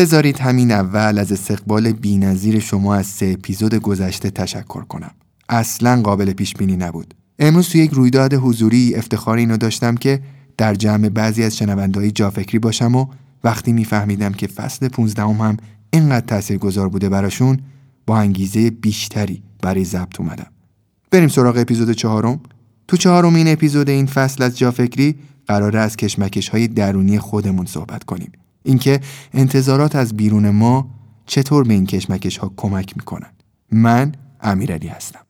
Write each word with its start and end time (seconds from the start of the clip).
بذارید 0.00 0.38
همین 0.38 0.70
اول 0.72 1.18
از 1.18 1.32
استقبال 1.32 1.92
بینظیر 1.92 2.58
شما 2.58 2.94
از 2.94 3.06
سه 3.06 3.34
اپیزود 3.38 3.74
گذشته 3.74 4.30
تشکر 4.30 4.84
کنم. 4.84 5.10
اصلا 5.48 6.02
قابل 6.02 6.32
پیش 6.32 6.54
بینی 6.54 6.76
نبود. 6.76 7.14
امروز 7.38 7.68
تو 7.68 7.78
یک 7.78 7.90
رویداد 7.90 8.34
حضوری 8.34 8.94
افتخار 8.94 9.36
اینو 9.36 9.56
داشتم 9.56 9.94
که 9.94 10.22
در 10.58 10.74
جمع 10.74 11.08
بعضی 11.08 11.44
از 11.44 11.56
شنوندهای 11.56 12.10
جافکری 12.10 12.58
باشم 12.58 12.94
و 12.94 13.06
وقتی 13.44 13.72
میفهمیدم 13.72 14.32
که 14.32 14.46
فصل 14.46 14.88
15 14.88 15.22
هم, 15.22 15.56
اینقدر 15.90 16.26
تاثیرگذار 16.26 16.88
بوده 16.88 17.08
براشون 17.08 17.58
با 18.06 18.18
انگیزه 18.18 18.70
بیشتری 18.70 19.42
برای 19.62 19.84
ضبط 19.84 20.20
اومدم. 20.20 20.50
بریم 21.10 21.28
سراغ 21.28 21.56
اپیزود 21.56 21.92
چهارم. 21.92 22.40
تو 22.88 22.96
چهارمین 22.96 23.48
اپیزود 23.48 23.90
این 23.90 24.06
فصل 24.06 24.42
از 24.42 24.58
جافکری 24.58 25.14
قراره 25.46 25.78
از 25.78 25.96
کشمکش 25.96 26.48
های 26.48 26.68
درونی 26.68 27.18
خودمون 27.18 27.66
صحبت 27.66 28.04
کنیم. 28.04 28.32
اینکه 28.62 29.00
انتظارات 29.32 29.96
از 29.96 30.16
بیرون 30.16 30.50
ما 30.50 30.90
چطور 31.26 31.64
به 31.64 31.74
این 31.74 31.86
کشمکش 31.86 32.36
ها 32.36 32.52
کمک 32.56 32.96
می‌کنن 32.96 33.30
من 33.72 34.12
امیرعلی 34.40 34.88
هستم. 34.88 35.20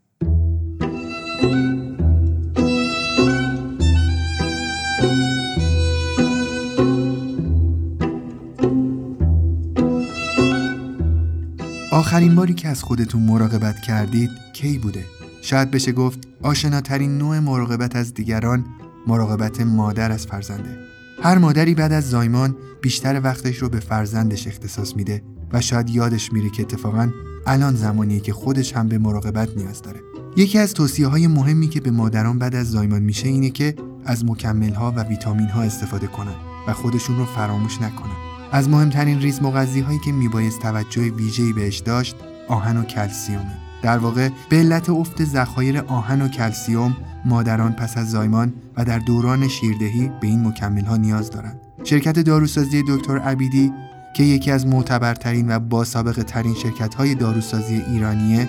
آخرین 11.92 12.34
باری 12.34 12.54
که 12.54 12.68
از 12.68 12.82
خودتون 12.82 13.22
مراقبت 13.22 13.80
کردید 13.80 14.30
کی 14.52 14.78
بوده؟ 14.78 15.04
شاید 15.42 15.70
بشه 15.70 15.92
گفت 15.92 16.18
آشناترین 16.42 17.18
نوع 17.18 17.38
مراقبت 17.38 17.96
از 17.96 18.14
دیگران 18.14 18.64
مراقبت 19.06 19.60
مادر 19.60 20.12
از 20.12 20.26
فرزنده. 20.26 20.99
هر 21.22 21.38
مادری 21.38 21.74
بعد 21.74 21.92
از 21.92 22.10
زایمان 22.10 22.56
بیشتر 22.80 23.20
وقتش 23.24 23.56
رو 23.56 23.68
به 23.68 23.80
فرزندش 23.80 24.46
اختصاص 24.46 24.96
میده 24.96 25.22
و 25.52 25.60
شاید 25.60 25.90
یادش 25.90 26.32
میره 26.32 26.50
که 26.50 26.62
اتفاقا 26.62 27.10
الان 27.46 27.74
زمانیه 27.74 28.20
که 28.20 28.32
خودش 28.32 28.76
هم 28.76 28.88
به 28.88 28.98
مراقبت 28.98 29.56
نیاز 29.56 29.82
داره. 29.82 30.00
یکی 30.36 30.58
از 30.58 30.74
توصیه 30.74 31.06
های 31.06 31.26
مهمی 31.26 31.68
که 31.68 31.80
به 31.80 31.90
مادران 31.90 32.38
بعد 32.38 32.54
از 32.54 32.70
زایمان 32.70 33.02
میشه 33.02 33.28
اینه 33.28 33.50
که 33.50 33.74
از 34.04 34.24
مکمل 34.24 34.72
ها 34.72 34.92
و 34.96 35.02
ویتامین 35.02 35.48
ها 35.48 35.62
استفاده 35.62 36.06
کنن 36.06 36.34
و 36.68 36.72
خودشون 36.72 37.16
رو 37.16 37.24
فراموش 37.24 37.80
نکنن. 37.82 38.16
از 38.52 38.68
مهمترین 38.68 39.20
ریز 39.20 39.42
مغذی 39.42 39.80
هایی 39.80 39.98
که 39.98 40.12
میبایست 40.12 40.60
توجه 40.60 41.02
ویژه‌ای 41.02 41.52
بهش 41.52 41.78
داشت 41.78 42.16
آهن 42.48 42.76
و 42.76 42.82
کلسیومه. 42.82 43.69
در 43.82 43.98
واقع 43.98 44.28
به 44.48 44.56
علت 44.56 44.90
افت 44.90 45.24
ذخایر 45.24 45.78
آهن 45.78 46.22
و 46.22 46.28
کلسیوم 46.28 46.96
مادران 47.24 47.72
پس 47.72 47.96
از 47.96 48.10
زایمان 48.10 48.52
و 48.76 48.84
در 48.84 48.98
دوران 48.98 49.48
شیردهی 49.48 50.10
به 50.20 50.26
این 50.26 50.46
مکمل 50.46 50.84
ها 50.84 50.96
نیاز 50.96 51.30
دارند. 51.30 51.60
شرکت 51.84 52.18
داروسازی 52.18 52.84
دکتر 52.88 53.18
عبیدی 53.18 53.72
که 54.16 54.22
یکی 54.22 54.50
از 54.50 54.66
معتبرترین 54.66 55.56
و 55.56 55.58
با 55.58 55.84
سابقه 55.84 56.22
ترین 56.22 56.54
شرکت 56.54 56.94
های 56.94 57.14
داروسازی 57.14 57.82
ایرانیه 57.92 58.48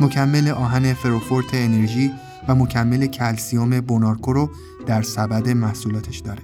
مکمل 0.00 0.48
آهن 0.48 0.94
فروفورت 0.94 1.46
انرژی 1.52 2.10
و 2.48 2.54
مکمل 2.54 3.06
کلسیوم 3.06 3.80
بونارکو 3.80 4.32
رو 4.32 4.50
در 4.86 5.02
سبد 5.02 5.48
محصولاتش 5.48 6.18
داره. 6.18 6.42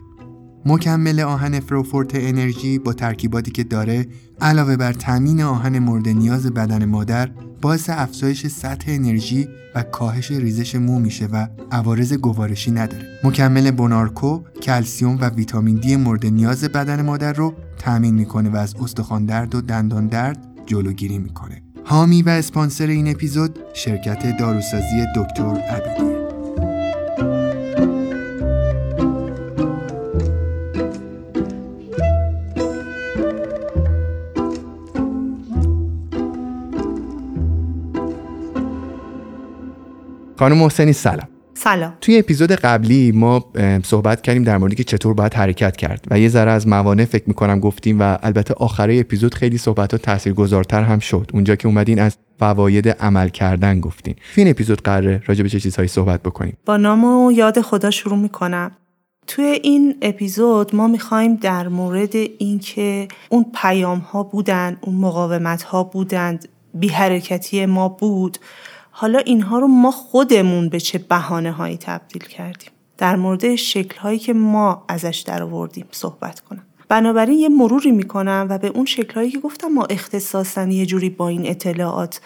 مکمل 0.66 1.20
آهن 1.20 1.60
فروفورت 1.60 2.10
انرژی 2.14 2.78
با 2.78 2.92
ترکیباتی 2.92 3.50
که 3.50 3.64
داره 3.64 4.06
علاوه 4.40 4.76
بر 4.76 4.92
تامین 4.92 5.42
آهن 5.42 5.78
مورد 5.78 6.08
نیاز 6.08 6.46
بدن 6.46 6.84
مادر 6.84 7.30
باعث 7.60 7.90
افزایش 7.90 8.46
سطح 8.46 8.84
انرژی 8.88 9.48
و 9.74 9.82
کاهش 9.82 10.30
ریزش 10.30 10.74
مو 10.74 10.98
میشه 10.98 11.26
و 11.26 11.46
عوارض 11.72 12.12
گوارشی 12.12 12.70
نداره. 12.70 13.06
مکمل 13.24 13.70
بونارکو 13.70 14.40
کلسیوم 14.62 15.18
و 15.20 15.28
ویتامین 15.28 15.76
دی 15.76 15.96
مورد 15.96 16.26
نیاز 16.26 16.64
بدن 16.64 17.02
مادر 17.02 17.32
رو 17.32 17.54
تامین 17.78 18.14
می‌کنه 18.14 18.50
و 18.50 18.56
از 18.56 18.74
استخوان 18.82 19.26
درد 19.26 19.54
و 19.54 19.60
دندان 19.60 20.06
درد 20.06 20.38
جلوگیری 20.66 21.18
می‌کنه. 21.18 21.62
حامی 21.84 22.22
و 22.22 22.28
اسپانسر 22.28 22.86
این 22.86 23.08
اپیزود 23.08 23.58
شرکت 23.74 24.38
داروسازی 24.38 25.04
دکتر 25.16 25.44
عبیدی 25.44 26.17
خانم 40.38 40.58
محسنی 40.58 40.92
سلام. 40.92 41.28
سلام. 41.54 41.94
توی 42.00 42.18
اپیزود 42.18 42.52
قبلی 42.52 43.12
ما 43.12 43.44
صحبت 43.84 44.22
کردیم 44.22 44.44
در 44.44 44.58
موردی 44.58 44.76
که 44.76 44.84
چطور 44.84 45.14
باید 45.14 45.34
حرکت 45.34 45.76
کرد 45.76 46.04
و 46.10 46.18
یه 46.18 46.28
ذره 46.28 46.50
از 46.50 46.68
موانع 46.68 47.04
فکر 47.04 47.24
می‌کنم 47.26 47.60
گفتیم 47.60 48.00
و 48.00 48.18
البته 48.22 48.54
آخره 48.54 48.98
اپیزود 48.98 49.34
خیلی 49.34 49.58
صحبت 49.58 49.92
ها 49.92 49.98
تاثیرگذارتر 49.98 50.82
هم 50.82 50.98
شد. 50.98 51.30
اونجا 51.34 51.56
که 51.56 51.68
اومدین 51.68 52.00
از 52.00 52.16
فواید 52.38 52.88
عمل 52.88 53.28
کردن 53.28 53.80
گفتین. 53.80 54.14
توی 54.34 54.44
این 54.44 54.50
اپیزود 54.50 54.82
قراره 54.82 55.22
راجع 55.26 55.42
به 55.42 55.48
چه 55.48 55.60
چیزهایی 55.60 55.88
صحبت 55.88 56.22
بکنیم؟ 56.22 56.56
با 56.66 56.76
نام 56.76 57.04
و 57.04 57.32
یاد 57.32 57.60
خدا 57.60 57.90
شروع 57.90 58.18
می‌کنم. 58.18 58.70
توی 59.26 59.44
این 59.44 59.96
اپیزود 60.02 60.74
ما 60.74 60.86
می‌خوایم 60.86 61.34
در 61.34 61.68
مورد 61.68 62.14
اینکه 62.38 63.08
اون 63.28 63.46
پیام 63.62 63.98
ها 63.98 64.22
بودن 64.22 64.76
اون 64.80 64.94
مقاومت 64.96 65.62
ها 65.62 65.84
بودند 65.84 66.48
بی 66.74 66.88
حرکتی 66.88 67.66
ما 67.66 67.88
بود. 67.88 68.38
حالا 69.00 69.18
اینها 69.18 69.58
رو 69.58 69.66
ما 69.66 69.90
خودمون 69.90 70.68
به 70.68 70.80
چه 70.80 70.98
بحانه 70.98 71.52
هایی 71.52 71.76
تبدیل 71.76 72.22
کردیم؟ 72.22 72.70
در 72.98 73.16
مورد 73.16 73.54
شکل 73.54 73.98
هایی 73.98 74.18
که 74.18 74.32
ما 74.32 74.84
ازش 74.88 75.24
در 75.26 75.42
آوردیم 75.42 75.84
صحبت 75.90 76.40
کنم. 76.40 76.62
بنابراین 76.88 77.38
یه 77.38 77.48
مروری 77.48 77.90
می‌کنم 77.90 78.46
و 78.50 78.58
به 78.58 78.68
اون 78.68 78.84
شکل 78.84 79.14
هایی 79.14 79.30
که 79.30 79.38
گفتم 79.38 79.68
ما 79.68 79.84
اختصاصا 79.84 80.64
یه 80.64 80.86
جوری 80.86 81.10
با 81.10 81.28
این 81.28 81.46
اطلاعات 81.46 82.20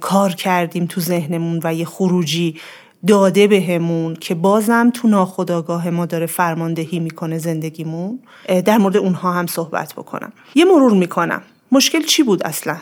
کار 0.00 0.32
کردیم 0.32 0.86
تو 0.86 1.00
ذهنمون 1.00 1.60
و 1.64 1.74
یه 1.74 1.84
خروجی 1.84 2.60
داده 3.06 3.46
بهمون 3.46 4.14
که 4.14 4.34
بازم 4.34 4.90
تو 4.94 5.08
ناخداگاه 5.08 5.90
ما 5.90 6.06
داره 6.06 6.26
فرماندهی 6.26 6.98
می‌کنه 6.98 7.38
زندگیمون. 7.38 8.18
در 8.64 8.78
مورد 8.78 8.96
اونها 8.96 9.32
هم 9.32 9.46
صحبت 9.46 9.92
بکنم. 9.92 10.32
یه 10.54 10.64
مرور 10.64 10.92
می‌کنم. 10.92 11.42
مشکل 11.72 12.02
چی 12.02 12.22
بود 12.22 12.42
اصلا؟ 12.42 12.76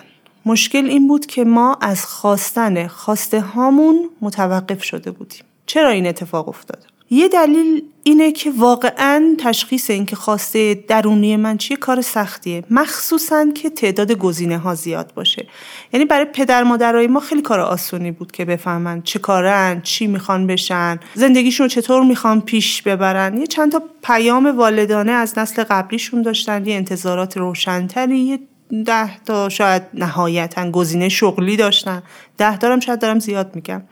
مشکل 0.49 0.87
این 0.87 1.09
بود 1.09 1.27
که 1.27 1.45
ما 1.45 1.79
از 1.81 2.05
خواستن 2.05 2.87
خواسته 2.87 3.41
هامون 3.41 4.11
متوقف 4.21 4.83
شده 4.83 5.11
بودیم. 5.11 5.43
چرا 5.67 5.89
این 5.89 6.07
اتفاق 6.07 6.49
افتاد؟ 6.49 6.87
یه 7.11 7.29
دلیل 7.29 7.83
اینه 8.03 8.33
که 8.33 8.51
واقعا 8.51 9.37
تشخیص 9.39 9.91
اینکه 9.91 10.17
خواسته 10.17 10.85
درونی 10.89 11.37
من 11.37 11.57
چیه 11.57 11.77
کار 11.77 12.01
سختیه. 12.01 12.65
مخصوصا 12.71 13.47
که 13.55 13.71
تعداد 13.71 14.13
گزینه 14.13 14.59
ها 14.59 14.75
زیاد 14.75 15.13
باشه. 15.15 15.47
یعنی 15.93 16.07
برای 16.07 16.25
پدر 16.25 16.63
مادرای 16.63 17.07
ما 17.07 17.21
خیلی 17.21 17.43
کار 17.43 17.61
آسونی 17.61 18.11
بود 18.11 18.33
که 18.33 18.45
بفهمن 18.45 19.03
چه 19.03 19.19
کارن 19.19 19.81
چی 19.81 20.07
می‌خوان 20.07 20.47
بشن 20.47 21.01
زندگیشون 21.15 21.65
رو 21.65 21.69
چطور 21.69 22.03
می‌خوان 22.05 22.41
پیش 22.41 22.83
ببرن. 22.83 23.39
یه 23.39 23.47
چند 23.47 23.73
تا 23.73 23.83
پیام 24.03 24.47
والدانه 24.47 25.13
از 25.13 25.39
نسل 25.39 25.65
قبلیشون 25.65 26.23
داشتن 26.23 26.67
یه 26.67 26.75
انتظارات 26.75 27.37
روشنتری 27.37 28.19
یه 28.19 28.39
ده 28.87 29.25
تا 29.25 29.49
شاید 29.49 29.83
نهایتا 29.95 30.71
گزینه 30.71 31.09
شغلی 31.09 31.57
داشتن. 31.57 32.03
ده 32.39 32.57
دارم 32.57 32.81
شاید 32.81 33.01
دارم 33.01 33.19
زیاد 33.19 33.55
میگم. 33.55 33.83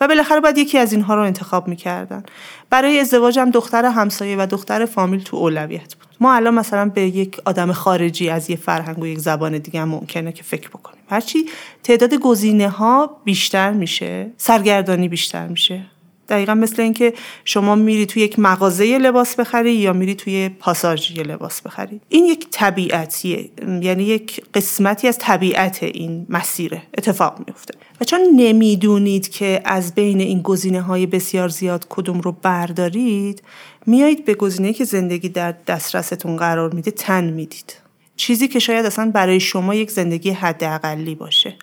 و 0.00 0.08
بالاخره 0.08 0.40
باید 0.40 0.58
یکی 0.58 0.78
از 0.78 0.92
اینها 0.92 1.14
رو 1.14 1.22
انتخاب 1.22 1.68
می‌کردن. 1.68 2.22
برای 2.70 3.00
ازدواجم 3.00 3.50
دختر 3.50 3.84
همسایه 3.84 4.36
و 4.36 4.46
دختر 4.50 4.86
فامیل 4.86 5.22
تو 5.22 5.36
اولویت 5.36 5.94
بود. 5.94 6.06
ما 6.20 6.34
الان 6.34 6.54
مثلا 6.54 6.88
به 6.88 7.02
یک 7.02 7.40
آدم 7.44 7.72
خارجی 7.72 8.28
از 8.30 8.50
یه 8.50 8.56
فرهنگ 8.56 8.98
و 8.98 9.06
یک 9.06 9.18
زبان 9.18 9.58
دیگه 9.58 9.80
هم 9.80 9.88
ممکنه 9.88 10.32
که 10.32 10.42
فکر 10.42 10.68
بکنیم. 10.68 11.02
هرچی 11.10 11.38
تعداد 11.82 12.14
گزینه 12.14 12.68
ها 12.68 13.20
بیشتر 13.24 13.70
میشه 13.70 14.30
سرگردانی 14.36 15.08
بیشتر 15.08 15.46
میشه. 15.46 15.82
دقیقا 16.28 16.54
مثل 16.54 16.82
اینکه 16.82 17.14
شما 17.44 17.74
میری 17.74 18.06
توی 18.06 18.22
یک 18.22 18.38
مغازه 18.38 18.98
لباس 18.98 19.36
بخری 19.36 19.72
یا 19.72 19.92
میری 19.92 20.14
توی 20.14 20.48
پاساژ 20.48 21.18
لباس 21.18 21.62
بخری. 21.62 22.00
این 22.08 22.24
یک 22.24 22.46
طبیعتیه 22.50 23.50
یعنی 23.80 24.04
یک 24.04 24.44
قسمتی 24.54 25.08
از 25.08 25.18
طبیعت 25.18 25.82
این 25.82 26.26
مسیره 26.28 26.82
اتفاق 26.98 27.44
میفته. 27.46 27.74
و 28.00 28.04
چون 28.04 28.20
نمی‌دونید 28.36 29.28
که 29.28 29.60
از 29.64 29.94
بین 29.94 30.20
این 30.20 30.42
گزینه 30.42 30.80
های 30.80 31.06
بسیار 31.06 31.48
زیاد 31.48 31.86
کدوم 31.88 32.20
رو 32.20 32.32
بردارید 32.42 33.42
میایید 33.86 34.24
به 34.24 34.34
گزینه 34.34 34.72
که 34.72 34.84
زندگی 34.84 35.28
در 35.28 35.54
دسترستون 35.66 36.36
قرار 36.36 36.74
میده 36.74 36.90
تن 36.90 37.24
می‌دید. 37.24 37.74
چیزی 38.16 38.48
که 38.48 38.58
شاید 38.58 38.86
اصلا 38.86 39.10
برای 39.14 39.40
شما 39.40 39.74
یک 39.74 39.90
زندگی 39.90 40.30
حداقلی 40.30 41.14
باشه. 41.14 41.54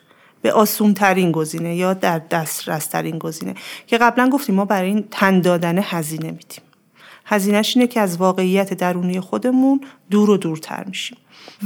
به 0.43 0.51
آسون 0.51 0.93
ترین 0.93 1.31
گزینه 1.31 1.75
یا 1.75 1.93
در 1.93 2.19
دسترس 2.19 2.85
ترین 2.85 3.17
گزینه 3.17 3.55
که 3.87 3.97
قبلا 3.97 4.29
گفتیم 4.29 4.55
ما 4.55 4.65
برای 4.65 4.89
این 4.89 5.07
تن 5.11 5.41
دادن 5.41 5.79
هزینه 5.81 6.31
میدیم. 6.31 6.61
هزینهش 7.25 7.77
اینه 7.77 7.87
که 7.87 7.99
از 7.99 8.17
واقعیت 8.17 8.73
درونی 8.73 9.19
خودمون 9.19 9.81
دور 10.09 10.29
و 10.29 10.37
دورتر 10.37 10.83
میشیم. 10.87 11.17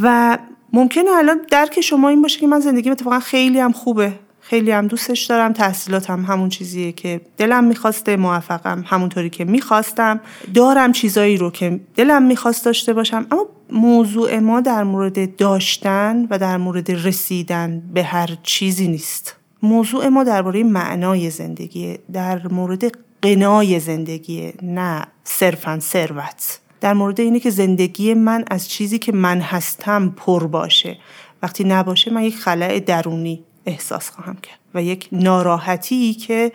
و 0.01 0.37
ممکنه 0.73 1.11
الان 1.11 1.39
درک 1.51 1.81
شما 1.81 2.09
این 2.09 2.21
باشه 2.21 2.39
که 2.39 2.47
من 2.47 2.59
زندگیم 2.59 2.91
اتفاقا 2.91 3.19
خیلی 3.19 3.59
هم 3.59 3.71
خوبه. 3.71 4.13
خیلی 4.49 4.71
هم 4.71 4.87
دوستش 4.87 5.25
دارم. 5.25 5.53
تحصیلاتم 5.53 6.13
هم 6.13 6.33
همون 6.33 6.49
چیزیه 6.49 6.91
که 6.91 7.21
دلم 7.37 7.63
می‌خواسته 7.63 8.17
موفقم 8.17 8.83
همونطوری 8.87 9.29
که 9.29 9.45
می‌خواستم. 9.45 10.19
دارم 10.53 10.91
چیزایی 10.91 11.37
رو 11.37 11.51
که 11.51 11.79
دلم 11.95 12.23
می‌خواست 12.23 12.65
داشته 12.65 12.93
باشم 12.93 13.27
اما 13.31 13.45
موضوع 13.71 14.39
ما 14.39 14.61
در 14.61 14.83
مورد 14.83 15.35
داشتن 15.35 16.27
و 16.29 16.39
در 16.39 16.57
مورد 16.57 16.91
رسیدن 16.91 17.83
به 17.93 18.03
هر 18.03 18.37
چیزی 18.43 18.87
نیست. 18.87 19.35
موضوع 19.63 20.07
ما 20.07 20.23
درباره 20.23 20.63
معنای 20.63 21.29
زندگی 21.29 21.97
در 22.13 22.47
مورد 22.47 22.83
قنای 23.21 23.79
زندگی 23.79 24.53
نه 24.61 25.07
صرفا 25.23 25.79
ثروت. 25.79 26.59
در 26.81 26.93
مورد 26.93 27.19
اینه 27.19 27.39
که 27.39 27.49
زندگی 27.49 28.13
من 28.13 28.43
از 28.51 28.69
چیزی 28.69 28.99
که 28.99 29.11
من 29.11 29.41
هستم 29.41 30.09
پر 30.09 30.47
باشه. 30.47 30.97
وقتی 31.43 31.63
نباشه 31.63 32.13
من 32.13 32.23
یک 32.23 32.35
خلع 32.35 32.79
درونی 32.79 33.43
احساس 33.67 34.09
خواهم 34.09 34.35
کرد 34.35 34.59
و 34.73 34.83
یک 34.83 35.07
ناراحتی 35.11 36.13
که 36.13 36.51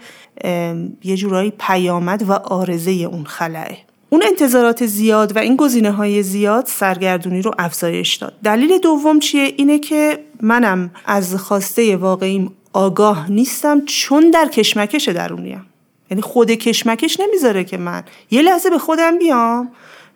یه 1.05 1.17
جورایی 1.17 1.53
پیامد 1.59 2.29
و 2.29 2.33
آرزه 2.33 2.91
اون 2.91 3.25
خلعه. 3.25 3.79
اون 4.09 4.23
انتظارات 4.27 4.87
زیاد 4.87 5.37
و 5.37 5.39
این 5.39 5.57
گزینه 5.57 5.91
های 5.91 6.23
زیاد 6.23 6.67
سرگردونی 6.67 7.43
رو 7.43 7.51
افزایش 7.59 8.15
داد. 8.15 8.35
دلیل 8.45 8.79
دوم 8.79 9.19
چیه؟ 9.19 9.55
اینه 9.57 9.79
که 9.79 10.19
منم 10.41 10.91
از 11.07 11.37
خواسته 11.37 11.97
واقعیم 11.97 12.53
آگاه 12.73 13.31
نیستم 13.31 13.85
چون 13.85 14.31
در 14.31 14.49
کشمکش 14.49 15.09
درونیم. 15.09 15.67
یعنی 16.11 16.23
خود 16.23 16.51
کشمکش 16.51 17.21
نمی‌ذاره 17.21 17.65
که 17.65 17.77
من 17.77 18.03
یه 18.31 18.43
لحظه 18.43 18.71
به 18.71 18.79
خودم 18.79 19.19
بیام 19.19 19.69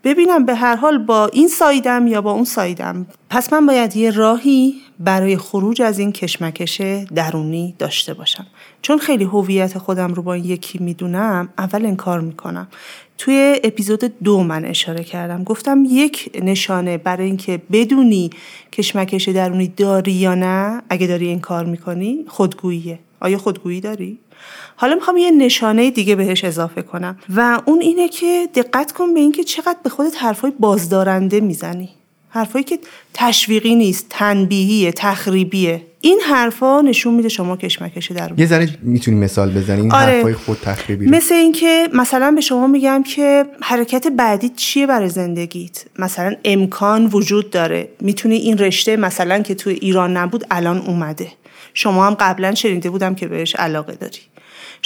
ببینم 0.06 0.44
به 0.44 0.55
هر 0.55 0.76
حال 0.76 0.99
با 0.99 1.26
این 1.26 1.49
سایدم 1.49 2.06
یا 2.06 2.20
با 2.20 2.32
اون 2.32 2.44
سایدم. 2.44 3.06
پس 3.31 3.53
من 3.53 3.67
باید 3.67 3.97
یه 3.97 4.11
راهی 4.11 4.75
برای 5.00 5.37
خروج 5.37 5.82
از 5.82 5.99
این 5.99 6.12
کشمکش 6.12 6.81
درونی 7.14 7.75
داشته 7.79 8.14
باشم. 8.14 8.47
چون 8.82 8.99
خیلی 8.99 9.25
هویت 9.25 9.79
خودم 9.79 10.14
رو 10.14 10.23
با 10.23 10.35
این 10.35 10.44
یکی 10.44 10.79
می‌دونم 10.79 11.49
اول 11.58 11.87
انکار 11.87 12.20
می‌کنم. 12.20 12.69
توی 13.19 13.61
اپیزود 13.64 14.05
دو 14.25 14.43
من 14.43 14.64
اشاره 14.64 15.05
کردم. 15.05 15.44
گفتم 15.44 15.85
یک 15.88 16.31
نشانه 16.43 16.99
برای 16.99 17.26
اینکه 17.26 17.62
بدونی 17.73 18.31
کشمکش 18.73 19.29
درونی 19.29 19.69
داری 19.69 20.12
یا 20.12 20.35
نه 20.35 20.82
اگه 20.88 21.06
داری 21.06 21.26
این 21.26 21.41
کار 21.41 21.64
می‌کنی 21.64 22.25
خودگوییه. 22.29 22.99
آیا 23.20 23.38
خودگویی 23.38 23.81
داری؟ 23.81 24.19
حالا 24.76 24.94
می‌خوام 24.94 25.16
یه 25.16 25.31
نشانه 25.31 25.90
دیگه 25.90 26.16
بهش 26.16 26.44
اضافه 26.44 26.82
کنم. 26.82 27.19
و 27.37 27.60
اون 27.64 27.81
اینه 27.81 28.08
که 28.08 28.48
دقت 28.54 28.93
کن 28.93 29.14
به 29.14 29.20
اینکه 29.20 29.44
چقدر 29.44 29.78
به 29.82 29.90
خودت 29.90 30.22
حرفای 30.22 30.52
بازدارنده 30.60 31.40
می‌زنی. 31.40 31.88
حرفایی 32.28 32.64
که 32.64 32.78
تشویقی 33.14 33.75
نیست 33.75 34.06
تنبیهیه 34.10 34.93
تخریبیه. 34.93 35.82
این 36.00 36.20
حرفا 36.20 36.81
نشون 36.81 37.14
میده 37.14 37.28
شما 37.28 37.56
کشمکش 37.56 38.12
در 38.12 38.32
یه 38.37 38.46
ذره 38.46 38.69
می‌تونی 38.82 39.16
مثال 39.16 39.50
بزنی؟ 39.50 39.81
این 39.81 39.93
آره. 39.93 40.12
حرفای 40.12 40.34
خود 40.34 40.58
تخریبی 40.62 41.06
مثل 41.06 41.34
اینکه 41.34 41.88
مثلا 41.93 42.31
به 42.31 42.40
شما 42.40 42.66
میگم 42.66 43.02
که 43.02 43.44
حرکت 43.60 44.06
بعدی 44.06 44.48
چیه 44.48 44.87
برای 44.87 45.08
زندگیت؟ 45.08 45.84
مثلا 45.98 46.34
امکان 46.44 47.06
وجود 47.06 47.50
داره. 47.50 47.88
می‌تونی 48.00 48.37
این 48.37 48.58
رشته 48.58 48.96
مثلا 48.96 49.38
که 49.38 49.54
توی 49.54 49.75
ایران 49.75 50.16
نبود 50.16 50.46
الان 50.50 50.78
اومده. 50.78 51.28
شما 51.75 52.06
هم 52.06 52.14
قبلا 52.14 52.54
شنیده 52.54 52.90
بودم 52.90 53.14
که 53.14 53.28
بهش 53.28 53.56
علاقه 53.56 53.94
داری. 53.94 54.20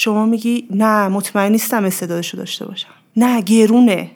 شما 0.01 0.27
میگی 0.27 0.67
نه 0.71 1.09
مطمئن 1.09 1.53
نیستم 1.53 1.85
استعدادشو 1.85 2.37
داشته 2.37 2.67
باشم. 2.67 2.89
نه 3.17 3.41
گرونه. 3.41 4.11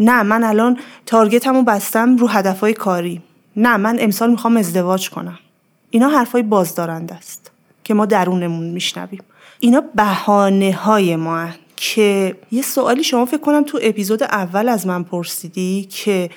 نه 0.00 0.22
من 0.22 0.44
الان 0.44 0.78
تارگتمو 1.06 1.62
بستم 1.62 2.16
رو 2.16 2.28
هدفهای 2.28 2.74
کاری. 2.74 3.22
نه 3.56 3.76
من 3.76 3.96
امسال 4.00 4.30
می‌خوام 4.30 4.56
ازدواج 4.56 5.10
کنم. 5.10 5.38
اینا 5.90 6.08
حرفای 6.08 6.42
بازدارنده 6.42 7.14
است 7.14 7.50
که 7.84 7.94
ما 7.94 8.06
درونمون 8.06 8.66
میشنویم. 8.66 9.22
اینا 9.60 9.82
بهانه 9.94 10.72
های 10.72 11.16
ما 11.16 11.48
که 11.76 12.36
یه 12.52 12.62
سوالی 12.62 13.04
شما 13.04 13.24
فکر 13.24 13.40
کنم 13.40 13.62
تو 13.62 13.78
اپیزود 13.82 14.22
اول 14.22 14.68
از 14.68 14.86
من 14.86 15.02
پرسیدی 15.02 15.88
که 15.90 16.30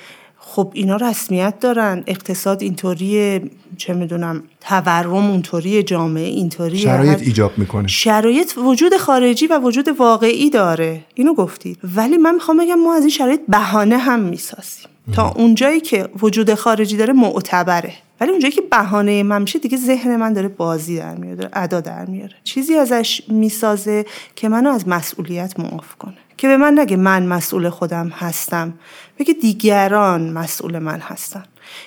خب 0.57 0.71
اینا 0.73 0.95
رسمیت 0.95 1.59
دارن 1.59 2.03
اقتصاد 2.07 2.61
اینطوریه 2.61 3.41
چه 3.77 3.93
می‌دونم 3.93 4.43
تورم 4.61 5.13
اونطوری 5.13 5.83
جامعه 5.83 6.23
اینطوری 6.23 6.77
شرایط 6.77 7.21
ایجاب 7.21 7.57
می‌کنه. 7.57 7.87
شرایط 7.87 8.57
وجود 8.57 8.97
خارجی 8.97 9.47
و 9.47 9.59
وجود 9.59 9.87
واقعی 9.87 10.49
داره. 10.49 11.03
اینو 11.15 11.33
گفتید. 11.33 11.79
ولی 11.95 12.17
من 12.17 12.33
می‌خوام 12.33 12.57
بگم 12.57 12.75
ما 12.75 12.95
از 12.95 13.01
این 13.01 13.09
شرایط 13.09 13.41
بهانه 13.47 13.97
هم 13.97 14.19
می‌سازیم. 14.19 14.87
تا 15.13 15.29
اونجایی 15.29 15.79
که 15.79 16.09
وجود 16.21 16.53
خارجی 16.53 16.97
داره 16.97 17.13
معتبره. 17.13 17.93
ولی 18.21 18.31
اونجایی 18.31 18.53
که 18.53 18.61
بهانه 18.61 19.23
من 19.23 19.41
میشه 19.41 19.59
دیگه 19.59 19.77
ذهن 19.77 20.15
من 20.15 20.33
داره 20.33 20.47
بازی 20.47 20.97
در 20.97 21.15
میاره 21.15 21.49
ادا 21.53 21.81
در 21.81 22.05
میاره. 22.05 22.35
چیزی 22.43 22.75
ازش 22.75 23.21
می‌سازه 23.27 24.05
که 24.35 24.49
منو 24.49 24.69
از 24.69 24.87
مسئولیت 24.87 25.59
معاف 25.59 25.95
کنه. 25.95 26.17
که 26.37 26.47
به 26.47 26.57
من 26.57 26.79
نگه 26.79 26.97
من 26.97 27.25
مسئول 27.25 27.69
خودم 27.69 28.07
هستم. 28.07 28.73
بگه 29.19 29.33
دیگران 29.33 30.29
مسئول 30.29 30.79
من 30.79 30.99
هستن. 30.99 31.43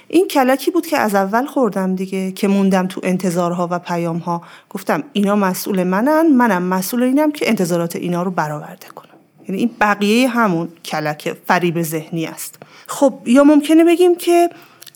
این 0.09 0.29
کلکی 0.29 0.71
بود 0.71 0.87
که 0.87 0.99
از 0.99 1.15
اول 1.15 1.47
خوردم 1.47 1.97
دیگه 1.97 2.33
که 2.33 2.49
موندم 2.49 2.87
تو 2.87 3.01
انتظارها 3.05 3.69
و 3.71 3.79
پیامها. 3.79 4.43
گفتم 4.71 5.03
اینا 5.13 5.37
مسئول 5.37 5.85
منن 5.85 6.27
منم 6.27 6.63
مسئول 6.63 7.03
اینم 7.03 7.33
که 7.33 7.49
انتظارات 7.49 7.97
اینا 7.97 8.23
رو 8.23 8.31
برآورده 8.31 8.87
کنم. 8.95 9.11
یعنی 9.49 9.61
این 9.61 9.71
بقیه 9.81 10.29
همون 10.29 10.69
کلک 10.85 11.37
فریب 11.47 11.83
ذهنی 11.83 12.27
است. 12.27 12.59
خب 12.87 13.15
یا 13.27 13.45
ممکنه 13.45 13.85
بگیم 13.85 14.17
که 14.17 14.51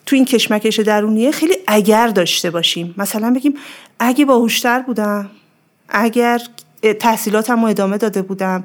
تو 0.06 0.16
این 0.16 0.24
کشمکش 0.24 0.80
درونیه 0.80 1.30
خیلی 1.30 1.54
اگر 1.66 2.08
داشته 2.08 2.50
باشیم. 2.50 2.94
مثلا 2.98 3.30
بگیم 3.30 3.54
اگه 3.98 4.24
باهوشتر 4.24 4.80
بودم 4.80 5.30
اگر 5.88 6.40
تحصیلاتم 7.00 7.60
رو 7.60 7.66
ادامه 7.66 7.98
داده 7.98 8.22
بودم 8.22 8.64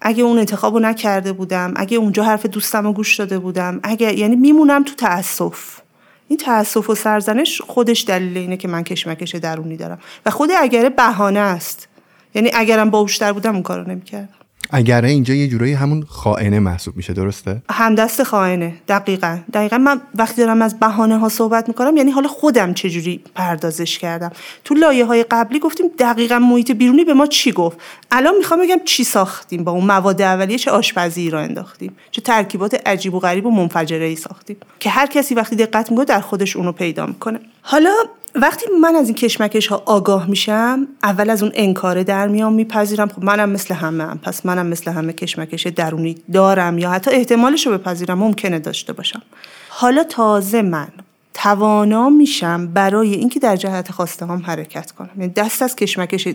اگه 0.00 0.22
اون 0.22 0.38
انتخاب 0.38 0.74
رو 0.74 0.80
نکرده 0.80 1.32
بودم 1.32 1.74
اگه 1.76 1.96
اونجا 1.96 2.24
حرف 2.24 2.46
دوستم 2.46 2.84
رو 2.84 2.92
گوش 2.92 3.16
داده 3.16 3.38
بودم 3.38 3.80
اگه 3.82 4.18
یعنی 4.18 4.36
میمونم 4.36 4.82
تو 4.82 4.94
تاسف 4.94 5.80
این 6.28 6.38
تاسف 6.38 6.90
و 6.90 6.94
سرزنش 6.94 7.60
خودش 7.62 8.04
دلیل 8.04 8.38
اینه 8.38 8.56
که 8.56 8.68
من 8.68 8.82
کشمکش 8.82 9.34
درونی 9.34 9.76
دارم. 9.76 9.98
و 10.26 10.30
خود 10.30 10.50
اگر 10.58 10.88
بهانه 10.88 11.40
است. 11.40 11.88
یعنی 12.34 12.50
اگرم 12.54 12.90
باهوشتر 12.90 13.32
بودم 13.32 13.54
اون 13.54 13.62
کارو 13.62 13.90
نمی‌کردم. 13.90 14.37
اگر 14.70 15.04
اینجا 15.04 15.34
یه 15.34 15.48
جورایی 15.48 15.72
همون 15.72 16.04
خائنه 16.08 16.58
محسوب 16.58 16.96
میشه 16.96 17.12
درسته؟ 17.12 17.62
همدست 17.70 18.22
خائنه 18.22 18.74
دقیقا. 18.88 19.38
دقیقا 19.52 19.78
من 19.78 20.00
وقتی 20.14 20.42
دارم 20.42 20.62
از 20.62 20.80
بهانه 20.80 21.18
ها 21.18 21.28
صحبت 21.28 21.68
می‌کنم 21.68 21.96
یعنی 21.96 22.10
حالا 22.10 22.28
خودم 22.28 22.74
چجوری 22.74 23.20
پردازش 23.34 23.98
کردم؟ 23.98 24.32
تو 24.64 24.74
لایه 24.74 25.04
های 25.04 25.24
قبلی 25.30 25.58
گفتیم 25.58 25.86
دقیقا 25.98 26.38
محیط 26.38 26.70
بیرونی 26.70 27.04
به 27.04 27.14
ما 27.14 27.26
چی 27.26 27.52
گفت؟ 27.52 27.78
الان 28.10 28.34
می‌خوام 28.38 28.60
بگم 28.60 28.80
چی 28.84 29.04
ساختیم 29.04 29.64
با 29.64 29.72
اون 29.72 29.84
مواد 29.84 30.22
اولیه 30.22 30.58
چه 30.58 30.70
آشپزی 30.70 31.30
را 31.30 31.40
انداختیم 31.40 31.96
چه 32.10 32.20
ترکیبات 32.20 32.88
عجیب 32.88 33.14
و 33.14 33.18
غریب 33.18 33.46
و 33.46 33.50
منفجره 33.50 34.04
ای 34.04 34.16
ساختیم. 34.16 34.56
که 34.80 34.90
هر 34.90 35.06
کسی 35.06 35.34
وقتی 35.34 35.56
دقت 35.56 35.90
می‌کنه 35.90 36.04
در 36.04 36.20
خودش 36.20 36.56
اونو 36.56 36.72
پیدا 36.72 37.06
می‌کنه. 37.06 37.40
حالا 37.62 37.92
وقتی 38.34 38.66
من 38.80 38.94
از 38.94 39.06
این 39.06 39.14
کشمکش 39.14 39.66
ها 39.66 39.82
آگاه 39.86 40.26
میشم 40.26 40.88
اول 41.02 41.30
از 41.30 41.42
اون 41.42 41.52
انکاره 41.54 42.04
در 42.04 42.28
میام 42.28 42.52
میپذیرم. 42.52 43.08
خب 43.08 43.24
منم 43.24 43.50
مثل 43.50 43.74
همه 43.74 44.04
هم 44.04 44.18
پس 44.18 44.46
منم 44.46 44.66
مثل 44.66 44.90
همه 44.90 45.12
کشمکش 45.12 45.66
درونی 45.66 46.16
دارم 46.32 46.78
یا 46.78 46.90
حتی 46.90 47.10
احتمالش 47.10 47.66
رو 47.66 47.78
بپذیرم. 47.78 48.18
ممکنه 48.18 48.58
داشته 48.58 48.92
باشم. 48.92 49.22
حالا 49.68 50.04
تازه 50.04 50.62
من 50.62 50.88
توانا 51.34 52.08
میشم 52.08 52.66
برای 52.66 53.14
اینکه 53.14 53.40
در 53.40 53.56
جهت 53.56 53.92
خواسته 53.92 54.26
هم 54.26 54.42
حرکت 54.46 54.90
کنم. 54.90 55.10
یعنی 55.18 55.32
دست 55.32 55.62
از 55.62 55.76
کشمکش 55.76 56.28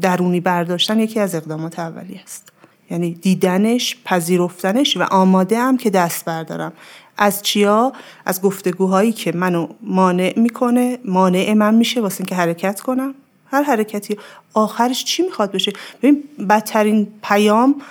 درونی 0.00 0.40
برداشتن 0.40 1.00
یکی 1.00 1.20
از 1.20 1.34
اقدامات 1.34 1.78
اولی 1.78 2.20
است. 2.24 2.52
یعنی 2.90 3.14
دیدنش 3.14 3.96
پذیرفتنش 4.04 4.96
و 4.96 5.02
آماده 5.02 5.58
هم 5.58 5.76
که 5.76 5.90
دست 5.90 6.24
بردارم. 6.24 6.72
از 7.20 7.42
چیا؟ 7.42 7.92
از 8.26 8.42
گفتگوهایی 8.42 9.12
که 9.12 9.32
منو 9.32 9.68
مانع 9.82 10.32
می‌کنه 10.36 10.98
مانع 11.04 11.54
من 11.54 11.74
میشه 11.74 12.00
واسه 12.00 12.20
اینکه 12.20 12.34
حرکت 12.34 12.80
کنم. 12.80 13.14
هر 13.46 13.62
حرکتی. 13.62 14.16
آخرش 14.54 15.04
چی 15.04 15.22
می‌خواد 15.22 15.52
بشه؟ 15.52 15.72
ببین 16.02 16.24
بدترین 16.48 17.08
پیام 17.22 17.82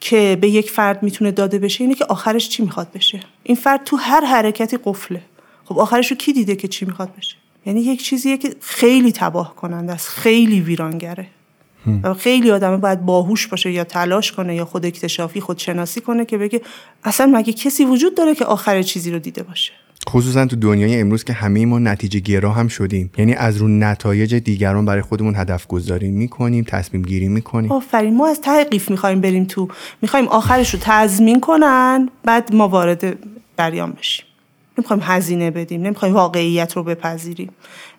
که 0.00 0.38
به 0.40 0.48
یک 0.48 0.70
فرد 0.70 1.02
می‌تونه 1.02 1.30
داده 1.30 1.58
بشه 1.58 1.84
اینه 1.84 1.94
که 1.94 2.04
آخرش 2.04 2.48
چی 2.48 2.62
می‌خواد 2.62 2.88
بشه. 2.94 3.20
این 3.42 3.56
فرد 3.56 3.84
تو 3.84 3.96
هر 3.96 4.24
حرکتی 4.24 4.78
قفله. 4.84 5.22
خب 5.64 5.78
آخرش 5.78 6.10
رو 6.10 6.16
کی 6.16 6.32
دیده 6.32 6.56
که 6.56 6.68
چی 6.68 6.84
می‌خواد 6.84 7.10
بشه؟ 7.18 7.36
یعنی 7.66 7.80
یک 7.80 8.02
چیزیه 8.02 8.36
که 8.36 8.56
خیلی 8.60 9.12
تباه 9.12 9.56
کننده 9.56 9.92
است. 9.92 10.08
خیلی 10.08 10.60
ویرانگره. 10.60 11.26
خیلی 12.18 12.50
آدم 12.50 12.76
باید 12.76 13.00
باهوش 13.00 13.46
باشه 13.46 13.72
یا 13.72 13.84
تلاش 13.84 14.32
کنه 14.32 14.54
یا 14.54 14.64
خود 14.64 14.86
اکتشافی 14.86 15.40
خود 15.40 15.58
شناسی 15.58 16.00
کنه 16.00 16.24
که 16.24 16.38
بگه 16.38 16.60
اصلا 17.04 17.26
مگه 17.26 17.52
کسی 17.52 17.84
وجود 17.84 18.16
داره 18.16 18.34
که 18.34 18.44
آخر 18.44 18.82
چیزی 18.82 19.10
رو 19.10 19.18
دیده 19.18 19.42
باشه؟ 19.42 19.72
خصوصا 20.08 20.46
تو 20.46 20.56
دنیای 20.56 21.00
امروز 21.00 21.24
که 21.24 21.32
همه 21.32 21.66
ما 21.66 21.78
نتیجه 21.78 22.20
گرا 22.20 22.52
هم 22.52 22.68
شدیم. 22.68 23.10
یعنی 23.18 23.34
از 23.34 23.56
رو 23.56 23.68
نتایج 23.68 24.34
دیگران 24.34 24.84
برای 24.84 25.02
خودمون 25.02 25.36
هدف 25.36 25.66
گذاری 25.66 26.10
می‌کنیم 26.10 26.64
تصمیم 26.68 27.02
گیری 27.02 27.28
می‌کنیم. 27.28 27.72
آفرین 27.72 28.16
ما 28.16 28.28
از 28.28 28.40
ته 28.40 28.64
قیف 28.64 28.90
می‌خوایم 28.90 29.20
بریم 29.20 29.44
تو 29.44 29.68
می‌خوایم 30.02 30.28
آخرش 30.28 30.74
رو 30.74 30.80
تضمین 30.82 31.40
کنن 31.40 32.08
بعد 32.24 32.54
ما 32.54 32.68
وارد 32.68 33.18
جریان 33.58 33.92
بشیم. 33.92 34.26
نمی‌خوایم 34.78 35.02
هزینه 35.04 35.50
بدیم 35.50 35.82
نمی‌خوایم 35.82 36.14
واقعیت 36.14 36.72
رو 36.72 36.82
بپذیریم. 36.82 37.50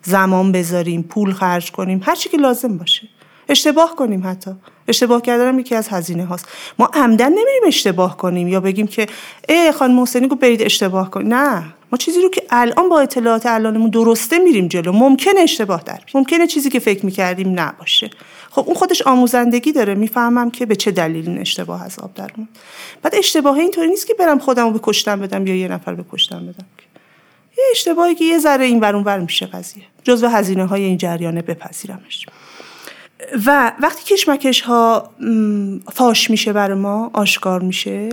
زمان 0.04 0.52
بذاریم 0.52 1.02
پول 1.04 1.32
خرج 1.32 1.72
کنیم 1.72 2.02
هر 2.04 2.16
چی 2.16 2.30
که 2.30 2.38
لازم 2.38 2.78
باشه. 2.78 3.08
اشتباه 3.50 3.96
کنیم 3.96 4.28
حتی. 4.28 4.52
اشتباه 4.88 5.22
کردن 5.22 5.48
هم 5.48 5.60
یکی 5.60 5.76
از 5.76 5.88
هزینه 5.90 6.26
هاست. 6.26 6.48
ما 6.80 6.90
عمدن 6.94 7.30
نمیریم 7.30 7.64
اشتباه 7.68 8.18
کنیم 8.18 8.48
یا 8.48 8.60
بگیم 8.60 8.88
که 8.88 9.08
ای 9.50 9.72
خان 9.72 9.92
محسنی 9.92 10.28
گو 10.28 10.36
برید 10.36 10.62
اشتباه 10.62 11.12
کنیم. 11.12 11.34
نه. 11.34 11.64
ما 11.92 11.98
چیزی 11.98 12.22
رو 12.22 12.30
که 12.30 12.44
الان 12.50 12.90
با 12.90 13.00
اطلاعات 13.00 13.46
الانمون 13.46 13.90
درسته 13.90 14.40
میریم 14.40 14.68
جلو. 14.68 14.92
ممکنه 14.92 15.40
اشتباه 15.40 15.84
در 15.86 16.00
ممکنه 16.14 16.48
چیزی 16.48 16.70
که 16.70 16.80
فکر 16.80 17.06
می‌کردیم 17.06 17.60
نباشه. 17.60 18.10
خب 18.52 18.64
اون 18.66 18.76
خودش 18.76 19.02
آموزندگی 19.02 19.72
داره. 19.72 19.96
می‌فهمم 19.96 20.52
که 20.52 20.66
به 20.66 20.76
چه 20.76 20.92
دلیل 20.92 21.30
این 21.30 21.40
اشتباه 21.40 21.86
از 21.86 22.00
آب 22.00 22.14
در 22.14 22.32
بعد 23.02 23.16
اشتباه 23.16 23.58
اینطوری 23.58 23.88
نیست 23.88 24.08
که 24.08 24.14
برم 24.14 24.40
خودم 24.40 24.74
رو 24.74 24.80
کشتن 24.84 25.20
بدم 25.20 25.48
یا 25.48 25.56
یه 25.56 25.68
نفر 25.68 25.94
به 25.94 26.06
کشتن 26.12 26.40
بدم 26.40 26.66
یه 27.58 27.64
اشتباهی 27.72 28.16
که 28.16 28.26
یه 28.26 28.40
ذره 28.40 28.66
این 28.66 28.80
ور 28.80 29.20
میشه 29.20 29.46
قضیه. 29.46 29.84
جزو 30.04 30.28
هزینه 30.28 30.66
های 30.66 30.84
این 30.84 30.98
جریانه 30.98 31.42
بپذیرمش. 31.42 32.26
و 33.46 33.74
وقتی 33.80 34.16
کشمکش 34.16 34.62
ها 34.62 35.10
فاش 35.94 36.30
میشه 36.30 36.54
برای 36.54 36.78
ما 36.78 37.10
آشکار 37.14 37.62
میشه 37.62 38.10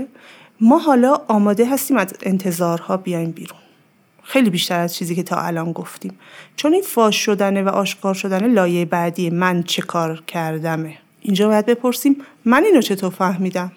ما 0.61 0.79
حالا 0.79 1.21
آماده 1.29 1.67
هستیم 1.67 1.97
از 1.97 2.15
انتظارها 2.23 2.97
بیایم 2.97 3.31
بیرون. 3.31 3.59
خیلی 4.23 4.51
بیشتر 4.51 4.81
از 4.81 4.95
چیزی 4.95 5.15
که 5.15 5.23
تا 5.23 5.37
الان 5.37 5.73
گفتیم. 5.73 6.19
چون 6.57 6.73
این 6.73 6.83
فاش 6.83 7.17
شدنه 7.17 7.63
و 7.63 7.69
آشکار 7.69 8.15
شدنه 8.15 8.49
لایه 8.49 8.85
بعدی 8.85 9.31
من 9.31 9.63
چه 9.63 9.83
کار 9.83 10.23
کردمه. 10.27 10.99
اینجا 11.21 11.49
باید 11.49 11.67
بپرسیم 11.67 12.17
من 12.45 12.65
اینو 12.65 12.81
چطور 12.81 13.11
فهمیدم؟ 13.11 13.73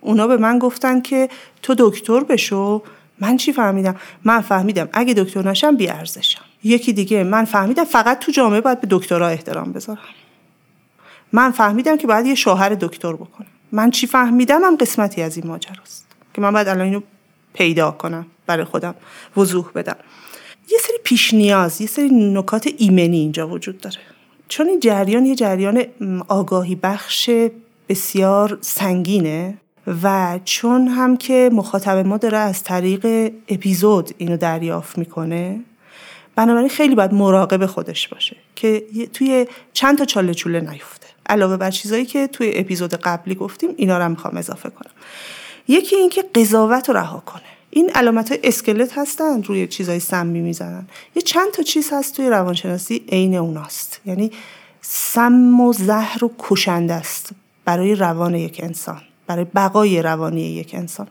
اونا 0.00 0.26
به 0.26 0.36
من 0.36 0.58
گفتن 0.58 1.00
که 1.00 1.28
تو 1.62 1.74
دکتر 1.78 2.20
بشو. 2.20 2.82
من 3.20 3.36
چی 3.36 3.52
فهمیدم؟ 3.52 3.96
من 4.24 4.40
فهمیدم 4.40 4.88
اگه 4.92 5.14
دکتر 5.14 5.48
نشم 5.48 5.76
بیارزشم. 5.76 6.42
یکی 6.64 6.92
دیگه 6.92 7.24
من 7.24 7.44
فهمیدم 7.44 7.84
فقط 7.84 8.18
تو 8.18 8.32
جامعه 8.32 8.60
باید 8.60 8.80
به 8.80 8.86
دکترها 8.90 9.28
احترام 9.28 9.72
بذارم. 9.72 9.98
من 11.32 11.50
فهمیدم 11.50 11.96
که 11.96 12.06
باید 12.06 12.26
یه 12.26 12.34
شوهر 12.34 12.68
دکتر 12.68 13.12
بکنم. 13.12 13.46
من 13.72 13.90
چی 13.90 14.06
فهمیدم؟ 14.06 14.64
هم 14.64 14.76
قسمتی 14.76 15.22
از 15.22 15.36
این 15.36 15.46
ماجراست. 15.46 16.06
که 16.34 16.40
من 16.40 16.52
باید 16.52 16.68
الان 16.68 16.84
اینو 16.84 17.00
پیدا 17.54 17.90
کنم 17.90 18.26
برای 18.46 18.64
خودم 18.64 18.94
وضوح 19.36 19.70
بدم. 19.74 19.96
یه 20.70 20.78
سری 20.78 20.96
پیش 21.04 21.34
نیاز 21.34 21.80
یه 21.80 21.86
سری 21.86 22.08
نکات 22.10 22.68
ایمنی 22.78 23.18
اینجا 23.18 23.48
وجود 23.48 23.80
داره. 23.80 23.96
چون 24.48 24.68
این 24.68 24.80
جریان 24.80 25.26
یه 25.26 25.34
جریان 25.34 25.84
آگاهی 26.28 26.74
بخش 26.74 27.30
بسیار 27.88 28.58
سنگینه 28.60 29.58
و 30.02 30.38
چون 30.44 30.88
هم 30.88 31.16
که 31.16 31.50
مخاطب 31.52 32.06
ما 32.06 32.16
داره 32.16 32.38
از 32.38 32.62
طریق 32.64 33.32
اپیزود 33.48 34.10
اینو 34.18 34.36
دریافت 34.36 34.98
می‌کنه 34.98 35.60
بنابراین 36.36 36.68
خیلی 36.68 36.94
باید 36.94 37.14
مراقب 37.14 37.66
خودش 37.66 38.08
باشه 38.08 38.36
که 38.56 38.86
توی 39.12 39.46
چند 39.72 39.98
تا 39.98 40.04
چاله 40.04 40.34
چوله 40.34 40.60
نیفته 40.60 40.97
علاوه 41.28 41.56
بر 41.56 41.70
چیزایی 41.70 42.04
که 42.04 42.26
توی 42.26 42.52
اپیزود 42.54 42.94
قبلی 42.94 43.34
گفتیم 43.34 43.70
اینا 43.76 43.98
رو 43.98 44.08
می‌خوام 44.08 44.36
اضافه 44.36 44.70
کنم. 44.70 44.90
یکی 45.68 45.96
اینکه 45.96 46.22
قضاوت 46.22 46.88
رو 46.88 46.96
رها 46.96 47.22
کنه. 47.26 47.42
این 47.70 47.90
علامت 47.90 48.28
های 48.28 48.40
اسکلت 48.44 48.98
هستن 48.98 49.42
روی 49.42 49.66
چیزای 49.66 50.00
سمی 50.00 50.40
می‌زنن. 50.40 50.88
یه 51.16 51.22
چند 51.22 51.50
تا 51.50 51.62
چیز 51.62 51.92
هست 51.92 52.16
توی 52.16 52.28
روانشناسی 52.28 53.04
عین 53.08 53.34
اوناست. 53.34 54.00
یعنی 54.06 54.30
سم 54.80 55.60
و 55.60 55.72
زهر 55.72 56.24
و 56.24 56.30
کشنده 56.38 56.94
است 56.94 57.30
برای 57.64 57.94
روان 57.94 58.34
یک 58.34 58.60
انسان 58.64 59.00
برای 59.26 59.44
بقای 59.44 60.02
روانی 60.02 60.40
یک 60.40 60.74
انسان. 60.74 61.06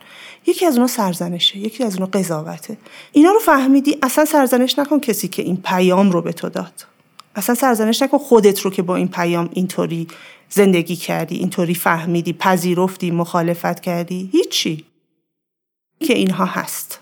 یکی 0.48 0.66
از 0.66 0.76
اونا 0.76 0.88
سرزنشه 0.88 1.58
یکی 1.58 1.84
از 1.84 1.94
اونا 1.94 2.06
قضاوته. 2.06 2.78
اینا 3.12 3.32
رو 3.32 3.40
فهمیدی 3.40 3.98
اصلا 4.02 4.26
سرزنش 4.26 4.80
نکن 4.80 5.00
کسی 5.00 5.28
که 5.28 5.42
این 5.42 5.58
پیام 5.58 6.12
رو 6.12 6.22
به 6.22 6.34
تو 6.34 6.50
داد. 6.50 6.86
اصلا 7.38 7.56
سرزنش 7.56 8.02
نکن 8.02 8.18
خودت 8.18 8.60
رو 8.60 8.72
که 8.72 8.82
با 8.82 8.96
این 8.96 9.08
پیام 9.08 9.50
اینطوری 9.54 10.08
زندگی 10.50 10.96
کردی 10.96 11.36
اینطوری 11.36 11.76
فهمیدی 11.76 12.34
پذیرفتی 12.34 13.12
مخالفت 13.12 13.80
کردی. 13.80 14.30
هیچی. 14.32 14.86
که 16.00 16.14
اینها 16.14 16.46
هست. 16.46 17.00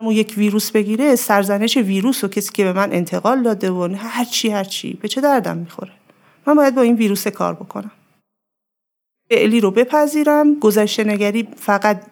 اما 0.00 0.12
یک 0.12 0.34
ویروس 0.36 0.70
بگیره 0.70 1.16
سرزنش 1.16 1.76
ویروس 1.76 2.24
و 2.24 2.28
کسی 2.28 2.52
که 2.52 2.64
به 2.64 2.72
من 2.72 2.92
انتقال 2.92 3.42
داده 3.42 3.70
و 3.70 3.94
هر 3.98 4.24
چی 4.64 4.92
به 4.92 5.08
چه 5.08 5.20
دردم 5.20 5.56
می‌خوره؟ 5.56 5.92
من 6.46 6.54
باید 6.54 6.74
با 6.74 6.82
این 6.82 6.96
ویروس 6.96 7.28
کار 7.28 7.54
بکنم. 7.54 7.90
فعلی 9.30 9.60
رو 9.60 9.70
بپذیرم 9.70 10.58
گذشته 10.58 11.04
نگری 11.04 11.48
فقط 11.56 12.02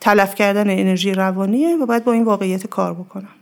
تلف 0.00 0.34
کردن 0.34 0.70
انرژی 0.70 1.12
روانیه 1.12 1.76
و 1.76 1.86
باید 1.86 2.04
با 2.04 2.12
این 2.12 2.24
واقعیت 2.24 2.66
کار 2.66 2.94
بکنم. 2.94 3.39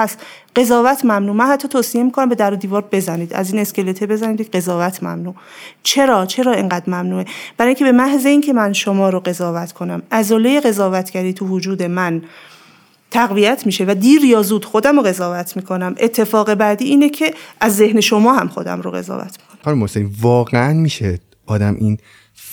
پس 0.00 0.16
قضاوت 0.56 1.04
ممنوع. 1.04 1.36
من 1.36 1.46
حتی 1.46 1.68
توصیه 1.68 2.02
می‌کنم 2.02 2.28
به 2.28 2.34
در 2.34 2.52
و 2.52 2.56
دیوار 2.56 2.84
بزنید. 2.92 3.34
از 3.34 3.52
این 3.52 3.60
اسکلته 3.60 4.06
بزنید 4.06 4.56
قضاوت 4.56 5.02
ممنوع. 5.02 5.34
چرا؟ 5.82 6.26
چرا 6.26 6.52
اینقدر 6.52 6.84
ممنوعه؟ 6.86 7.24
برای 7.56 7.68
اینکه 7.68 7.84
به 7.84 7.92
محض 7.92 8.26
اینکه 8.26 8.52
من 8.52 8.72
شما 8.72 9.10
رو 9.10 9.20
قضاوت 9.20 9.72
کنم 9.72 10.02
عضله 10.12 10.60
قضاوتگری 10.60 11.32
تو 11.32 11.46
وجود 11.46 11.82
من 11.82 12.22
تقویت 13.10 13.66
میشه 13.66 13.84
و 13.88 13.94
دیر 13.94 14.24
یا 14.24 14.42
زود 14.42 14.64
خودم 14.64 14.96
رو 14.96 15.02
قضاوت 15.02 15.56
می‌کنم. 15.56 15.94
اتفاق 15.98 16.54
بعدی 16.54 16.84
اینه 16.84 17.08
که 17.08 17.34
از 17.60 17.76
ذهن 17.76 18.00
شما 18.00 18.32
هم 18.32 18.48
خودم 18.48 18.80
رو 18.80 18.90
قضاوت 18.90 19.38
می‌کنم. 19.64 20.10
واقعا 20.20 20.72
میشه 20.72 21.18
آدم 21.46 21.76
این 21.80 21.98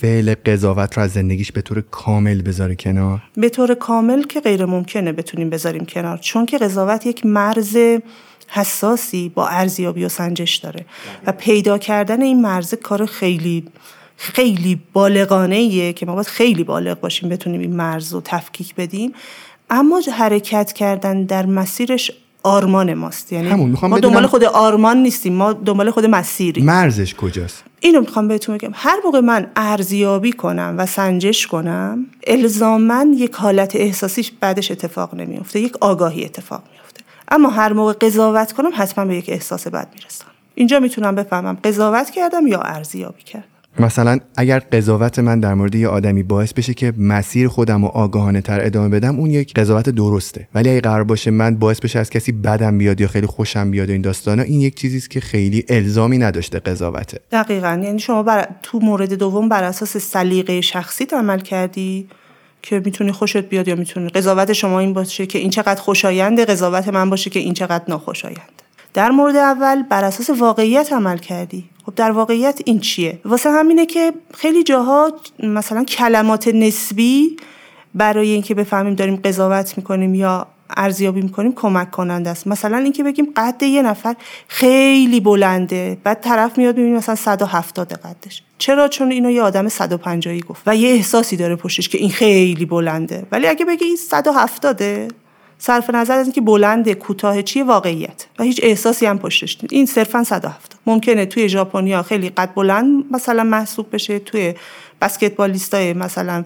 فعل 0.01 0.35
قضاوت 0.45 0.97
رو 0.97 1.03
از 1.03 1.11
زندگیش 1.11 1.51
به 1.51 1.61
طور 1.61 1.81
کامل 1.81 2.41
بذاره 2.41 2.75
کنار؟ 2.75 3.21
به 3.37 3.49
طور 3.49 3.73
کامل 3.73 4.23
که 4.23 4.41
غیر 4.41 4.65
ممکنه 4.65 5.11
بتونیم 5.11 5.49
بذاریم 5.49 5.85
کنار 5.85 6.17
چون 6.17 6.45
که 6.45 6.57
قضاوت 6.57 7.05
یک 7.05 7.25
مرز 7.25 7.77
حساسی 8.47 9.29
با 9.29 9.47
ارزیابی 9.47 10.05
و 10.05 10.09
سنجش 10.09 10.55
داره 10.55 10.85
و 11.25 11.31
پیدا 11.31 11.77
کردن 11.77 12.21
این 12.21 12.41
مرز 12.41 12.73
کار 12.73 13.05
خیلی 13.05 13.65
خیلی 14.17 14.81
بالغانه 14.93 15.55
ایه 15.55 15.93
که 15.93 16.05
ما 16.05 16.13
باید 16.13 16.27
خیلی 16.27 16.63
بالغ 16.63 16.99
باشیم 16.99 17.29
بتونیم 17.29 17.61
این 17.61 17.75
مرز 17.75 18.13
رو 18.13 18.21
تفکیک 18.25 18.75
بدیم. 18.75 19.13
اما 19.69 20.01
حرکت 20.13 20.73
کردن 20.73 21.23
در 21.23 21.45
مسیرش 21.45 22.11
آرمان 22.43 22.93
ماست. 22.93 23.33
یعنی 23.33 23.49
همون 23.49 23.77
ما 23.81 23.99
دنبال 23.99 24.27
خود 24.27 24.43
آرمان 24.43 24.97
نیستیم 24.97 25.33
ما 25.33 25.53
دنبال 25.53 25.91
خود 25.91 26.05
مسیری 26.05 26.61
مرزش 26.61 27.15
کجاست؟ 27.15 27.63
اینو 27.79 27.99
می‌خوام 27.99 28.27
بهتون 28.27 28.57
بگم. 28.57 28.71
هر 28.73 28.97
موقع 29.05 29.19
من 29.19 29.47
ارزیابی 29.55 30.31
کنم 30.31 30.75
و 30.77 30.85
سنجش 30.85 31.47
کنم 31.47 32.05
الزاما 32.27 33.05
یک 33.15 33.35
حالت 33.35 33.75
احساسیش 33.75 34.31
بعدش 34.39 34.71
اتفاق 34.71 35.15
نمیفته 35.15 35.59
یک 35.59 35.77
آگاهی 35.81 36.25
اتفاق 36.25 36.63
میفته 36.71 37.01
اما 37.27 37.49
هر 37.49 37.73
موقع 37.73 37.93
قضاوت 37.93 38.51
کنم 38.51 38.71
حتما 38.73 39.05
به 39.05 39.15
یک 39.15 39.25
احساس 39.27 39.67
بد 39.67 39.87
می‌رسم. 39.95 40.25
اینجا 40.55 40.79
می‌تونم 40.79 41.15
بفهمم 41.15 41.57
قضاوت 41.63 42.09
کردم 42.09 42.47
یا 42.47 42.61
ارزیابی 42.61 43.23
کردم. 43.23 43.45
مثلا 43.79 44.19
اگر 44.35 44.59
قضاوت 44.59 45.19
من 45.19 45.39
در 45.39 45.53
مورد 45.53 45.75
یه 45.75 45.87
آدمی 45.87 46.23
باعث 46.23 46.53
بشه 46.53 46.73
که 46.73 46.93
مسیر 46.97 47.47
خودم 47.47 47.85
رو 47.85 47.87
آگاهانه 47.87 48.41
تر 48.41 48.65
ادامه 48.65 48.89
بدم 48.89 49.19
اون 49.19 49.29
یک 49.29 49.53
قضاوت 49.53 49.89
درسته. 49.89 50.47
ولی 50.55 50.69
اگه 50.69 50.81
قرار 50.81 51.03
باشه 51.03 51.31
من 51.31 51.55
باعث 51.55 51.79
بشه 51.79 51.99
از 51.99 52.09
کسی 52.09 52.31
بدم 52.31 52.77
بیاد 52.77 53.01
یا 53.01 53.07
خیلی 53.07 53.27
خوشم 53.27 53.71
بیاد 53.71 53.89
این 53.89 54.01
داستانا 54.01 54.43
این 54.43 54.61
یک 54.61 54.75
چیزی 54.75 55.01
که 55.09 55.19
خیلی 55.19 55.65
الزامی 55.69 56.17
نداشته 56.17 56.59
قضاوته. 56.59 57.19
دقیقا. 57.31 57.81
یعنی 57.83 57.99
شما 57.99 58.23
بر... 58.23 58.47
تو 58.63 58.79
مورد 58.79 59.13
دوم 59.13 59.49
بر 59.49 59.63
اساس 59.63 59.97
سلیقه 59.97 60.61
شخصی 60.61 61.05
عمل 61.13 61.39
کردی 61.39 62.07
که 62.61 62.81
می‌تونی 62.85 63.11
خوشت 63.11 63.37
بیاد 63.37 63.67
یا 63.67 63.75
می‌تونی 63.75 64.09
قضاوت 64.09 64.53
شما 64.53 64.79
این 64.79 64.93
باشه 64.93 65.25
که 65.25 65.39
این 65.39 65.49
چقدر 65.49 65.81
خوشاینده 65.81 66.45
قضاوت 66.45 66.87
من 66.87 67.09
باشه 67.09 67.29
که 67.29 67.39
این 67.39 67.53
چقدر 67.53 67.83
ناخوشایند. 67.87 68.61
در 68.93 69.09
مورد 69.09 69.35
اول 69.35 69.83
بر 69.83 70.03
اساس 70.03 70.29
واقعیت 70.29 70.93
عمل 70.93 71.17
کردی. 71.17 71.69
خب 71.87 71.95
در 71.95 72.11
واقعیت 72.11 72.61
این 72.65 72.79
چیه؟ 72.79 73.19
واسه 73.25 73.51
همینه 73.51 73.85
که 73.85 74.13
خیلی 74.33 74.63
جاها 74.63 75.11
مثلا 75.43 75.83
کلمات 75.83 76.47
نسبی 76.47 77.37
برای 77.95 78.29
اینکه 78.29 78.53
بفهمیم 78.55 78.95
داریم 78.95 79.15
قضاوت 79.15 79.77
می‌کنیم 79.77 80.15
یا 80.15 80.47
ارزیابی 80.77 81.21
می‌کنیم 81.21 81.53
کمک 81.55 81.91
کننده 81.91 82.29
است. 82.29 82.47
مثلا 82.47 82.77
اینکه 82.77 83.03
بگیم 83.03 83.33
قد 83.35 83.63
یه 83.63 83.81
نفر 83.81 84.15
خیلی 84.47 85.19
بلنده 85.19 85.97
بعد 86.03 86.21
طرف 86.21 86.57
میاد 86.57 86.77
می‌بینیم 86.77 86.97
مثلا 86.97 87.15
170 87.15 87.93
قدش. 87.93 88.43
چرا؟ 88.57 88.87
چون 88.87 89.11
اینو 89.11 89.31
یه 89.31 89.41
آدم 89.41 89.67
150 89.67 90.39
گفت 90.39 90.61
و 90.65 90.75
یه 90.75 90.89
احساسی 90.89 91.37
داره 91.37 91.55
پشتش 91.55 91.89
که 91.89 91.97
این 91.97 92.09
خیلی 92.09 92.65
بلنده. 92.65 93.27
ولی 93.31 93.47
اگه 93.47 93.65
بگی 93.65 93.85
این 93.85 93.95
170 93.95 94.83
صرف 95.59 95.89
نظر 95.89 96.17
از 96.17 96.25
اینکه 96.25 96.41
بلند 96.41 96.91
کوتاه 96.91 97.41
چیه 97.41 97.63
واقعیت 97.63 98.25
و 98.39 98.43
هیچ 98.43 98.59
احساسی 98.63 99.05
هم 99.05 99.19
پشتش 99.19 99.57
نیست. 99.61 99.73
این 99.73 99.85
صرفا 99.85 100.23
170 100.23 100.73
ممکنه 100.85 101.25
توی 101.25 101.49
ژاپنیا 101.49 102.03
خیلی 102.03 102.29
قد 102.29 102.53
بلند 102.55 103.05
مثلا 103.11 103.43
محسوب 103.43 103.87
بشه 103.91 104.19
توی 104.19 104.53
بسکتبالیستای 105.01 105.93
مثلا 105.93 106.45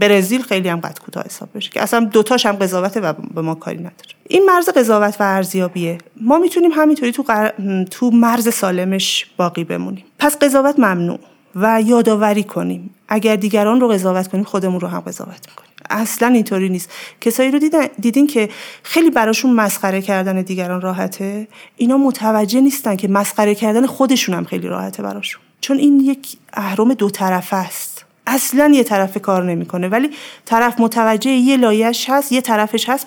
برزیل 0.00 0.42
خیلی 0.42 0.68
هم 0.68 0.80
قد 0.80 0.98
کوتاه 0.98 1.24
حساب 1.24 1.48
بشه 1.54 1.70
که 1.70 1.82
اصلا 1.82 2.00
دوتاش 2.04 2.46
هم 2.46 2.56
قضاوته 2.56 3.00
و 3.00 3.12
به 3.12 3.42
ما 3.42 3.54
کاری 3.54 3.78
نداره. 3.78 3.94
این 4.28 4.46
مرز 4.46 4.68
قضاوت 4.68 5.16
و 5.20 5.22
ارزیابیه. 5.22 5.98
ما 6.20 6.38
می‌تونیم 6.38 6.70
همینطوری 6.70 7.12
تو, 7.12 7.24
تو 7.90 8.10
مرز 8.10 8.54
سالمش 8.54 9.26
باقی 9.36 9.64
بمونیم. 9.64 10.04
پس 10.18 10.38
قضاوت 10.38 10.78
ممنوع. 10.78 11.18
و 11.56 11.82
یادآوری 11.86 12.44
کنیم. 12.44 12.90
اگر 13.08 13.36
دیگران 13.36 13.80
رو 13.80 13.88
قضاوت 13.88 14.28
کنیم 14.28 14.44
خودمون 14.44 14.80
رو 14.80 14.88
هم 14.88 15.00
قضاوت 15.00 15.48
می‌کنیم. 15.48 15.72
اصلا 15.90 16.28
اینطوری 16.28 16.68
نیست. 16.68 16.90
کسایی 17.20 17.50
رو 17.50 17.58
دیدن 17.58 17.86
دیدین 18.00 18.26
که 18.26 18.48
خیلی 18.82 19.10
براشون 19.10 19.52
مسخره 19.52 20.02
کردن 20.02 20.42
دیگران 20.42 20.80
راحته؟ 20.80 21.48
اینا 21.76 21.96
متوجه 21.96 22.60
نیستن 22.60 22.96
که 22.96 23.08
مسخره 23.08 23.54
کردن 23.54 23.86
خودشون 23.86 24.34
هم 24.34 24.44
خیلی 24.44 24.68
راحته 24.68 25.02
براشون. 25.02 25.42
چون 25.60 25.78
این 25.78 26.00
یک 26.00 26.36
اهرام 26.52 26.94
دو 26.94 27.10
طرفه 27.10 27.56
است. 27.56 28.04
اصلا 28.26 28.72
یه 28.74 28.84
طرف 28.84 29.18
کار 29.18 29.44
نمی‌کنه. 29.44 29.88
ولی 29.88 30.10
طرف 30.44 30.80
متوجه 30.80 31.30
یه 31.30 31.56
لایش 31.56 32.10
هست 32.10 32.32
یه 32.32 32.40
طرفش 32.40 32.88
هست 32.88 33.06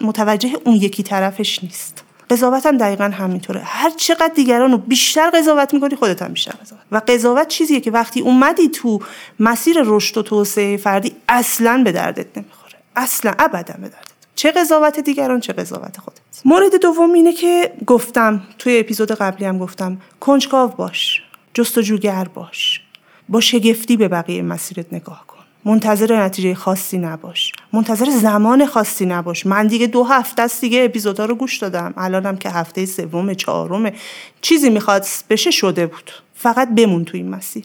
متوجه 0.00 0.50
اون 0.64 0.76
یکی 0.76 1.02
طرفش 1.02 1.64
نیست. 1.64 2.04
قضاوت 2.30 2.66
هم 2.66 2.78
دقیقا 2.78 3.04
همینطوره. 3.04 3.60
هر 3.64 3.90
چقدر 3.90 4.32
دیگران 4.34 4.72
رو 4.72 4.78
بیشتر 4.78 5.30
قضاوت 5.30 5.74
می‌کنی 5.74 5.96
خودت 5.96 6.22
هم 6.22 6.32
بیشتر 6.32 6.52
قضاوت. 6.52 6.82
و 6.92 7.00
قضاوت 7.08 7.48
چیزیه 7.48 7.80
که 7.80 7.90
وقتی 7.90 8.20
اومدی 8.20 8.68
تو 8.68 9.00
مسیر 9.40 9.76
رشد 9.84 10.18
و 10.18 10.22
توسعه 10.22 10.76
فردی 10.76 11.12
اصلا 11.28 11.82
به 11.84 11.92
دردت 11.92 12.38
نمی‌خوره. 12.38 12.74
اصلا 12.96 13.32
ابدا 13.38 13.74
به 13.74 13.88
دردت. 13.88 14.10
چه 14.34 14.50
قضاوت 14.50 15.00
دیگران 15.00 15.40
چه 15.40 15.52
قضاوت 15.52 15.98
خودت. 15.98 16.18
مورد 16.44 16.80
دوم 16.82 17.12
اینه 17.12 17.32
که 17.32 17.72
گفتم 17.86 18.42
توی 18.58 18.78
اپیزود 18.78 19.12
قبلی 19.12 19.44
هم 19.44 19.58
گفتم 19.58 20.00
کنجکاو 20.20 20.70
باش 20.70 21.22
جستجوگر 21.54 22.24
باش. 22.24 22.80
با 23.28 23.40
شگفتی 23.40 23.96
به 23.96 24.08
بقیه 24.08 24.42
مسیرت 24.42 24.92
نگاه 24.92 25.24
کن. 25.26 25.39
منتظر 25.64 26.22
نتیجه 26.24 26.54
خاصی 26.54 26.98
نباش. 26.98 27.52
منتظر 27.72 28.10
زمان 28.10 28.66
خاصی 28.66 29.06
نباش. 29.06 29.46
من 29.46 29.66
دیگه 29.66 29.86
دو 29.86 30.04
هفته 30.04 30.42
است 30.42 30.60
دیگه 30.60 30.84
اپیزودا 30.84 31.24
رو 31.24 31.34
گوش 31.34 31.58
دادم. 31.58 31.94
الانم 31.96 32.36
که 32.36 32.50
هفته 32.50 32.86
سوم 32.86 33.34
چهارم 33.34 33.92
چیزی 34.40 34.70
می‌خواد 34.70 35.06
بشه 35.30 35.50
شده 35.50 35.86
بود. 35.86 36.10
فقط 36.34 36.74
بمون 36.74 37.04
تو 37.04 37.16
این 37.16 37.28
مسیر. 37.28 37.64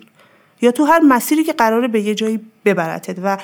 یا 0.62 0.72
تو 0.72 0.86
هر 0.86 1.00
مسیری 1.00 1.44
که 1.44 1.54
قراره 1.54 1.88
به 1.88 2.02
یه 2.02 2.16
جایی 2.16 2.40
ببرتت 2.66 3.16
و 3.24 3.38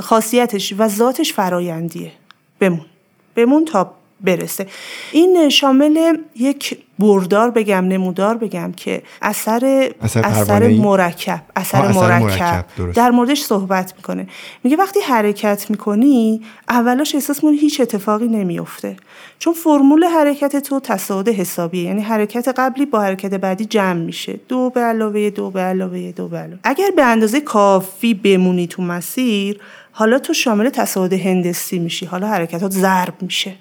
خاصیتش 0.00 0.74
و 0.78 0.88
ذاتش 0.88 1.32
فرایندیه. 1.32 2.12
بمون. 2.60 2.86
بمون 3.34 3.64
تا 3.64 3.94
برسه. 4.20 4.66
این 5.12 5.48
شامل 5.48 6.18
یک 6.34 6.78
بردار 6.98 7.50
بگم 7.50 7.88
نمودار 7.88 8.36
بگم 8.36 8.72
که 8.72 9.02
اثر 9.22 9.90
اثر, 10.00 10.20
اثر 10.24 10.68
مرکب 10.68 11.40
اثر, 11.56 11.92
مرکب, 11.92 12.64
در 12.94 13.10
موردش 13.10 13.42
صحبت 13.42 13.94
می‌کنه. 13.96 14.26
میگه 14.64 14.76
وقتی 14.76 15.00
حرکت 15.00 15.66
می‌کنی 15.70 16.40
اولاش 16.68 17.14
احساس 17.14 17.44
می‌کنی 17.44 17.58
هیچ 17.58 17.80
اتفاقی 17.80 18.28
نمیفته 18.28 18.96
چون 19.38 19.54
فرمول 19.54 20.04
حرکت 20.04 20.56
تو 20.56 20.80
تصاعد 20.80 21.28
حسابیه. 21.28 21.82
یعنی 21.82 22.02
حرکت 22.02 22.48
قبلی 22.56 22.86
با 22.86 23.00
حرکت 23.00 23.34
بعدی 23.34 23.64
جمع 23.64 24.00
میشه. 24.00 24.40
دو 24.48 24.70
به 24.70 24.80
علاوه 24.80 25.30
دو 25.30 25.50
به 25.50 25.60
علاوه 25.60 26.12
دو 26.12 26.28
به 26.28 26.38
علاوه. 26.38 26.58
اگر 26.64 26.90
به 26.96 27.04
اندازه 27.04 27.40
کافی 27.40 28.14
بمونی 28.14 28.66
تو 28.66 28.82
مسیر 28.82 29.60
حالا 29.92 30.18
تو 30.18 30.32
شامل 30.32 30.68
تصاعد 30.68 31.12
هندسی 31.12 31.78
میشی. 31.78 32.06
حالا 32.06 32.26
حرکتات 32.28 32.72
ضرب 32.72 33.14
میشه. 33.20 33.52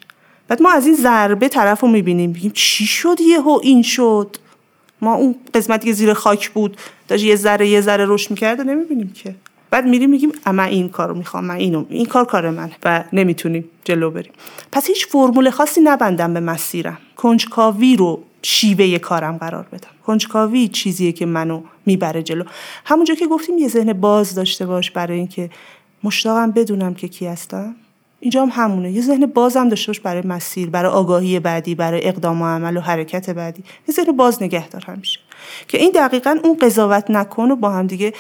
بعد 0.48 0.62
ما 0.62 0.72
از 0.72 0.86
این 0.86 0.96
ضربه 0.96 1.50
طرف 1.50 1.80
رو 1.80 1.88
می‌بینیم. 1.88 2.34
بگیم 2.34 2.52
چی 2.54 2.86
شد 2.86 3.22
یهو 3.22 3.60
این 3.64 3.82
شد؟ 3.82 4.38
ما 5.02 5.16
اون 5.16 5.36
قسمتی 5.54 5.88
که 5.88 5.94
زیر 5.94 6.14
خاک 6.14 6.50
بود 6.50 6.78
داشت 7.08 7.24
یه 7.24 7.36
ذره 7.36 7.68
یه 7.68 7.82
ذره 7.82 8.06
رشد 8.08 8.32
می‌کرده 8.32 8.64
نمی‌بینیم 8.64 9.14
که. 9.14 9.36
بعد 9.70 9.86
میریم 9.86 10.10
میگیم 10.10 10.32
اما 10.46 10.64
این 10.64 10.90
کارو 10.90 11.16
می‌خوام 11.16 11.46
من 11.46 11.56
اینو 11.56 11.86
این 11.90 12.06
کار 12.06 12.25
کار 12.25 12.50
منه 12.50 12.75
و 12.84 13.04
نمی‌تونیم 13.14 13.70
جلو 13.84 14.12
بریم. 14.12 14.32
پس 14.72 14.88
هیچ 14.88 15.08
فرمول 15.08 15.50
خاصی 15.50 15.82
نبندم 15.82 16.34
به 16.34 16.40
مسیرم. 16.40 16.98
کنجکاوی 17.16 17.96
رو 17.96 18.24
شیوه 18.42 18.98
کارم 18.98 19.38
قرار 19.38 19.66
بدم. 19.72 19.90
کنجکاوی 20.06 20.68
چیزیه 20.68 21.12
که 21.12 21.25
منو 21.25 21.62
می‌بره 21.86 22.24
جلو. 22.24 22.44
همونجا 22.86 23.16
که 23.16 23.28
گفتیم 23.28 23.58
یه 23.58 23.68
ذهن 23.68 23.94
باز 23.94 24.36
داشته 24.36 24.66
باش 24.66 24.92
برای 24.92 25.18
اینکه 25.18 25.50
مشتاقم 26.04 26.52
بدونم 26.52 26.94
که 26.94 27.08
کی 27.08 27.25
هستم. 27.25 27.75
اینجا 28.19 28.41
هم 28.41 28.50
همونه. 28.51 28.91
یه 28.91 29.01
ذهن 29.01 29.25
بازم 29.25 29.69
داشته 29.69 29.88
باش 29.88 30.00
برای 30.00 30.22
مسیر 30.25 30.69
برای 30.69 30.91
آگاهی 30.91 31.39
بعدی 31.39 31.75
برای 31.75 32.07
اقدام 32.07 32.41
و 32.41 32.45
عمل 32.45 32.77
و 32.77 32.79
حرکت 32.79 33.29
بعدی. 33.29 33.63
یه 33.88 33.95
ذهن 33.95 34.12
باز 34.12 34.43
نگه 34.43 34.69
دار 34.69 34.84
همیشه. 34.88 35.19
که 35.67 35.77
این 35.77 35.91
دقیقا 35.95 36.38
اون 36.43 36.57
قضاوت 36.57 37.12
نکن 37.12 37.51
و 37.51 37.55
با 37.55 37.69
هم 37.69 37.88
دیگه 37.88 38.13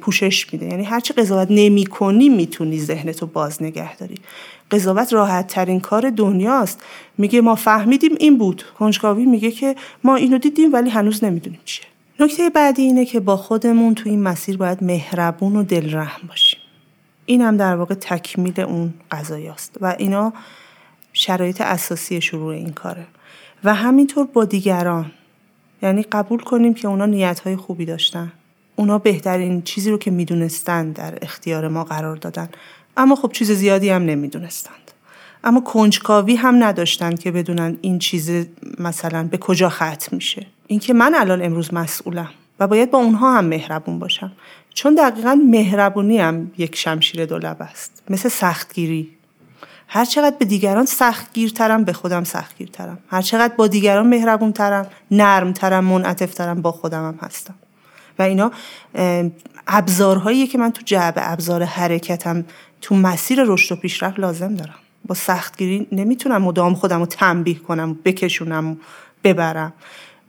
پوشش 0.00 0.52
میده. 0.52 0.66
یعنی 0.66 0.84
هرچی 0.84 1.14
قضاوت 1.14 1.48
نمی 1.50 1.86
کنی 1.86 2.28
می‌تونی 2.28 2.80
ذهنتو 2.80 3.26
باز 3.26 3.62
نگه 3.62 3.96
داری. 3.96 4.14
قضاوت 4.70 5.12
راحت 5.12 5.46
ترین 5.46 5.80
کار 5.80 6.10
دنیاست. 6.10 6.82
میگه 7.18 7.40
ما 7.40 7.54
فهمیدیم 7.54 8.16
این 8.20 8.38
بود. 8.38 8.64
کنجکاوی 8.78 9.24
میگه 9.24 9.50
که 9.50 9.76
ما 10.04 10.16
اینو 10.16 10.38
دیدیم 10.38 10.72
ولی 10.72 10.90
هنوز 10.90 11.24
نمی‌دونیم 11.24 11.60
چیه. 11.64 11.86
نکته 12.20 12.50
بعدی 12.50 12.82
اینه 12.82 13.04
که 13.04 13.20
با 13.20 13.36
خودمون 13.36 13.94
تو 13.94 14.10
این 14.10 14.22
مسیر 14.22 14.56
باید 14.56 14.84
مهربون 14.84 15.56
و 15.56 15.62
دلرحم 15.62 16.28
باشیم. 16.28 16.47
این 17.28 17.42
هم 17.42 17.56
در 17.56 17.76
واقع 17.76 17.94
تکمیل 17.94 18.60
اون 18.60 18.94
قضایاست 19.10 19.76
و 19.80 19.94
اینا 19.98 20.32
شرایط 21.12 21.60
اساسی 21.60 22.20
شروع 22.20 22.54
این 22.54 22.72
کاره. 22.72 23.06
و 23.64 23.74
همینطور 23.74 24.26
با 24.26 24.44
دیگران. 24.44 25.10
یعنی 25.82 26.02
قبول 26.02 26.40
کنیم 26.40 26.74
که 26.74 26.88
اونا 26.88 27.06
نیتهای 27.06 27.56
خوبی 27.56 27.84
داشتن. 27.84 28.32
اونا 28.76 28.98
بهترین 28.98 29.62
چیزی 29.62 29.90
رو 29.90 29.98
که 29.98 30.10
می‌دونستند 30.10 30.94
در 30.94 31.18
اختیار 31.22 31.68
ما 31.68 31.84
قرار 31.84 32.16
دادن. 32.16 32.48
اما 32.96 33.14
خب 33.14 33.32
چیز 33.32 33.50
زیادی 33.50 33.90
هم 33.90 34.02
نمی‌دونستند. 34.02 34.90
اما 35.44 35.60
کنجکاوی 35.60 36.36
هم 36.36 36.64
نداشتن 36.64 37.14
که 37.14 37.30
بدونن 37.30 37.76
این 37.80 37.98
چیز 37.98 38.46
مثلا 38.78 39.24
به 39.24 39.38
کجا 39.38 39.68
ختم 39.68 40.16
میشه. 40.16 40.46
اینکه 40.66 40.92
من 40.92 41.14
الان 41.14 41.42
امروز 41.42 41.74
مسئولم 41.74 42.30
و 42.60 42.66
باید 42.66 42.90
با 42.90 42.98
اونها 42.98 43.38
هم 43.38 43.44
مهربون 43.44 43.98
باشم. 43.98 44.32
چون 44.78 44.94
دقیقا 44.94 45.40
مهربونی 45.46 46.18
هم 46.18 46.50
یک 46.58 46.76
شمشیر 46.76 47.26
دولب 47.26 47.56
است. 47.60 48.02
مثل 48.10 48.28
سختگیری. 48.28 49.08
هر 49.88 50.04
چقدر 50.04 50.36
به 50.38 50.44
دیگران 50.44 50.86
سختگیرترم 50.86 51.84
به 51.84 51.92
خودم 51.92 52.24
سختگیرترم. 52.24 52.98
هر 53.10 53.22
چقدر 53.22 53.54
با 53.54 53.66
دیگران 53.66 54.06
مهربونترم 54.06 54.86
نرمترم 55.10 55.84
منعطفترم 55.84 56.62
با 56.62 56.72
خودم 56.72 57.08
هم 57.08 57.18
هستم. 57.22 57.54
و 58.18 58.22
اینا 58.22 58.50
ابزارهایی 59.66 60.46
که 60.46 60.58
من 60.58 60.72
تو 60.72 60.82
جعبه 60.84 61.32
ابزار 61.32 61.62
حرکتم 61.62 62.44
تو 62.80 62.94
مسیر 62.94 63.44
رشد 63.44 63.72
و 63.72 63.76
پیشرفت 63.76 64.20
لازم 64.20 64.54
دارم. 64.54 64.78
با 65.06 65.14
سختگیری 65.14 65.86
نمی‌تونم 65.92 66.42
مدام 66.42 66.74
خودم 66.74 67.00
رو 67.00 67.06
تنبیه 67.06 67.58
کنم 67.58 67.98
بکشونم 68.04 68.78
ببرم. 69.24 69.72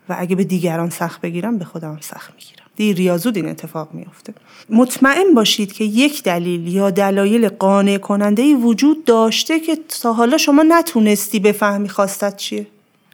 و 0.09 0.15
اگه 0.19 0.35
به 0.35 0.43
دیگران 0.43 0.89
سخت 0.89 1.21
بگیرم 1.21 1.57
به 1.57 1.65
خودم 1.65 1.97
سخت 2.01 2.33
می‌گیرم. 2.33 2.58
دیر 2.79 2.99
یا 2.99 3.17
زود 3.17 3.35
این 3.35 3.49
اتفاق 3.49 3.89
میافته. 3.93 4.33
مطمئن 4.69 5.33
باشید 5.33 5.73
که 5.73 5.83
یک 5.83 6.23
دلیل 6.23 6.67
یا 6.67 6.89
دلایل 6.89 7.49
قانع 7.49 7.97
کننده 7.97 8.55
وجود 8.55 9.05
داشته 9.05 9.59
که 9.59 9.77
تا 10.01 10.13
حالا 10.13 10.37
شما 10.37 10.63
نتونستی 10.63 11.39
بفهمی 11.39 11.89
خواستت 11.89 12.37
چیه. 12.37 12.67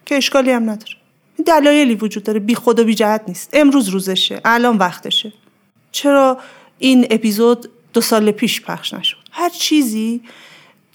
که 0.06 0.15
اشکالی 0.15 0.51
هم 0.51 0.63
نداره. 0.63 0.93
دلایلی 1.45 1.95
وجود 1.95 2.23
داره. 2.23 2.39
بی 2.39 2.56
خود 2.56 2.80
و 2.80 2.84
بی 2.84 2.95
جهت 2.95 3.21
نیست. 3.28 3.49
امروز 3.54 3.89
روزشه. 3.89 4.41
الان 4.45 4.78
وقتشه. 4.78 5.34
چرا 5.91 6.38
این 6.80 7.08
اپیزود 7.10 7.69
دو 7.93 8.01
سال 8.01 8.32
پیش 8.32 8.62
پخش 8.62 8.93
نشد؟ 8.93 9.17
هر 9.32 9.49
چیزی 9.49 10.21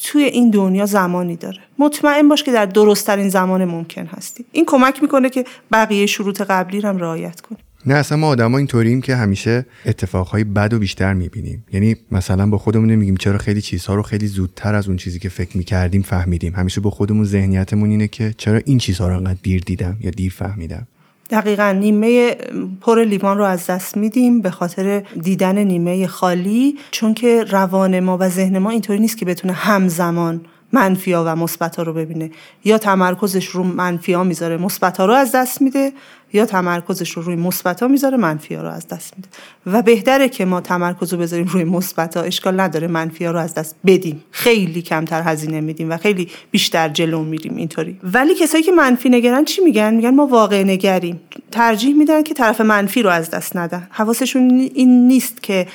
توی 0.03 0.25
این 0.25 0.51
دنیا 0.51 0.87
زمانی 0.87 1.37
داره. 1.37 1.61
مطمئن 1.79 2.29
باش 2.29 2.43
که 2.43 2.53
در 2.53 2.67
درستترین 2.67 3.29
زمان 3.29 3.65
ممکن 3.65 4.07
هستی. 4.07 4.45
این 4.53 4.65
کمک 4.65 5.03
می‌کنه 5.03 5.31
که 5.31 5.45
بقیه 5.73 6.07
شروط 6.07 6.41
قبلی 6.41 6.81
رو 6.81 6.89
هم 6.89 6.99
رعایت 6.99 7.41
کنی. 7.41 7.59
نه 7.87 7.95
اصلا 7.95 8.19
ما 8.19 8.27
آدما 8.27 8.59
اینطوریم 8.59 9.01
که 9.01 9.17
همیشه 9.17 9.67
اتفاقهای 9.87 10.45
بد 10.45 10.73
و 10.73 10.79
بیشتر 10.79 11.15
می‌بینیم. 11.15 11.65
یعنی 11.73 11.97
مثلا 12.11 12.47
با 12.47 12.59
خودمون 12.59 12.91
نمیگیم 12.91 13.17
چرا 13.17 13.39
خیلی 13.39 13.61
چیزها 13.61 13.95
رو 13.95 14.03
خیلی 14.03 14.27
زودتر 14.27 14.75
از 14.75 14.89
اون 14.89 14.97
چیزی 14.97 15.19
که 15.19 15.29
فکر 15.29 15.57
می‌کردیم 15.57 16.03
فهمیدیم. 16.03 16.55
همیشه 16.55 16.81
با 16.81 16.91
خودمون 16.91 17.25
ذهنیتمون 17.25 17.91
اینه 17.91 18.09
که 18.09 18.35
چرا 18.37 18.61
این 18.65 18.79
چیزها 18.79 19.09
رو 19.09 19.17
انقدر 19.17 19.39
دیر 19.43 19.63
دیدم 19.67 19.97
یا 20.01 20.11
دیر 20.11 20.33
فهمیدم. 20.33 20.87
دقیقا 21.31 21.73
نیمه 21.81 22.37
پر 22.81 23.05
لیوان 23.05 23.39
رو 23.39 23.45
از 23.45 23.67
دست 23.67 23.97
میدیم 23.97 24.41
به 24.41 24.51
خاطر 24.51 25.03
دیدن 25.23 25.59
نیمه 25.59 26.07
خالی 26.07 26.79
چون 26.91 27.15
که 27.15 27.45
روان 27.45 28.01
ما 28.01 28.19
و 28.21 28.29
ذهن 28.29 28.59
ما 28.59 28.71
اینطوری 28.71 28.99
نیست 28.99 29.19
که 29.19 29.25
بتونه 29.25 29.53
همزمان 29.53 30.41
منفیا 30.73 31.25
و 31.27 31.37
مثبتا 31.37 31.83
رو 31.83 31.93
ببینه. 31.93 32.31
یا 32.65 32.79
تمرکزش 32.79 33.47
رو 33.47 33.63
منفیا 33.63 34.25
می‌ذاره 34.25 34.57
مثبتا 34.57 35.07
رو 35.07 35.13
از 35.13 35.33
دست 35.33 35.63
میده 35.63 35.93
یا 36.33 36.47
تمرکزش 36.47 37.11
رو 37.11 37.23
روی 37.23 37.37
مثبتا 37.37 37.89
می‌ذاره 37.89 38.17
منفیا 38.17 38.63
رو 38.63 38.69
از 38.69 38.89
دست 38.89 39.15
میده. 39.17 39.29
و 39.67 39.83
بهتره 39.83 40.29
که 40.29 40.45
ما 40.45 40.61
تمرکز 40.61 41.13
رو 41.13 41.19
بذاریم 41.19 41.47
روی 41.47 41.65
مثبتا 41.65 42.21
اشکال 42.21 42.61
نداره 42.61 42.87
منفیا 42.87 43.31
رو 43.31 43.39
از 43.39 43.55
دست 43.55 43.77
بدیم. 43.87 44.25
خیلی 44.31 44.83
کمتر 44.83 45.23
هزینه 45.23 45.61
میدیم 45.61 45.91
و 45.91 45.97
خیلی 45.97 46.29
بیشتر 46.51 46.89
جلو 46.89 47.25
میریم 47.25 47.57
اینطوری. 47.57 47.99
ولی 48.03 48.35
کسایی 48.35 48.65
که 48.65 48.73
منفی 48.73 49.09
نگرن 49.09 49.45
چی 49.45 49.63
میگن؟ 49.63 49.95
میگن 49.95 50.15
ما 50.15 50.27
واقع 50.27 50.65
نگریم. 50.65 51.21
ترجیح 51.51 51.95
میدن 51.95 52.23
که 52.23 52.35
طرف 52.35 52.61
منفی 52.61 53.03
رو 53.03 53.11
از 53.11 53.31
دست 53.31 53.57
ندن. 53.57 53.89
حواسشون 53.91 54.71
این 54.75 55.09
نیست 55.09 55.43
که 55.43 55.67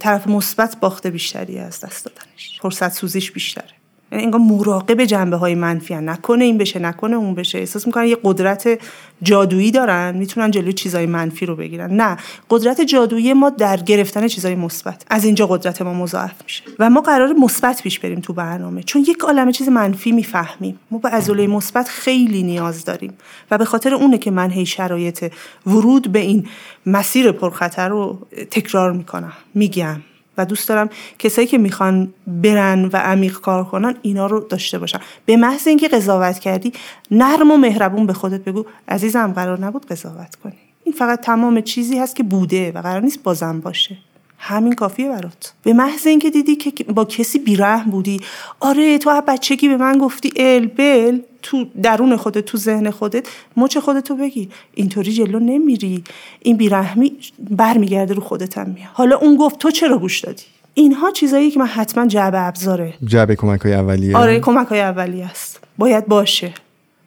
طرف 0.00 0.26
مثبت 0.26 0.76
باخته 0.80 1.10
بیشتری 1.10 1.58
از 1.58 1.80
دست 1.80 2.04
دادنش. 2.04 2.60
فرصت 2.62 2.92
سوزیش 2.92 3.32
بیشتره. 3.32 3.64
انگار 4.12 4.40
مراقب 4.40 5.04
جنبه 5.04 5.36
های 5.36 5.54
منفی 5.54 5.94
هن. 5.94 6.08
نکنه 6.08 6.44
این 6.44 6.58
بشه 6.58 6.78
نکنه 6.78 7.16
اون 7.16 7.34
بشه. 7.34 7.58
احساس 7.58 7.86
می‌کنن 7.86 8.06
یه 8.06 8.18
قدرت 8.24 8.78
جادویی 9.22 9.70
دارن 9.70 10.16
می‌تونن 10.16 10.50
جلوی 10.50 10.72
چیزای 10.72 11.06
منفی 11.06 11.46
رو 11.46 11.56
بگیرن. 11.56 11.90
نه 11.96 12.16
قدرت 12.50 12.80
جادویی 12.80 13.32
ما 13.32 13.50
در 13.50 13.76
گرفتن 13.76 14.28
چیزای 14.28 14.54
مثبت. 14.54 15.04
از 15.10 15.24
اینجا 15.24 15.46
قدرت 15.46 15.82
ما 15.82 15.94
مضاعف 15.94 16.34
میشه. 16.44 16.62
و 16.78 16.90
ما 16.90 17.00
قرار 17.00 17.32
مثبت 17.32 17.82
پیش 17.82 17.98
بریم 17.98 18.20
تو 18.20 18.32
برنامه. 18.32 18.82
چون 18.82 19.02
یک 19.02 19.18
عالمه 19.20 19.52
چیز 19.52 19.68
منفی 19.68 20.12
می‌فهمیم. 20.12 20.78
ما 20.90 20.98
به 20.98 21.08
عضله 21.08 21.46
مثبت 21.46 21.88
خیلی 21.88 22.42
نیاز 22.42 22.84
داریم. 22.84 23.12
و 23.50 23.58
به 23.58 23.64
خاطر 23.64 23.94
اونه 23.94 24.18
که 24.18 24.30
من 24.30 24.50
هی 24.50 24.66
شرایط 24.66 25.32
ورود 25.66 26.12
به 26.12 26.18
این 26.18 26.46
مسیر 26.86 27.32
پرخطر 27.32 27.88
رو 27.88 28.26
تکرار 28.50 28.92
می‌کنم. 28.92 29.32
میگم. 29.54 30.00
و 30.38 30.46
دوست 30.46 30.68
دارم 30.68 30.90
کسایی 31.18 31.46
که 31.46 31.58
می‌خوان 31.58 32.14
برن 32.26 32.84
و 32.84 32.96
عمیق 32.96 33.40
کار 33.40 33.64
کنن 33.64 33.94
اینا 34.02 34.26
رو 34.26 34.40
داشته 34.40 34.78
باشن. 34.78 34.98
به 35.26 35.36
محض 35.36 35.68
اینکه 35.68 35.88
قضاوت 35.88 36.38
کردی 36.38 36.72
نرم 37.10 37.50
و 37.50 37.56
مهربون 37.56 38.06
به 38.06 38.12
خودت 38.12 38.44
بگو 38.44 38.64
عزیزم 38.88 39.32
قرار 39.32 39.60
نبود 39.60 39.86
قضاوت 39.86 40.34
کنی. 40.34 40.52
این 40.84 40.94
فقط 40.94 41.20
تمام 41.20 41.60
چیزی 41.60 41.98
هست 41.98 42.16
که 42.16 42.22
بوده 42.22 42.72
و 42.72 42.82
قرار 42.82 43.00
نیست 43.00 43.22
بازم 43.22 43.60
باشه. 43.60 43.96
همین 44.38 44.72
کافیه 44.72 45.08
برات. 45.08 45.52
به 45.62 45.72
محض 45.72 46.06
اینکه 46.06 46.30
دیدی 46.30 46.56
که 46.56 46.84
با 46.84 47.04
کسی 47.04 47.38
بیرحم 47.38 47.90
بودی. 47.90 48.20
آره 48.60 48.98
تو 48.98 49.22
بچگی 49.28 49.68
به 49.68 49.76
من 49.76 49.98
گفتی 49.98 50.32
ال 50.36 50.66
بل 50.66 51.18
تو 51.42 51.66
درون 51.82 52.16
خودت 52.16 52.44
تو 52.44 52.58
ذهن 52.58 52.90
خودت. 52.90 53.26
مچ 53.56 53.78
خودتو 53.78 54.16
بگی. 54.16 54.48
اینطوری 54.74 55.12
جلو 55.12 55.38
نمیری. 55.38 56.04
این 56.42 56.56
بیرحمی 56.56 57.12
برمیگرده 57.50 58.14
رو 58.14 58.22
خودت 58.22 58.58
هم 58.58 58.70
میاد. 58.70 58.88
حالا 58.92 59.16
اون 59.16 59.36
گفت 59.36 59.58
تو 59.58 59.70
چرا 59.70 59.98
گوش 59.98 60.20
دادی؟ 60.20 60.42
اینها 60.74 61.10
چیزایی 61.10 61.50
که 61.50 61.58
من 61.58 61.66
حتما 61.66 62.06
جعبه 62.06 62.40
ابزاره. 62.40 62.94
جعبه 63.04 63.36
کمک 63.36 63.60
های 63.60 63.74
اولیه. 63.74 64.16
آره 64.16 64.40
کمک 64.40 64.66
های 64.66 64.80
اولیه 64.80 65.24
است. 65.24 65.60
باید 65.78 66.06
باشه. 66.06 66.52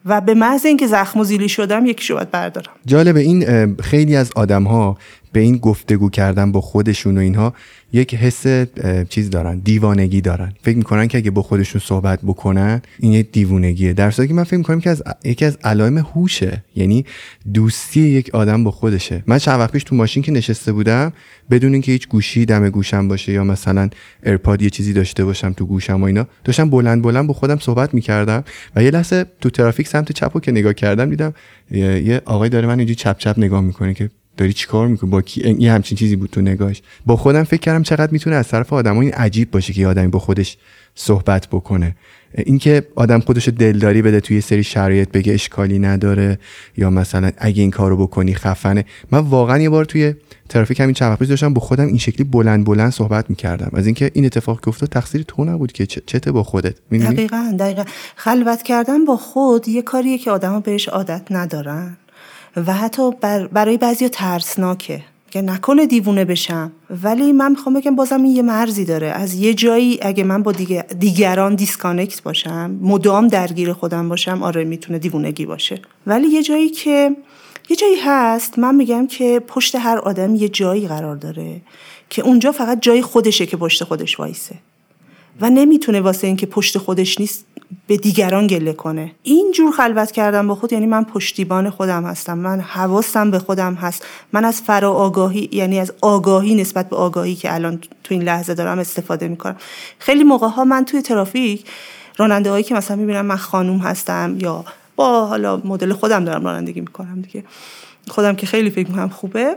و 0.06 0.20
به 0.20 0.34
محض 0.34 0.66
اینکه 0.66 0.86
زخم 0.86 1.20
و 1.20 1.24
زیلی 1.24 1.48
شدم 1.48 1.86
یکیشو 1.86 2.14
باید 2.14 2.30
بردارم. 2.30 2.72
جالبه 2.86 3.20
این 3.20 3.76
خیلی 3.76 4.16
از 4.16 4.30
آدم 4.36 4.64
ها 4.64 4.96
به 5.32 5.40
این 5.40 5.56
گفتگو 5.56 6.10
کردن 6.10 6.52
با 6.52 6.60
خودشون 6.60 7.18
و 7.18 7.20
اینها 7.20 7.54
یک 7.92 8.14
حس 8.14 8.66
چیز 9.08 9.30
دارن 9.30 9.58
دیوانگی 9.58 10.20
دارن. 10.20 10.52
فکر 10.62 10.76
می‌کنن 10.76 11.08
که 11.08 11.18
اگه 11.18 11.30
با 11.30 11.42
خودشون 11.42 11.80
صحبت 11.84 12.18
بکنن 12.22 12.82
این 12.98 13.12
یه 13.12 13.22
دیوونگیه. 13.22 13.92
در 13.92 14.10
که 14.10 14.34
من 14.34 14.44
فکر 14.44 14.56
می‌کنم 14.56 14.80
که 14.80 14.90
از 14.90 15.02
یکی 15.24 15.44
از 15.44 15.58
علائم 15.64 15.98
هوشه. 15.98 16.64
یعنی 16.76 17.04
دوستی 17.54 18.00
یک 18.00 18.30
آدم 18.34 18.64
با 18.64 18.70
خودشه. 18.70 19.22
من 19.26 19.38
چند 19.38 19.60
وقت 19.60 19.72
پیش 19.72 19.84
تو 19.84 19.96
ماشین 19.96 20.22
که 20.22 20.32
نشسته 20.32 20.72
بودم 20.72 21.12
بدون 21.50 21.72
اینکه 21.72 21.92
هیچ 21.92 22.08
گوشی 22.08 22.44
دم 22.44 22.68
گوشم 22.68 23.08
باشه 23.08 23.32
یا 23.32 23.44
مثلا 23.44 23.88
ارپاد 24.22 24.62
یه 24.62 24.70
چیزی 24.70 24.92
داشته 24.92 25.24
باشم 25.24 25.52
تو 25.52 25.66
گوشم 25.66 26.02
و 26.02 26.04
اینا 26.04 26.26
داشتم 26.44 26.70
بلند 26.70 27.02
بلند 27.02 27.26
با 27.26 27.34
خودم 27.34 27.58
صحبت 27.58 27.94
می‌کردم 27.94 28.44
و 28.76 28.82
یه 28.82 28.90
لحظه 28.90 29.24
تو 29.40 29.50
ترافیک 29.50 29.88
سمت 29.88 30.12
چپو 30.12 30.40
که 30.40 30.52
نگاه 30.52 30.74
کردم 30.74 31.10
دیدم 31.10 31.34
یه 31.70 32.22
آقای 32.24 32.48
داره 32.48 32.66
من 32.66 32.78
اینجوری 32.78 32.94
چپ 32.94 33.18
چپ 33.18 33.34
نگاه 33.38 33.60
می‌کنه 33.60 33.94
که 33.94 34.10
داری 34.40 34.52
چیکار 34.52 34.88
می‌کنی؟ 34.88 35.10
با 35.10 35.22
کی؟ 35.22 35.56
یه 35.58 35.72
همچین 35.72 35.98
چیزی 35.98 36.16
بود 36.16 36.30
تو 36.30 36.40
نگاهش. 36.40 36.82
با 37.06 37.16
خودم 37.16 37.44
فکر 37.44 37.60
کردم 37.60 37.82
چقدر 37.82 38.12
می‌تونه 38.12 38.36
از 38.36 38.48
طرف 38.48 38.72
آدم 38.72 38.98
این 38.98 39.12
عجیب 39.12 39.50
باشه 39.50 39.72
که 39.72 39.86
آدمی 39.86 40.08
با 40.08 40.18
خودش 40.18 40.58
صحبت 40.94 41.46
بکنه. 41.46 41.96
اینکه 42.34 42.86
آدم 42.94 43.20
خودش 43.20 43.48
دلداری 43.48 44.02
بده 44.02 44.20
توی 44.20 44.40
سری 44.40 44.62
شرایط 44.62 45.08
بگه 45.10 45.32
اشکالی 45.32 45.78
نداره 45.78 46.38
یا 46.76 46.90
مثلا 46.90 47.30
اگه 47.38 47.62
این 47.62 47.70
کارو 47.70 47.96
بکنی 47.96 48.34
خفنه. 48.34 48.84
من 49.10 49.18
واقعا 49.18 49.58
یه 49.58 49.70
بار 49.70 49.84
توی 49.84 50.14
ترافیک 50.48 50.80
همین 50.80 50.94
چند 50.94 51.18
داشتم 51.18 51.54
با 51.54 51.60
خودم 51.60 51.86
این 51.86 51.98
شکلی 51.98 52.24
بلند 52.24 52.64
بلند 52.64 52.92
صحبت 52.92 53.30
می‌کردم. 53.30 53.70
از 53.72 53.86
اینکه 53.86 54.10
این 54.14 54.24
اتفاق 54.24 54.60
که 54.60 54.68
افتاد 54.68 54.88
تقصیر 54.88 55.22
تو 55.22 55.44
نبود 55.44 55.72
که. 55.72 55.86
چته 55.86 56.32
با 56.32 56.42
خودت؟ 56.42 56.74
دقیقا 56.92 57.56
دقیقا. 57.58 57.84
خلوت 58.16 58.62
کردن 58.62 59.04
با 59.04 59.16
خود 59.16 59.68
یه 59.68 59.82
کاریه 59.82 60.18
که 60.18 60.30
آدما 60.30 60.60
بهش 60.60 60.88
عادت 60.88 61.22
ندارن. 61.30 61.96
و 62.56 62.74
حتی 62.74 63.10
بر 63.10 63.46
برای 63.46 63.76
بعضی 63.76 64.08
ترسناکه. 64.08 65.02
که 65.30 65.42
نکنه 65.42 65.86
دیوونه 65.86 66.24
بشم. 66.24 66.72
ولی 67.02 67.32
من 67.32 67.50
می‌خوام 67.50 67.74
بگم 67.74 67.96
بازم 67.96 68.22
این 68.22 68.36
یه 68.36 68.42
مرزی 68.42 68.84
داره. 68.84 69.06
از 69.06 69.34
یه 69.34 69.54
جایی 69.54 69.98
اگه 70.02 70.24
من 70.24 70.42
با 70.42 70.52
دیگران 70.98 71.54
disconnect 71.54 72.22
باشم 72.22 72.78
مدام 72.82 73.28
درگیر 73.28 73.72
خودم 73.72 74.08
باشم 74.08 74.42
آره 74.42 74.64
می‌تونه 74.64 74.98
دیوونگی 74.98 75.46
باشه. 75.46 75.80
ولی 76.06 76.26
یه 76.26 76.42
جایی 76.42 76.68
که 76.68 77.16
یه 77.68 77.76
جایی 77.76 77.96
هست 78.04 78.58
من 78.58 78.74
میگم 78.74 79.06
که 79.06 79.42
پشت 79.46 79.74
هر 79.74 79.98
آدم 79.98 80.34
یه 80.34 80.48
جایی 80.48 80.88
قرار 80.88 81.16
داره 81.16 81.60
که 82.10 82.22
اونجا 82.22 82.52
فقط 82.52 82.80
جای 82.80 83.02
خودشه 83.02 83.46
که 83.46 83.56
پشت 83.56 83.84
خودش 83.84 84.20
وایسه. 84.20 84.54
و 85.40 85.50
نمی‌تونه 85.50 86.00
واسه 86.00 86.26
اینکه 86.26 86.46
پشت 86.46 86.78
خودش 86.78 87.20
نیست 87.20 87.44
به 87.86 87.96
دیگران 87.96 88.46
گله 88.46 88.72
کنه. 88.72 89.12
این 89.22 89.52
جور 89.54 89.72
خلوت 89.72 90.10
کردم 90.10 90.48
با 90.48 90.54
خود 90.54 90.72
یعنی 90.72 90.86
من 90.86 91.04
پشتیبان 91.04 91.70
خودم 91.70 92.04
هستم. 92.04 92.38
من 92.38 92.60
حواسم 92.60 93.30
به 93.30 93.38
خودم 93.38 93.74
هست. 93.74 94.06
من 94.32 94.44
از 94.44 94.60
فرا 94.60 94.92
آگاهی 94.92 95.48
یعنی 95.52 95.80
از 95.80 95.92
آگاهی 96.00 96.54
نسبت 96.54 96.88
به 96.88 96.96
آگاهی 96.96 97.34
که 97.34 97.54
الان 97.54 97.78
تو 98.04 98.14
این 98.14 98.22
لحظه 98.22 98.54
دارم 98.54 98.78
استفاده 98.78 99.28
می‌کنم. 99.28 99.56
خیلی 99.98 100.24
موقع 100.24 100.48
ها 100.48 100.64
من 100.64 100.84
توی 100.84 101.02
ترافیک 101.02 101.64
راننده 102.16 102.50
هایی 102.50 102.64
که 102.64 102.74
مثلا 102.74 102.96
می‌بینم 102.96 103.26
من 103.26 103.36
خانوم 103.36 103.78
هستم 103.78 104.36
یا 104.40 104.64
با 104.96 105.26
حالا 105.26 105.56
مدل 105.64 105.92
خودم 105.92 106.24
دارم 106.24 106.44
رانندگی 106.44 106.80
می‌کنم 106.80 107.20
دیگه. 107.20 107.44
خودم 108.10 108.36
که 108.36 108.46
خیلی 108.46 108.70
فکر 108.70 108.88
می‌کنم 108.88 109.08
خوبه. 109.08 109.56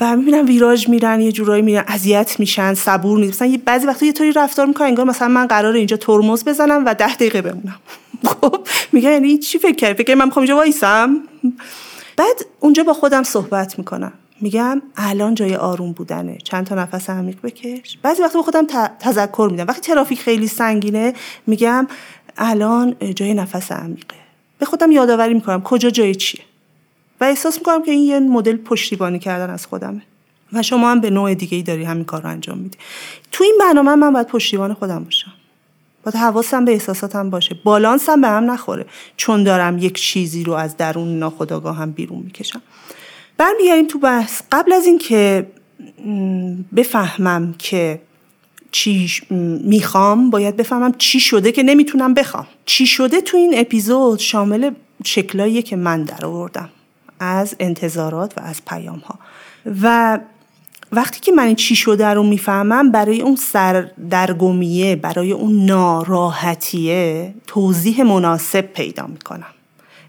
و 0.00 0.16
می‌بینم 0.16 0.46
ویراژ 0.46 0.88
میرن 0.88 1.20
یه 1.20 1.32
جورایی 1.32 1.62
میرن 1.62 1.84
اذیت 1.86 2.40
میشن 2.40 2.74
صبور 2.74 3.18
نیست. 3.18 3.42
مثلا 3.42 3.58
بعضی 3.64 3.86
وقتا 3.86 4.06
یه 4.06 4.12
طوری 4.12 4.32
رفتار 4.32 4.66
می‌کنن 4.66 4.86
انگار 4.86 5.06
مثلا 5.06 5.28
من 5.28 5.46
قرار 5.46 5.74
اینجا 5.74 5.96
ترمز 5.96 6.44
بزنم 6.44 6.82
و 6.86 6.94
ده 6.94 7.14
دقیقه 7.14 7.42
بمونم. 7.42 7.80
خب 8.40 8.66
میگه 8.92 9.10
یعنی 9.10 9.38
چی 9.38 9.58
فکر 9.58 9.74
کردی؟ 9.74 10.04
فکر 10.04 10.14
من 10.14 10.24
می‌خوام 10.24 10.42
اینجا 10.42 10.56
وایسم؟ 10.56 11.16
بعد 12.16 12.46
اونجا 12.60 12.82
با 12.82 12.94
خودم 12.94 13.22
صحبت 13.22 13.78
می‌کنم. 13.78 14.12
میگم 14.40 14.82
الان 14.96 15.34
جای 15.34 15.56
آروم 15.56 15.92
بودنه. 15.92 16.38
چند 16.44 16.66
تا 16.66 16.74
نفس 16.74 17.10
عمیق 17.10 17.36
بکش. 17.42 17.98
بعضی 18.02 18.22
وقتا 18.22 18.38
با 18.38 18.42
خودم 18.42 18.66
تذکر 19.00 19.48
میدم. 19.50 19.66
وقتی 19.68 19.80
ترافیک 19.80 20.20
خیلی 20.20 20.46
سنگینه 20.46 21.14
میگم 21.46 21.86
الان 22.38 22.96
جای 23.14 23.34
نفس 23.34 23.72
عمیقه. 23.72 24.16
به 24.58 24.66
خودم 24.66 24.92
یادآوری 24.92 25.34
می‌کنم 25.34 25.62
کجا 25.62 25.90
جای 25.90 26.14
چیه. 26.14 26.40
و 27.22 27.24
احساس 27.24 27.58
می‌کنم 27.58 27.82
که 27.82 27.90
این 27.90 28.04
یه 28.04 28.20
مدل 28.20 28.56
پشتیبانی 28.56 29.18
کردن 29.18 29.50
از 29.50 29.66
خودمه. 29.66 30.02
و 30.52 30.62
شما 30.62 30.90
هم 30.90 31.00
به 31.00 31.10
نوع 31.10 31.34
دیگه 31.34 31.56
ای 31.56 31.62
داری 31.62 31.84
همین 31.84 32.04
کار 32.04 32.22
رو 32.22 32.28
انجام 32.28 32.58
میدی. 32.58 32.78
تو 33.32 33.44
این 33.44 33.56
برنامه 33.60 33.94
من 33.94 34.12
باید 34.12 34.26
پشتیبان 34.26 34.74
خودم 34.74 35.04
باشم. 35.04 35.32
باید 36.04 36.16
حواسم 36.16 36.64
به 36.64 36.72
احساساتم 36.72 37.30
باشه. 37.30 37.56
بالانسم 37.64 38.20
به 38.20 38.28
هم 38.28 38.50
نخوره. 38.50 38.86
چون 39.16 39.44
دارم 39.44 39.78
یک 39.78 40.00
چیزی 40.00 40.44
رو 40.44 40.52
از 40.52 40.76
درون 40.76 41.18
ناخودآگاهم 41.18 41.90
بیرون 41.90 42.18
می‌کشم. 42.18 42.62
برمیگردیم 43.36 43.86
تو 43.86 43.98
بحث. 43.98 44.42
قبل 44.52 44.72
از 44.72 44.86
اینکه 44.86 45.46
بفهمم 46.76 47.54
که 47.58 48.00
چی 48.72 49.10
می‌خوام 49.64 50.30
باید 50.30 50.56
بفهمم 50.56 50.94
چی 50.98 51.20
شده 51.20 51.52
که 51.52 51.62
نمی‌تونم 51.62 52.14
بخوام. 52.14 52.46
چی 52.64 52.86
شده 52.86 53.20
تو 53.20 53.36
این 53.36 53.54
اپیزود 53.56 54.18
شامل 54.18 54.70
شکلاییه 55.04 55.62
که 55.62 55.76
من 55.76 56.02
در 56.02 56.26
آوردم. 56.26 56.68
از 57.22 57.56
انتظارات 57.60 58.38
و 58.38 58.40
از 58.40 58.64
پیام 58.64 58.98
ها 58.98 59.18
و 59.82 60.18
وقتی 60.92 61.20
که 61.20 61.32
من 61.32 61.54
چی 61.54 61.76
شده 61.76 62.06
رو 62.06 62.22
می‌فهمم 62.22 62.92
برای 62.92 63.20
اون 63.20 63.36
سردرگمیه 63.36 64.96
برای 64.96 65.32
اون 65.32 65.64
ناراحتیه 65.64 67.34
توضیح 67.46 68.02
مناسب 68.02 68.60
پیدا 68.60 69.06
می‌کنم. 69.06 69.46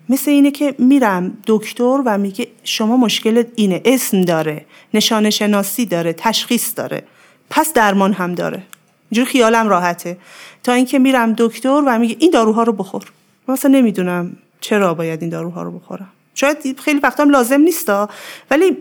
مثل 0.09 0.31
اینه 0.31 0.51
که 0.51 0.75
میرم 0.79 1.37
دکتر 1.47 2.01
و 2.05 2.17
میگه 2.17 2.47
شما 2.63 2.97
مشکل 2.97 3.43
اینه 3.55 3.81
اسم 3.85 4.21
داره 4.21 4.65
نشانه 4.93 5.29
شناسی 5.29 5.85
داره 5.85 6.13
تشخیص 6.13 6.73
داره 6.75 7.03
پس 7.49 7.73
درمان 7.73 8.13
هم 8.13 8.35
داره. 8.35 8.63
اینجور 9.09 9.25
خیالم 9.25 9.69
راحته. 9.69 10.17
تا 10.63 10.71
اینکه 10.71 10.99
میرم 10.99 11.33
دکتر 11.37 11.83
و 11.87 11.99
میگه 11.99 12.15
این 12.19 12.31
داروها 12.31 12.63
رو 12.63 12.73
بخور. 12.73 13.03
مثلا 13.47 13.71
نمی‌دونم 13.71 14.37
چرا 14.61 14.93
باید 14.93 15.21
این 15.21 15.29
داروها 15.29 15.63
رو 15.63 15.71
بخورم. 15.71 16.09
شاید 16.35 16.79
خیلی 16.79 16.99
وقتا 16.99 17.23
هم 17.23 17.29
لازم 17.29 17.61
نیستا 17.61 18.09
ولی 18.51 18.77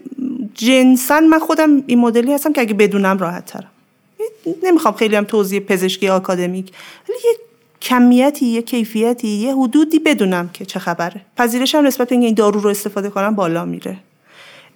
جنسا 0.54 1.20
من 1.20 1.38
خودم 1.38 1.82
این 1.86 1.98
مدلی 1.98 2.32
هستم 2.32 2.52
که 2.52 2.60
اگه 2.60 2.74
بدونم 2.74 3.18
راحت 3.18 3.46
ترم. 3.46 3.70
نمی‌خوام 4.62 4.94
خیلی 4.94 5.16
هم 5.16 5.24
توضیح 5.24 5.60
پزشکی 5.60 6.08
آکادمیک 6.08 6.72
ولی 7.08 7.18
یه 7.24 7.36
کمیتی 7.82 8.46
یه 8.46 8.62
کیفیتی 8.62 9.28
یه 9.28 9.54
حدودی 9.54 9.98
بدونم 9.98 10.50
که 10.52 10.64
چه 10.64 10.78
خبره. 10.78 11.20
پذیرشم 11.36 11.78
نسبت 11.78 12.08
به 12.08 12.16
این 12.16 12.34
دارو 12.34 12.60
رو 12.60 12.70
استفاده 12.70 13.10
کنم 13.10 13.34
بالا 13.34 13.64
میره. 13.64 13.96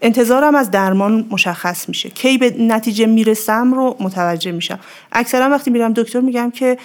انتظارم 0.03 0.55
از 0.55 0.71
درمان 0.71 1.27
مشخص 1.31 1.89
میشه. 1.89 2.09
کی 2.09 2.39
به 2.39 2.51
نتیجه 2.59 3.07
می‌رسم 3.07 3.75
رو 3.75 3.97
متوجه 4.01 4.53
میشم. 4.53 4.79
اکثرا 5.12 5.51
وقتی 5.51 5.71
میرم 5.71 5.93
دکتر 5.93 6.21
میگم 6.21 6.51
که 6.51 6.79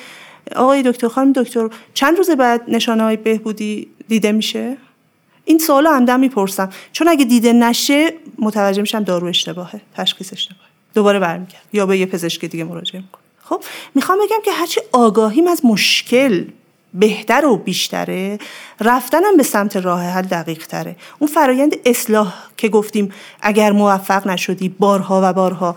آقای 0.55 0.83
دکتر 0.83 1.07
خانم 1.07 1.31
دکتر 1.31 1.69
چند 1.93 2.17
روز 2.17 2.29
بعد 2.29 2.61
نشانه 2.67 3.03
های 3.03 3.17
بهبودی 3.17 3.87
دیده 4.07 4.31
میشه؟ 4.31 4.77
این 5.45 5.57
سوال 5.57 5.87
همدم 5.87 6.19
می‌پرسم. 6.19 6.69
چون 6.91 7.07
اگه 7.07 7.25
دیده 7.25 7.53
نشه 7.53 8.13
متوجه 8.39 8.81
میشم 8.81 9.03
دارو 9.03 9.27
اشتباهه 9.27 9.81
تشخیص 9.95 10.33
اشتباهه. 10.33 10.67
دوباره 10.93 11.19
برمیگرد 11.19 11.61
یا 11.73 11.85
به 11.85 11.97
یه 11.97 12.05
پزشک 12.05 12.45
دیگه 12.45 12.63
مراجعه 12.63 13.01
می‌کنم. 13.01 13.21
خب 13.43 13.63
می‌خوام 13.95 14.17
بگم 14.17 14.41
که 14.45 14.51
هرچی 14.51 14.81
آگاهیم 14.91 15.47
از 15.47 15.65
مشکل 15.65 16.45
بهتر 16.93 17.45
و 17.45 17.57
بیشتره 17.57 18.39
رفتنم 18.81 19.37
به 19.37 19.43
سمت 19.43 19.77
راه 19.77 20.03
حل 20.03 20.21
دقیق 20.21 20.67
تره. 20.67 20.95
اون 21.19 21.29
فرایند 21.29 21.75
اصلاح 21.85 22.33
که 22.57 22.69
گفتیم 22.69 23.11
اگر 23.41 23.71
موفق 23.71 24.27
نشدی 24.27 24.69
بارها 24.69 25.21
و 25.23 25.33
بارها 25.33 25.75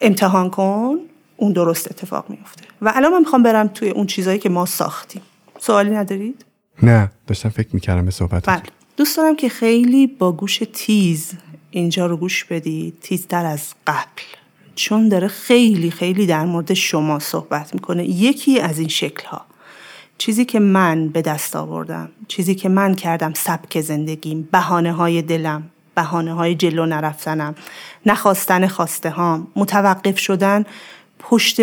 امتحان 0.00 0.50
کن 0.50 0.98
اون 1.36 1.52
درست 1.52 1.90
اتفاق 1.90 2.30
میفته 2.30 2.62
و 2.82 2.92
الان 2.96 3.12
من 3.12 3.18
می‌خوام 3.18 3.42
برم 3.42 3.68
توی 3.68 3.90
اون 3.90 4.06
چیزهایی 4.06 4.38
که 4.38 4.48
ما 4.48 4.66
ساختیم. 4.66 5.22
سوالی 5.58 5.90
ندارید؟ 5.90 6.44
نه 6.82 7.10
داشتم 7.26 7.48
فکر 7.48 7.68
می‌کردم 7.72 8.04
به 8.04 8.10
صحبت 8.10 8.46
بله. 8.46 8.62
دوست 8.98 9.16
دارم 9.16 9.36
که 9.36 9.48
خیلی 9.48 10.06
با 10.06 10.32
گوش 10.32 10.62
تیز 10.72 11.32
اینجا 11.70 12.06
رو 12.06 12.16
گوش 12.16 12.44
بدید 12.44 12.94
تیزتر 13.00 13.44
از 13.44 13.74
قبل. 13.86 14.22
چون 14.74 15.08
داره 15.08 15.28
خیلی 15.28 15.90
خیلی 15.90 16.26
در 16.26 16.44
مورد 16.44 16.74
شما 16.74 17.18
صحبت 17.18 17.74
می‌کنه. 17.74 18.04
یکی 18.04 18.60
از 18.60 18.78
این 18.78 18.88
شکل 18.88 19.26
ها 19.26 19.40
چیزی 20.18 20.44
که 20.44 20.60
من 20.60 21.08
به 21.08 21.22
دست 21.22 21.56
آوردم 21.56 22.08
چیزی 22.28 22.54
که 22.54 22.68
من 22.68 22.94
کردم 22.94 23.32
سبک 23.34 23.80
زندگیم 23.80 24.48
بهانه 24.52 24.92
های 24.92 25.22
دلم 25.22 25.62
بهانه 25.94 26.34
های 26.34 26.54
جلو 26.54 26.86
نرفتنم 26.86 27.54
نخواستن 28.06 28.66
خواسته 28.66 29.10
هام 29.10 29.46
متوقف 29.56 30.18
شدن 30.18 30.64
پشت 31.18 31.60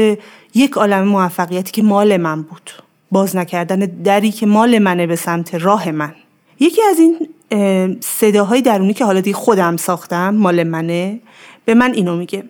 یک 0.53 0.73
عالم 0.75 1.03
موفقیتی 1.07 1.71
که 1.71 1.83
مال 1.83 2.17
من 2.17 2.41
بود. 2.41 2.71
باز 3.11 3.35
نکردن 3.35 3.79
دری 3.79 4.31
که 4.31 4.45
مال 4.45 4.79
منه 4.79 5.07
به 5.07 5.15
سمت 5.15 5.55
راه 5.55 5.91
من. 5.91 6.15
یکی 6.59 6.81
از 6.89 6.99
این 6.99 7.27
صداهای 8.01 8.61
درونی 8.61 8.93
که 8.93 9.05
حالا 9.05 9.21
دیگه 9.21 9.37
خودم 9.37 9.77
ساختم 9.77 10.35
مال 10.35 10.63
منه 10.63 11.19
به 11.65 11.73
من 11.73 11.93
اینو 11.93 12.15
میگه. 12.17 12.43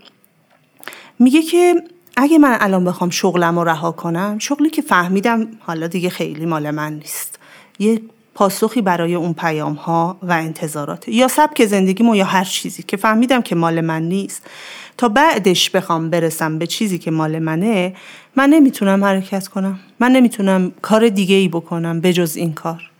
میگه 1.20 1.41
که 1.41 1.84
اگه 2.18 2.38
من 2.38 2.58
الان 2.60 2.86
بخوام 2.86 3.10
شغلم 3.10 3.60
رو 3.60 3.63
رها 3.63 3.91
کنم 3.91 4.38
شغلی 4.39 4.70
که 4.70 4.82
فهمیدم 4.82 5.48
حالا 5.60 5.88
دیگه 5.88 6.10
خیلی 6.10 6.46
مال 6.46 6.72
من 6.72 6.94
نیست. 6.94 7.39
یه 7.80 8.02
پاسخی 8.36 8.82
برای 8.82 9.15
اون 9.15 9.34
پیام 9.34 9.74
ها 9.74 10.18
و 10.22 10.32
انتظارات 10.32 11.08
یا 11.10 11.28
سبک 11.28 11.65
زندگیمو 11.65 12.15
یا 12.15 12.26
هر 12.26 12.44
چیزی 12.44 12.84
که 12.84 12.98
فهمیدم 12.98 13.41
که 13.41 13.56
مال 13.56 13.82
من 13.82 14.02
نیست. 14.02 14.44
تا 14.98 15.10
بعدش 15.10 15.70
بخوام 15.70 16.10
برسم 16.10 16.60
به 16.60 16.68
چیزی 16.68 16.98
که 16.98 17.12
مال 17.12 17.39
منه 17.39 17.96
من 18.36 18.50
نمی‌تونم 18.50 19.04
حرکت 19.04 19.48
کنم. 19.48 19.80
من 20.00 20.12
نمی‌تونم 20.12 20.72
کار 20.82 21.10
دیگه 21.10 21.36
ای 21.36 21.48
بکنم 21.48 22.02
بجز 22.02 22.38
این 22.38 22.54
کار. 22.54 22.91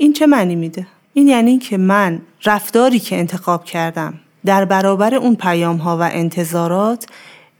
این 0.00 0.12
چه 0.12 0.26
معنی 0.26 0.56
میده؟ 0.56 0.86
این 1.14 1.28
یعنی 1.28 1.58
که 1.58 1.76
من 1.76 2.20
رفتاری 2.44 2.98
که 2.98 3.16
انتخاب 3.16 3.64
کردم 3.64 4.14
در 4.44 4.64
برابر 4.64 5.14
اون 5.14 5.34
پیام 5.34 5.76
ها 5.76 5.98
و 5.98 6.10
انتظارات 6.12 7.06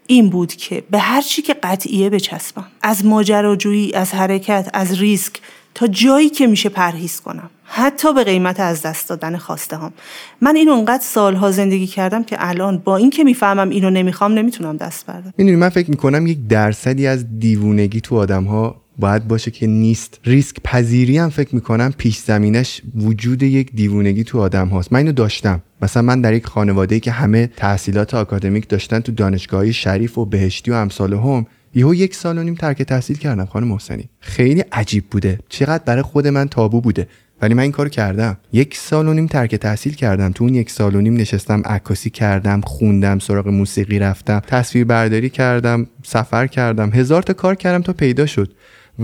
این 0.07 0.29
بود 0.29 0.53
که 0.53 0.83
به 0.91 0.99
هر 0.99 1.21
چی 1.21 1.43
که 1.43 1.55
قطعیه 1.55 2.11
بچسبم 2.11 2.65
از 2.83 3.07
ماجراجویی 3.07 3.95
از 3.95 4.15
حرکت 4.15 4.71
از 4.73 5.01
ریسک 5.01 5.41
تا 5.75 5.87
جایی 5.87 6.29
که 6.29 6.47
میشه 6.47 6.69
پرهیز 6.69 7.21
کنم 7.21 7.51
حتی 7.65 8.15
به 8.15 8.25
قیمت 8.25 8.61
از 8.61 8.83
دست 8.83 9.09
دادن 9.09 9.37
خواسته 9.37 9.77
هم 9.77 9.93
من 10.41 10.57
این 10.57 10.69
اونقدر 10.69 11.03
سالها 11.03 11.51
زندگی 11.51 11.87
کردم 11.87 12.25
که 12.25 12.37
الان 12.39 12.79
با 12.79 12.97
اینکه 12.97 13.25
می‌فهمم 13.25 13.71
اینو 13.71 13.91
نمی‌خوام 13.91 14.33
نمی‌تونم 14.33 14.77
دست 14.77 15.07
بردارم. 15.07 15.35
می‌دونی 15.39 15.57
من 15.57 15.69
فکر 15.69 15.91
می‌کنم 15.91 16.27
یک 16.27 16.39
درصدی 16.49 17.07
از 17.07 17.39
دیوونگی 17.39 18.01
تو 18.01 18.17
آدم 18.17 18.45
ها 18.45 18.77
باید 18.99 19.29
باشه 19.29 19.51
که 19.51 19.67
نیست. 19.67 20.21
ریسک 20.25 20.57
پذیری 20.65 21.19
هم 21.19 21.29
فکر 21.29 21.55
می‌کنم 21.55 21.95
پیش 21.99 22.19
زمینش 22.19 22.83
وجود 22.97 23.43
یک 23.43 23.73
دیوونگی 23.73 24.25
تو 24.25 24.41
آدم 24.41 24.69
هاست. 24.69 24.93
من 24.93 24.99
اینو 24.99 25.13
داشتم. 25.13 25.63
مثلا 25.83 26.03
من 26.03 26.21
در 26.21 26.35
یک 26.35 26.47
خانواده 26.47 27.01
که 27.01 27.11
همه 27.11 27.47
تحصیلات 27.57 28.15
آکادمیک 28.15 28.69
داشتن 28.69 29.01
تو 29.01 29.13
دانشگاهی 29.13 29.73
شریف 29.73 30.19
و 30.19 30.25
بهشتی 30.25 30.71
و 30.71 30.75
امثال 30.75 31.15
هم 31.15 31.47
یهو 31.75 31.95
یک 31.95 32.15
سال 32.15 32.39
و 32.39 32.43
نیم 32.43 32.55
ترک 32.55 32.83
تحصیل 32.83 33.17
کردم 33.19 33.45
خانم 33.45 33.69
محسنی. 33.69 34.09
خیلی 34.21 34.65
عجیب 34.73 35.05
بوده. 35.11 35.39
چقدر 35.49 35.85
برای 35.85 36.03
خود 36.03 36.27
من 36.27 36.49
تابو 36.49 36.81
بوده. 36.81 37.09
ولی 37.43 37.55
من 37.55 37.63
این 37.63 37.73
کارو 37.73 37.89
کردم. 37.89 38.37
یک 38.53 38.77
سال 38.77 39.09
و 39.09 39.13
نیم 39.13 39.27
ترک 39.27 39.55
تحصیل 39.55 39.95
کردم. 39.95 40.33
تو 40.33 40.45
اون 40.45 40.55
یک 40.55 40.71
سال 40.71 40.97
و 40.97 41.01
نیم 41.01 41.15
نشستم 41.15 41.63
عکاسی 41.65 42.11
کردم 42.11 42.61
خوندم 42.61 43.19
سراغ 43.19 43.49
موسیقی 43.49 43.99
رفتم 43.99 44.43
تصویر 44.47 44.85
برداری 44.85 45.31
کردم 45.31 45.87
سفر 46.05 46.47
کردم. 46.47 46.91
هزار 46.91 47.23
تا 47.23 47.33
کار 47.33 47.55
کردم 47.55 47.83
تا 47.83 47.93
پیدا 47.93 48.27
شد. 48.27 48.55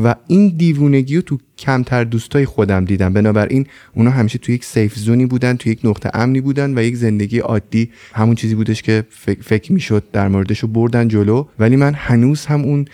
و 0.05 0.15
این 0.27 0.55
دیوونگی 0.57 1.17
رو 1.17 1.23
تو 1.23 1.39
کمتر 1.59 2.05
دوستای 2.05 2.45
خودم 2.45 2.85
دیدم. 2.85 3.13
بنابراین 3.13 3.67
اونا 3.95 4.11
همیشه 4.11 4.39
تو 4.39 4.53
یک 4.53 4.65
سیف 4.65 4.99
زونی 4.99 5.27
بودن 5.27 5.57
تو 5.57 5.71
یک 5.71 5.81
نقطه 5.85 6.11
امنی 6.15 6.41
بودن 6.41 6.79
و 6.79 6.83
یک 6.83 6.97
زندگی 6.97 7.39
عادی. 7.39 7.91
همون 8.13 8.35
چیزی 8.35 8.55
بودش 8.55 8.83
که 8.83 9.05
فکر 9.43 9.73
می‌شد 9.73 10.05
در 10.13 10.29
موردش 10.29 10.59
رو 10.59 10.69
بردن 10.69 11.09
جلو. 11.09 11.45
ولی 11.59 11.77
من 11.77 11.95
هنوز 11.95 12.47
هم 12.47 12.63
اون 12.63 12.85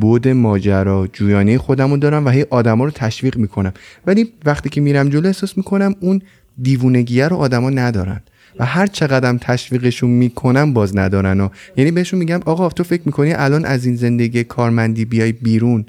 بود 0.00 0.28
ماجرا 0.28 1.08
جویانه 1.12 1.58
خودم 1.58 1.90
رو 1.90 1.96
دارم 1.96 2.26
و 2.26 2.28
هی 2.28 2.46
آدما 2.50 2.84
رو 2.84 2.90
تشویق 2.90 3.36
می‌کنم. 3.36 3.72
ولی 4.06 4.32
وقتی 4.44 4.68
که 4.68 4.80
میرم 4.80 5.08
جلو 5.08 5.26
احساس 5.26 5.56
می‌کنم 5.56 5.94
اون 6.00 6.22
دیوونگیه 6.62 7.28
رو 7.28 7.36
آدما 7.36 7.70
ندارن 7.70 8.20
و 8.58 8.64
هر 8.64 8.86
چقدرم 8.86 9.38
تشویقشون 9.38 10.10
می‌کنم 10.10 10.72
باز 10.72 10.96
ندارن. 10.96 11.40
و 11.40 11.48
یعنی 11.76 11.90
بهشون 11.90 12.18
میگم 12.18 12.40
آقا 12.46 12.68
تو 12.68 12.84
فکر 12.84 13.02
می‌کنی 13.06 13.32
الان 13.32 13.64
از 13.64 13.86
این 13.86 13.96
زندگی 13.96 14.44
کارمندی 14.44 15.04
بیای 15.04 15.32
بیرون؟ 15.32 15.86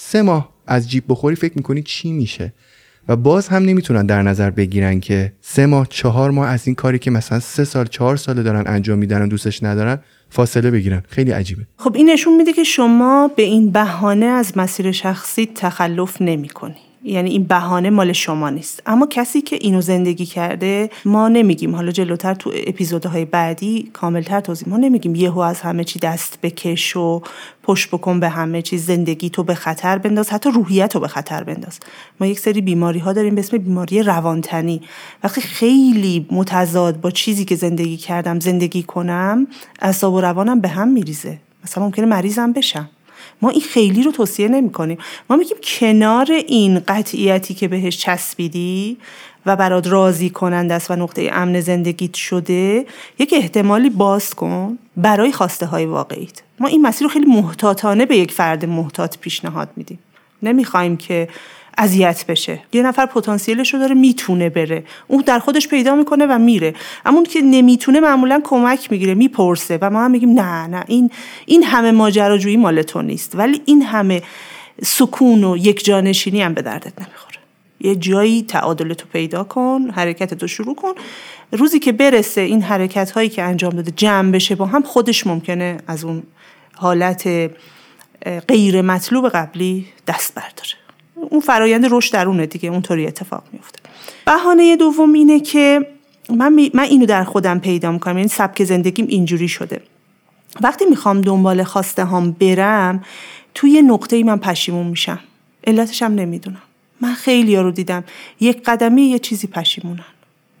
سه 0.00 0.22
ماه 0.22 0.48
از 0.66 0.90
جیب 0.90 1.04
بخوری 1.08 1.36
فکر 1.36 1.52
می‌کنی 1.56 1.82
چی 1.82 2.12
میشه؟ 2.12 2.52
و 3.08 3.16
باز 3.16 3.48
هم 3.48 3.62
نمی‌تونن 3.62 4.06
در 4.06 4.22
نظر 4.22 4.50
بگیرن 4.50 5.00
که 5.00 5.32
سه 5.40 5.66
ماه 5.66 5.86
چهار 5.90 6.30
ماه 6.30 6.48
از 6.48 6.66
این 6.66 6.74
کاری 6.74 6.98
که 6.98 7.10
مثلا 7.10 7.40
سه 7.40 7.64
سال 7.64 7.86
چهار 7.86 8.16
ساله 8.16 8.42
دارن 8.42 8.64
انجام 8.66 8.98
میدن 8.98 9.22
و 9.22 9.26
دوستش 9.26 9.62
ندارن 9.62 9.98
فاصله 10.30 10.70
بگیرن. 10.70 11.02
خیلی 11.08 11.30
عجیبه. 11.30 11.62
خب 11.76 11.94
این 11.96 12.10
نشون 12.10 12.36
میده 12.36 12.52
که 12.52 12.64
شما 12.64 13.30
به 13.36 13.42
این 13.42 13.70
بهانه 13.70 14.26
از 14.26 14.52
مسیر 14.56 14.92
شخصی 14.92 15.48
تخلف 15.54 16.22
نمی‌کنی. 16.22 16.87
یعنی 17.04 17.30
این 17.30 17.44
بهانه 17.44 17.90
مال 17.90 18.12
شما 18.12 18.50
نیست. 18.50 18.82
اما 18.86 19.06
کسی 19.06 19.40
که 19.40 19.56
اینو 19.60 19.80
زندگی 19.80 20.26
کرده 20.26 20.90
ما 21.04 21.28
نمیگیم. 21.28 21.74
حالا 21.74 21.92
جلوتر 21.92 22.34
تو 22.34 22.52
اپیزودهای 22.66 23.24
بعدی 23.24 23.90
کاملتر 23.92 24.40
توضیح 24.40 24.68
ما 24.68 24.76
نمیگیم 24.76 25.14
یهو 25.14 25.38
از 25.38 25.60
همه 25.60 25.84
چی 25.84 25.98
دست 25.98 26.38
بکش 26.42 26.96
و 26.96 27.22
پشت 27.62 27.88
بکن 27.90 28.20
به 28.20 28.28
همه 28.28 28.62
چیز 28.62 28.86
زندگی 28.86 29.30
تو 29.30 29.42
به 29.42 29.54
خطر 29.54 29.98
بنداز. 29.98 30.30
حتی 30.30 30.50
روحیت 30.50 30.94
رو 30.94 31.00
به 31.00 31.08
خطر 31.08 31.44
بنداز. 31.44 31.80
ما 32.20 32.26
یک 32.26 32.38
سری 32.38 32.60
بیماری 32.60 32.98
ها 32.98 33.12
داریم 33.12 33.34
به 33.34 33.40
اسم 33.40 33.58
بیماری 33.58 34.02
روانتنی. 34.02 34.80
وقتی 35.24 35.40
خیلی 35.40 36.26
متضاد 36.30 37.00
با 37.00 37.10
چیزی 37.10 37.44
که 37.44 37.54
زندگی 37.54 37.96
کردم 37.96 38.40
زندگی 38.40 38.82
کنم 38.82 39.46
اعصاب 39.82 40.14
و 40.14 40.20
روانم 40.20 40.60
به 40.60 40.68
هم 40.68 40.88
میریزه. 40.88 41.38
مثلا 41.64 41.84
ممکنه 41.84 42.06
مریضم 42.06 42.52
بشم. 42.52 42.90
ما 43.42 43.50
این 43.50 43.60
خیلی 43.60 44.02
رو 44.02 44.12
توصیه 44.12 44.48
نمی 44.48 44.70
کنیم 44.70 44.98
ما 45.30 45.36
میگیم 45.36 45.56
کنار 45.62 46.32
این 46.32 46.80
قطعیتی 46.88 47.54
که 47.54 47.68
بهش 47.68 47.96
چسبیدی 47.96 48.96
و 49.46 49.56
برات 49.56 49.86
راضی 49.86 50.30
کنند 50.30 50.72
است 50.72 50.90
و 50.90 50.96
نقطه 50.96 51.30
امن 51.32 51.60
زندگیت 51.60 52.14
شده 52.14 52.86
یک 53.18 53.34
احتمالی 53.36 53.90
باز 53.90 54.34
کن 54.34 54.78
برای 54.96 55.32
خواسته 55.32 55.66
های 55.66 55.86
واقعیت. 55.86 56.42
ما 56.60 56.68
این 56.68 56.82
مسیر 56.82 57.06
رو 57.06 57.12
خیلی 57.12 57.26
محتاطانه 57.26 58.06
به 58.06 58.16
یک 58.16 58.32
فرد 58.32 58.64
محتاط 58.64 59.18
پیشنهاد 59.18 59.68
میدیم. 59.76 59.98
نمی‌خوایم 60.42 60.96
که 60.96 61.28
اذیت 61.78 62.24
بشه. 62.28 62.60
یه 62.72 62.82
نفر 62.82 63.06
پتانسیلش 63.06 63.74
رو 63.74 63.80
داره 63.80 63.94
می‌تونه 63.94 64.48
بره. 64.48 64.84
اون 65.08 65.22
در 65.26 65.38
خودش 65.38 65.68
پیدا 65.68 65.94
می‌کنه 65.94 66.26
و 66.26 66.38
میره. 66.38 66.74
اما 67.06 67.16
اون 67.16 67.26
که 67.26 67.40
نمی‌تونه 67.40 68.00
معمولا 68.00 68.40
کمک 68.44 68.92
می‌گیره 68.92 69.14
می‌پرسه 69.14 69.78
و 69.82 69.90
ما 69.90 70.04
هم 70.04 70.10
میگیم 70.10 70.40
نه 70.40 70.66
نه 70.66 70.84
این 70.86 71.10
این 71.46 71.62
همه 71.62 71.90
ماجراجویی 71.90 72.56
مال 72.56 72.82
تو 72.82 73.02
نیست. 73.02 73.34
ولی 73.34 73.62
این 73.64 73.82
همه 73.82 74.22
سکون 74.82 75.44
و 75.44 75.56
یک 75.56 75.84
جانشینی 75.84 76.42
هم 76.42 76.54
به 76.54 76.62
دردت 76.62 76.92
نمی‌خوره. 76.98 77.38
یه 77.80 77.96
جایی 77.96 78.42
تعادل 78.42 78.94
تو 78.94 79.06
پیدا 79.12 79.44
کن 79.44 79.90
حرکت 79.94 80.34
تو 80.34 80.46
شروع 80.46 80.74
کن. 80.74 80.92
روزی 81.52 81.78
که 81.78 81.92
برسه 81.92 82.40
این 82.40 82.62
حرکت 82.62 83.10
هایی 83.10 83.28
که 83.28 83.42
انجام 83.42 83.72
داده 83.72 83.90
جمع 83.90 84.30
بشه 84.30 84.54
با 84.54 84.66
هم 84.66 84.82
خودش 84.82 85.26
ممکنه 85.26 85.78
از 85.86 86.04
اون 86.04 86.22
حالت 86.74 87.50
غیر 88.48 88.82
مطلوب 88.82 89.28
قبلی 89.28 89.86
دست 90.06 90.34
برداره. 90.34 90.77
اون 91.30 91.40
فرایند 91.40 91.86
رشد 91.90 92.12
درونه 92.12 92.46
دیگه 92.46 92.68
اونطوری 92.68 93.06
اتفاق 93.06 93.42
میفته 93.52 93.78
بهانه 94.26 94.76
دوم 94.76 95.12
اینه 95.12 95.40
که 95.40 95.86
من, 96.30 96.68
من 96.74 96.82
اینو 96.82 97.06
در 97.06 97.24
خودم 97.24 97.58
پیدا 97.58 97.92
می‌کنم 97.92 98.16
یعنی 98.16 98.28
سبک 98.28 98.64
زندگیم 98.64 99.06
اینجوری 99.08 99.48
شده. 99.48 99.80
وقتی 100.60 100.84
می‌خوام 100.84 101.20
دنبال 101.20 101.64
خواسته 101.64 102.04
هم 102.04 102.32
برم 102.32 103.04
توی 103.54 103.82
نقطه 103.82 104.16
ای 104.16 104.22
من 104.22 104.36
پشیمون 104.36 104.86
میشم. 104.86 105.18
علتش 105.66 106.02
هم 106.02 106.14
نمی‌دونم. 106.14 106.62
من 107.00 107.14
خیلی 107.14 107.54
ها 107.54 107.62
رو 107.62 107.70
دیدم. 107.70 108.04
یک 108.40 108.62
قدمی 108.64 109.02
یه 109.02 109.18
چیزی 109.18 109.46
پشیمونن. 109.46 110.04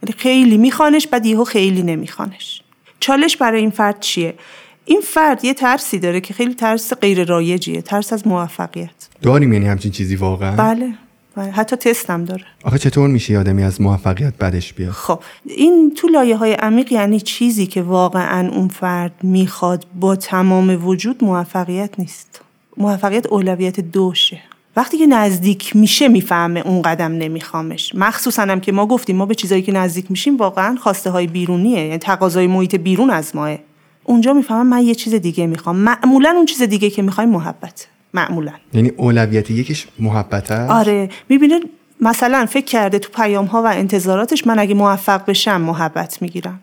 یعنی 0.02 0.14
خیلی 0.18 0.56
میخوانش 0.56 1.06
بعد 1.06 1.26
یهو 1.26 1.44
خیلی 1.44 1.82
نمیخوانش. 1.82 2.62
چالش 3.00 3.36
برای 3.36 3.60
این 3.60 3.70
فرد 3.70 4.00
چیه؟ 4.00 4.34
این 4.88 5.00
فرد 5.00 5.44
یه 5.44 5.54
ترسی 5.54 5.98
داره 5.98 6.20
که 6.20 6.34
خیلی 6.34 6.54
ترس 6.54 6.92
غیر 6.92 7.24
رایجیه 7.24 7.82
ترس 7.82 8.12
از 8.12 8.26
موفقیت. 8.26 9.08
داریم 9.22 9.52
یعنی 9.52 9.66
همچین 9.66 9.90
چیزی 9.90 10.16
واقعا؟ 10.16 10.56
بله 10.56 10.94
بله. 11.36 11.50
حتی 11.50 11.76
تستم 11.76 12.24
داره. 12.24 12.44
آخه 12.64 12.78
چطور 12.78 13.08
میشه 13.08 13.38
آدمی 13.38 13.62
از 13.62 13.80
موفقیت 13.80 14.34
بدش 14.40 14.72
بیاد؟ 14.72 14.90
خب 14.90 15.20
این 15.44 15.92
تو 15.96 16.08
لایه 16.08 16.36
های 16.36 16.52
عمیق 16.52 16.92
یعنی 16.92 17.20
چیزی 17.20 17.66
که 17.66 17.82
واقعا 17.82 18.48
اون 18.48 18.68
فرد 18.68 19.12
می‌خواد 19.22 19.86
با 20.00 20.16
تمام 20.16 20.86
وجود 20.86 21.24
موفقیت 21.24 21.90
نیست. 21.98 22.40
موفقیت 22.76 23.26
اولویت 23.26 23.80
دوشه. 23.80 24.40
وقتی 24.76 24.98
که 24.98 25.06
نزدیک 25.06 25.76
میشه 25.76 26.08
می‌فهمه 26.08 26.60
اون 26.60 26.82
قدم 26.82 27.12
نمیخوامش. 27.12 27.92
مخصوصا 27.94 28.42
هم 28.42 28.60
که 28.60 28.72
ما 28.72 28.86
گفتیم 28.86 29.16
ما 29.16 29.26
به 29.26 29.34
چیزایی 29.34 29.62
که 29.62 29.72
نزدیک 29.72 30.10
میشیم 30.10 30.36
واقعا 30.36 30.76
خواسته 30.80 31.10
های 31.10 31.26
بیرونیه 31.26 31.84
یعنی 31.84 31.98
تقاضای 31.98 32.46
محیط 32.46 32.74
بیرون 32.74 33.10
از 33.10 33.36
ماه. 33.36 33.58
اونجا 34.08 34.32
می‌فهمم 34.32 34.66
من 34.66 34.82
یه 34.82 34.94
چیز 34.94 35.14
دیگه 35.14 35.46
می‌خوام. 35.46 35.76
معمولا 35.76 36.30
اون 36.30 36.46
چیز 36.46 36.62
دیگه 36.62 36.90
که 36.90 37.02
می‌خوای 37.02 37.26
محبت. 37.26 37.86
معمولا. 38.14 38.52
یعنی 38.72 38.88
اولویت 38.96 39.50
یکیش 39.50 39.86
محبت 39.98 40.50
هست 40.50 40.70
آره. 40.70 41.08
می‌بینه 41.28 41.60
مثلا 42.00 42.46
فکر 42.46 42.64
کرده 42.64 42.98
تو 42.98 43.10
پیام 43.22 43.46
ها 43.46 43.62
و 43.62 43.66
انتظاراتش 43.66 44.46
من 44.46 44.58
اگه 44.58 44.74
موفق 44.74 45.26
بشم 45.26 45.60
محبت 45.60 46.22
می‌گیرم. 46.22 46.60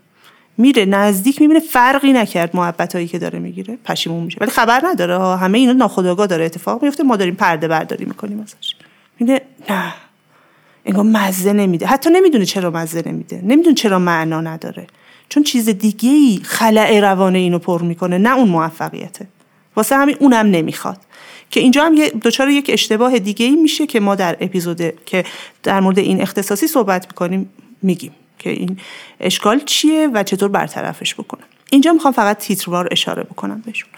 میره 0.58 0.86
نزدیک 0.86 1.42
می‌بینه 1.42 1.60
فرقی 1.60 2.14
نکرد 2.14 2.56
محبت 2.56 2.96
هایی 2.96 3.08
که 3.08 3.20
داره 3.20 3.40
می‌گیره. 3.40 3.78
پشیمون 3.86 4.24
میشه. 4.24 4.38
ولی 4.42 4.52
خبر 4.52 4.82
نداره. 4.84 5.38
همه 5.38 5.58
اینا 5.58 5.74
ناخودآگاه 5.74 6.28
داره. 6.28 6.46
اتفاق 6.46 6.84
میفته 6.84 7.04
ما 7.04 7.16
داریم 7.16 7.36
پرده 7.36 7.68
برداری 7.68 8.06
می‌کنیم 8.06 8.40
ازش. 8.40 8.76
میگه 9.20 9.42
نه. 9.70 9.94
انگار 10.86 11.04
مزه 11.04 11.54
نمیده. 11.54 11.86
حتی 11.86 12.10
نمی‌دونه 12.10 12.46
چرا 12.46 12.72
مزه 12.72 13.04
نمیده. 13.06 13.42
نمی‌دونه 13.44 13.76
چرا 13.76 14.00
معنا 14.00 14.42
نداره. 14.42 14.88
چون 15.30 15.44
چیز 15.44 15.70
دیگه 15.70 16.10
ای 16.10 16.40
خلع 16.44 17.00
روانه 17.00 17.40
اینو 17.40 17.60
پر 17.60 17.82
می‌کنه 17.82 18.18
نه 18.18 18.36
اون 18.36 18.50
موفقیته. 18.50 19.28
واسه 19.76 19.96
همین 19.96 20.16
اونم 20.20 20.46
نمی‌خواد. 20.46 20.98
که 21.52 21.60
اینجا 21.60 21.84
هم 21.84 21.96
دچار 21.96 22.50
یک 22.50 22.70
اشتباه 22.74 23.20
دیگه 23.20 23.46
ای 23.46 23.56
میشه 23.56 23.88
که 23.88 24.00
ما 24.00 24.16
در 24.16 24.38
اپیزود 24.40 25.06
که 25.06 25.24
در 25.64 25.80
مورد 25.80 26.00
این 26.00 26.22
اختصاصی 26.22 26.68
صحبت 26.68 27.08
می‌کنیم 27.08 27.50
میگیم 27.82 28.12
که 28.40 28.50
این 28.50 28.78
اشکال 29.20 29.60
چیه 29.60 30.10
و 30.14 30.24
چطور 30.24 30.50
برطرفش 30.50 31.16
بکنم 31.16 31.44
اینجا 31.72 31.94
می‌خوام 31.94 32.14
فقط 32.14 32.38
تیتروار 32.38 32.88
اشاره 32.92 33.24
بکنم 33.24 33.64
بهشون. 33.66 33.90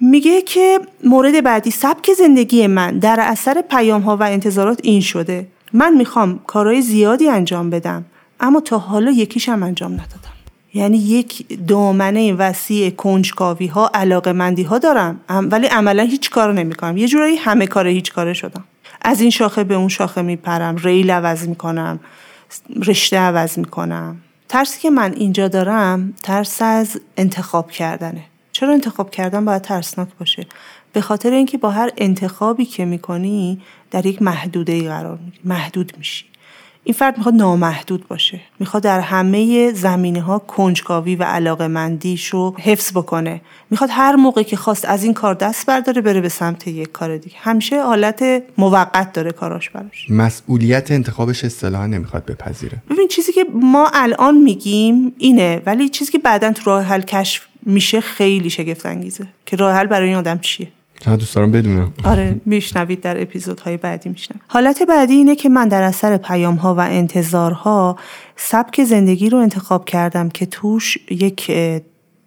میگه 0.00 0.42
که 0.42 0.80
مورد 1.04 1.44
بعدی 1.44 1.70
سبک 1.70 2.12
زندگی 2.12 2.66
من 2.66 2.98
در 2.98 3.16
اثر 3.20 3.64
پیام 3.70 4.02
ها 4.02 4.16
و 4.16 4.22
انتظارات 4.22 4.80
این 4.82 5.00
شده. 5.00 5.46
من 5.72 5.94
می‌خوام 5.94 6.40
کارهای 6.46 6.82
زیادی 6.82 7.28
انجام 7.28 7.70
بدم 7.70 8.04
اما 8.40 8.60
تا 8.60 8.78
حالا 8.78 9.10
یکیشم 9.10 9.62
انجام 9.62 9.92
ندادم. 9.92 10.21
یعنی 10.74 10.98
یک 10.98 11.66
دامنه 11.66 12.32
وسیع 12.32 12.90
کنجکاوی 12.90 13.66
ها 13.66 13.90
علاقه 13.94 14.32
مندی 14.32 14.62
ها 14.62 14.78
دارم 14.78 15.20
ولی 15.28 15.66
عملا 15.66 16.02
هیچ 16.02 16.30
کار 16.30 16.52
نمی 16.52 16.74
کنم 16.74 16.96
یه 16.96 17.08
جورایی 17.08 17.36
همه 17.36 17.66
کار 17.66 17.86
هیچ 17.86 18.12
کاره 18.12 18.32
شدم. 18.32 18.64
از 19.02 19.20
این 19.20 19.30
شاخه 19.30 19.64
به 19.64 19.74
اون 19.74 19.88
شاخه 19.88 20.22
میپرم 20.22 20.76
ریل 20.76 21.10
عوض 21.10 21.48
می‌کنم 21.48 22.00
رشته 22.86 23.18
عوض 23.18 23.58
می‌کنم. 23.58 24.16
ترسی 24.48 24.80
که 24.80 24.90
من 24.90 25.12
اینجا 25.12 25.48
دارم 25.48 26.14
ترس 26.22 26.62
از 26.62 27.00
انتخاب 27.16 27.70
کردنه. 27.70 28.24
چرا 28.52 28.72
انتخاب 28.72 29.10
کردن؟ 29.10 29.44
باید 29.44 29.62
ترسناک 29.62 30.08
باشه. 30.18 30.46
به 30.92 31.00
خاطر 31.00 31.30
اینکه 31.30 31.58
با 31.58 31.70
هر 31.70 31.90
انتخابی 31.96 32.64
که 32.64 32.84
می‌کنی 32.84 33.62
در 33.90 34.06
یک 34.06 34.22
محدوده 34.22 34.88
قرار 34.88 35.18
می‌گیری 35.24 35.42
محدود 35.44 35.92
میشی. 35.98 36.24
این 36.84 36.94
فرد 36.94 37.16
می‌خواد 37.16 37.34
نامحدود 37.34 38.08
باشه. 38.08 38.40
می‌خواد 38.58 38.82
در 38.82 39.00
همه 39.00 39.72
زمینه 39.72 40.20
ها 40.20 40.38
کنجکاوی 40.38 41.16
و 41.16 41.22
علاقه 41.22 41.66
مندیش 41.66 42.26
رو 42.26 42.56
حفظ 42.58 42.92
بکنه. 42.92 43.40
می‌خواد 43.70 43.90
هر 43.92 44.16
موقع 44.16 44.42
که 44.42 44.56
خواست 44.56 44.84
از 44.84 45.04
این 45.04 45.14
کار 45.14 45.34
دست 45.34 45.66
برداره 45.66 46.00
بره 46.00 46.20
به 46.20 46.28
سمت 46.28 46.68
یک 46.68 46.92
کار 46.92 47.16
دیگه. 47.16 47.36
همیشه 47.38 47.82
حالت 47.82 48.42
موقت 48.58 49.12
داره 49.12 49.32
کاراش 49.32 49.70
براش. 49.70 50.10
مسئولیت 50.10 50.90
انتخابش 50.90 51.44
اصطلاحا 51.44 51.86
نمی‌خواد 51.86 52.24
بپذیره. 52.24 52.78
ببین 52.90 53.08
چیزی 53.08 53.32
که 53.32 53.44
ما 53.54 53.90
الان 53.94 54.38
میگیم 54.38 55.12
اینه 55.18 55.62
ولی 55.66 55.88
چیزی 55.88 56.12
که 56.12 56.18
بعدا 56.18 56.52
تو 56.52 56.62
راه 56.64 56.82
حل 56.82 57.00
کشف 57.00 57.46
میشه 57.66 58.00
خیلی 58.00 58.50
شگفت 58.50 58.86
انگیزه 58.86 59.26
که 59.46 59.56
راه 59.56 59.74
حل 59.74 59.86
برای 59.86 60.08
این 60.08 60.16
آدم 60.16 60.38
چیه؟ 60.38 60.68
ها 61.10 61.16
دوست 61.16 61.34
دارم 61.34 61.50
بدونم. 61.50 61.92
آره 62.04 62.40
میشنوید 62.46 63.00
در 63.00 63.22
اپیزودهای 63.22 63.76
بعدی 63.76 64.08
میشنم 64.08 64.40
حالت 64.48 64.82
بعدی 64.82 65.14
اینه 65.14 65.36
که 65.36 65.48
من 65.48 65.68
در 65.68 65.82
اثر 65.82 66.16
پیام 66.16 66.54
ها 66.54 66.74
و 66.74 66.80
انتظارها 66.80 67.96
سبک 68.36 68.84
زندگی 68.84 69.30
رو 69.30 69.38
انتخاب 69.38 69.84
کردم 69.84 70.28
که 70.28 70.46
توش 70.46 70.98
یک 71.10 71.52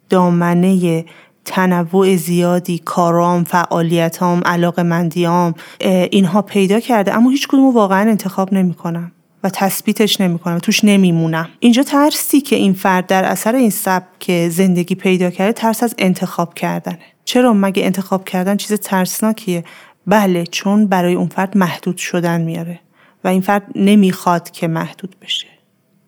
دامنه 0.09 1.05
تنوع 1.45 2.15
زیادی 2.15 2.81
کارام 2.85 3.43
فعالیتام 3.43 4.41
علاقه 4.45 4.83
مندیام 4.83 5.53
اینها 6.11 6.41
پیدا 6.41 6.79
کرده 6.79 7.15
اما 7.15 7.29
هیچ 7.29 7.47
کدوم 7.47 7.73
واقعا 7.73 8.09
انتخاب 8.09 8.53
نمی 8.53 8.73
کنم 8.73 9.11
و 9.43 9.49
تثبیتش 9.49 10.21
نمی 10.21 10.39
کنم 10.39 10.57
توش 10.57 10.83
نمیمونم. 10.83 11.49
اینجا 11.59 11.83
ترسی 11.83 12.41
که 12.41 12.55
این 12.55 12.73
فرد 12.73 13.07
در 13.07 13.25
اثر 13.25 13.55
این 13.55 13.69
سبک 13.69 14.49
زندگی 14.49 14.95
پیدا 14.95 15.29
کرده 15.29 15.53
ترس 15.53 15.83
از 15.83 15.95
انتخاب 15.97 16.53
کردنه. 16.53 17.14
چرا 17.25 17.53
مگه 17.53 17.85
انتخاب 17.85 18.25
کردن 18.25 18.57
چیز 18.57 18.79
ترسناکیه؟ 18.79 19.63
بله 20.07 20.43
چون 20.45 20.87
برای 20.87 21.13
اون 21.13 21.27
فرد 21.27 21.57
محدود 21.57 21.97
شدن 21.97 22.41
میاره 22.41 22.79
و 23.23 23.27
این 23.27 23.41
فرد 23.41 23.63
نمی‌خواد 23.75 24.51
که 24.51 24.67
محدود 24.67 25.15
بشه. 25.21 25.47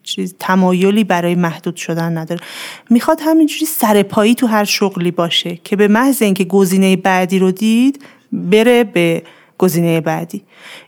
چیز 0.04 0.36
تمایلی 0.40 1.04
برای 1.04 1.36
محدود 1.36 1.76
شدن 1.76 2.18
نداره. 2.18 2.42
می‌خواد 2.90 3.20
همینجوری 3.22 3.66
سرپایی 3.66 4.36
تو 4.36 4.48
هر 4.48 4.64
شغلی 4.64 5.12
باشه 5.12 5.56
که 5.56 5.76
به 5.76 5.88
محض 5.88 6.22
اینکه 6.22 6.44
گزینه 6.44 6.96
بعدی 6.96 7.40
رو 7.40 7.52
دید 7.52 8.06
بره 8.32 8.84
به 8.84 9.24
گزینه 9.58 10.02
بعدی. 10.02 10.44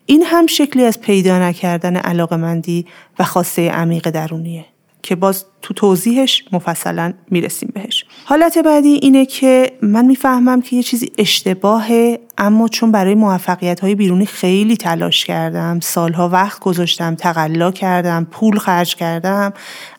این 0.05 0.23
هم 0.23 0.47
شکلی 0.47 0.83
از 0.83 1.01
پیدا 1.01 1.39
نکردن 1.39 1.95
علاقمندی 1.95 2.85
و 3.19 3.23
خواسته 3.23 3.69
عمیق 3.69 4.09
درونیه. 4.09 4.65
که 5.03 5.15
باز 5.15 5.45
تو 5.61 5.73
توضیحش 5.73 6.43
مفصلا 6.51 7.13
می‌رسیم 7.31 7.71
بهش. 7.73 8.05
حالت 8.25 8.57
بعدی 8.57 8.89
اینه 8.89 9.25
که 9.25 9.71
من 9.81 10.05
می‌فهمم 10.05 10.61
که 10.61 10.75
یه 10.75 10.83
چیزی 10.83 11.11
اشتباهه 11.17 12.19
اما 12.37 12.67
چون 12.67 12.91
برای 12.91 13.15
موفقیت 13.15 13.79
های 13.79 13.95
بیرونی 13.95 14.25
خیلی 14.25 14.77
تلاش 14.77 15.25
کردم 15.25 15.79
سالها 15.79 16.29
وقت 16.29 16.59
گذاشتم 16.59 17.15
تقلا 17.15 17.71
کردم 17.71 18.27
پول 18.31 18.57
خرج 18.57 18.95
کردم 18.95 19.53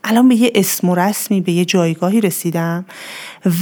الان 0.05 0.29
به 0.29 0.35
یه 0.35 0.53
اسم 0.55 0.89
و 0.89 0.95
رسمی 0.95 1.41
به 1.41 1.53
یه 1.53 1.65
جایگاهی 1.65 2.21
رسیدم 2.21 2.85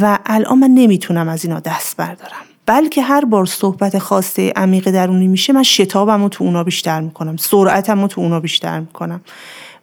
و 0.00 0.18
الان 0.26 0.58
من 0.58 0.70
نمی‌تونم 0.70 1.28
از 1.28 1.44
اینا 1.44 1.60
دست 1.60 1.96
بردارم. 1.96 2.44
بلکه 2.66 3.02
هر 3.02 3.24
بار 3.24 3.46
صحبت 3.46 3.98
خواسته 3.98 4.52
عمیق 4.56 4.90
درونی 4.90 5.28
میشه 5.28 5.52
من 5.52 5.62
شتابم 5.62 6.22
رو 6.22 6.28
تو 6.28 6.44
اونا 6.44 6.64
بیشتر 6.64 7.00
می‌کنم 7.00 7.36
سرعتم 7.36 8.00
رو 8.00 8.08
تو 8.08 8.20
اونا 8.20 8.40
بیشتر 8.40 8.80
می‌کنم. 8.80 9.20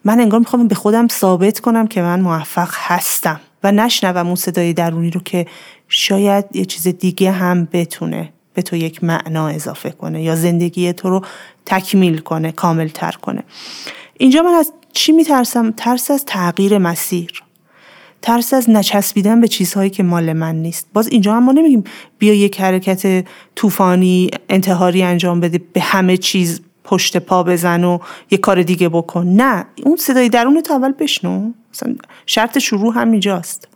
من 0.06 0.20
انگار 0.20 0.40
می‌خوام 0.40 0.68
به 0.68 0.74
خودم 0.74 1.08
ثابت 1.08 1.60
کنم 1.60 1.86
که 1.86 2.02
من 2.02 2.20
موفق 2.20 2.70
هستم 2.72 3.40
و 3.62 3.72
نشنوم 3.72 4.26
اون 4.26 4.36
صدای 4.36 4.72
درونی 4.72 5.10
رو 5.10 5.20
که 5.20 5.46
شاید 5.88 6.44
یه 6.52 6.64
چیز 6.64 6.88
دیگه 6.88 7.30
هم 7.30 7.68
بتونه 7.72 8.32
به 8.54 8.62
تو 8.62 8.76
یک 8.76 9.04
معنا 9.04 9.48
اضافه 9.48 9.90
کنه 9.90 10.22
یا 10.22 10.36
زندگی 10.36 10.92
تو 10.92 11.10
رو 11.10 11.22
تکمیل 11.66 12.18
کنه 12.18 12.52
کامل 12.52 12.88
تر 12.88 13.12
کنه. 13.12 13.42
اینجا 14.18 14.42
من 14.42 14.54
از 14.54 14.72
چی 14.92 15.12
میترسم؟ 15.12 15.70
ترس 15.70 16.10
از 16.10 16.24
تغییر 16.24 16.78
مسیر. 16.78 17.42
ترس 18.22 18.54
از 18.54 18.70
نچسبیدن 18.70 19.40
به 19.40 19.48
چیزهایی 19.48 19.90
که 19.90 20.02
مال 20.02 20.32
من 20.32 20.54
نیست. 20.54 20.86
باز 20.92 21.08
اینجا 21.08 21.34
هم 21.34 21.44
ما 21.44 21.52
نمیگیم 21.52 21.84
بیا 22.18 22.34
یک 22.34 22.60
حرکت 22.60 23.24
طوفانی 23.56 24.30
انتحاری 24.48 25.02
انجام 25.02 25.40
بده 25.40 25.60
به 25.72 25.80
همه 25.80 26.16
چیز 26.16 26.60
پشت 26.86 27.16
پا 27.16 27.42
بزن 27.42 27.84
و 27.84 27.98
یه 28.30 28.38
کار 28.38 28.62
دیگه 28.62 28.88
بکن. 28.88 29.26
نه 29.26 29.64
اون 29.82 29.96
صدای 29.96 30.28
درون 30.28 30.60
تو 30.60 30.74
اول 30.74 30.92
بشنو. 30.92 31.50
شرط 32.26 32.58
شروع 32.58 32.94
همینجاست 32.94 33.68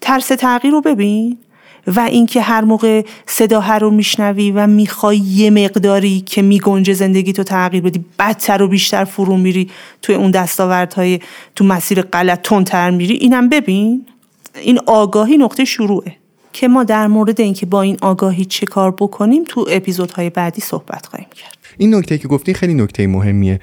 ترس 0.00 0.26
تغییر 0.26 0.72
رو 0.72 0.80
ببین 0.80 1.38
و 1.86 2.00
اینکه 2.00 2.40
هر 2.40 2.60
موقع 2.60 3.02
صدا 3.26 3.60
هر 3.60 3.78
رو 3.78 3.90
میشنوی 3.90 4.50
و 4.50 4.66
می‌خوای 4.66 5.16
یه 5.16 5.50
مقداری 5.50 6.20
که 6.20 6.42
میگنجه 6.42 6.94
زندگی 6.94 7.32
تو 7.32 7.42
تغییر 7.42 7.82
بدی 7.82 8.04
بدتر 8.18 8.62
و 8.62 8.68
بیشتر 8.68 9.04
فرو 9.04 9.36
میری 9.36 9.70
توی 10.02 10.14
اون 10.14 10.30
دستاوردهای 10.30 11.20
تو 11.54 11.64
مسیر 11.64 12.02
غلط 12.02 12.42
تندتر 12.42 12.90
میری. 12.90 13.14
اینم 13.14 13.48
ببین. 13.48 14.06
این 14.54 14.80
آگاهی 14.86 15.36
نقطه 15.36 15.64
شروعه. 15.64 16.16
که 16.56 16.68
ما 16.68 16.84
در 16.84 17.06
مورد 17.06 17.40
اینکه 17.40 17.66
با 17.66 17.82
این 17.82 17.96
آگاهی 18.02 18.44
چه 18.44 18.66
کار 18.66 18.90
بکنیم 18.90 19.44
تو 19.48 19.66
اپیزودهای 19.70 20.30
بعدی 20.30 20.60
صحبت 20.60 21.06
خواهیم 21.06 21.28
کرد. 21.34 21.56
این 21.78 21.94
نکته 21.94 22.18
که 22.18 22.28
گفتی 22.28 22.54
خیلی 22.54 22.74
نکته 22.74 23.06
مهمیه. 23.06 23.60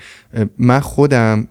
من 0.58 0.80
خودم 0.80 1.48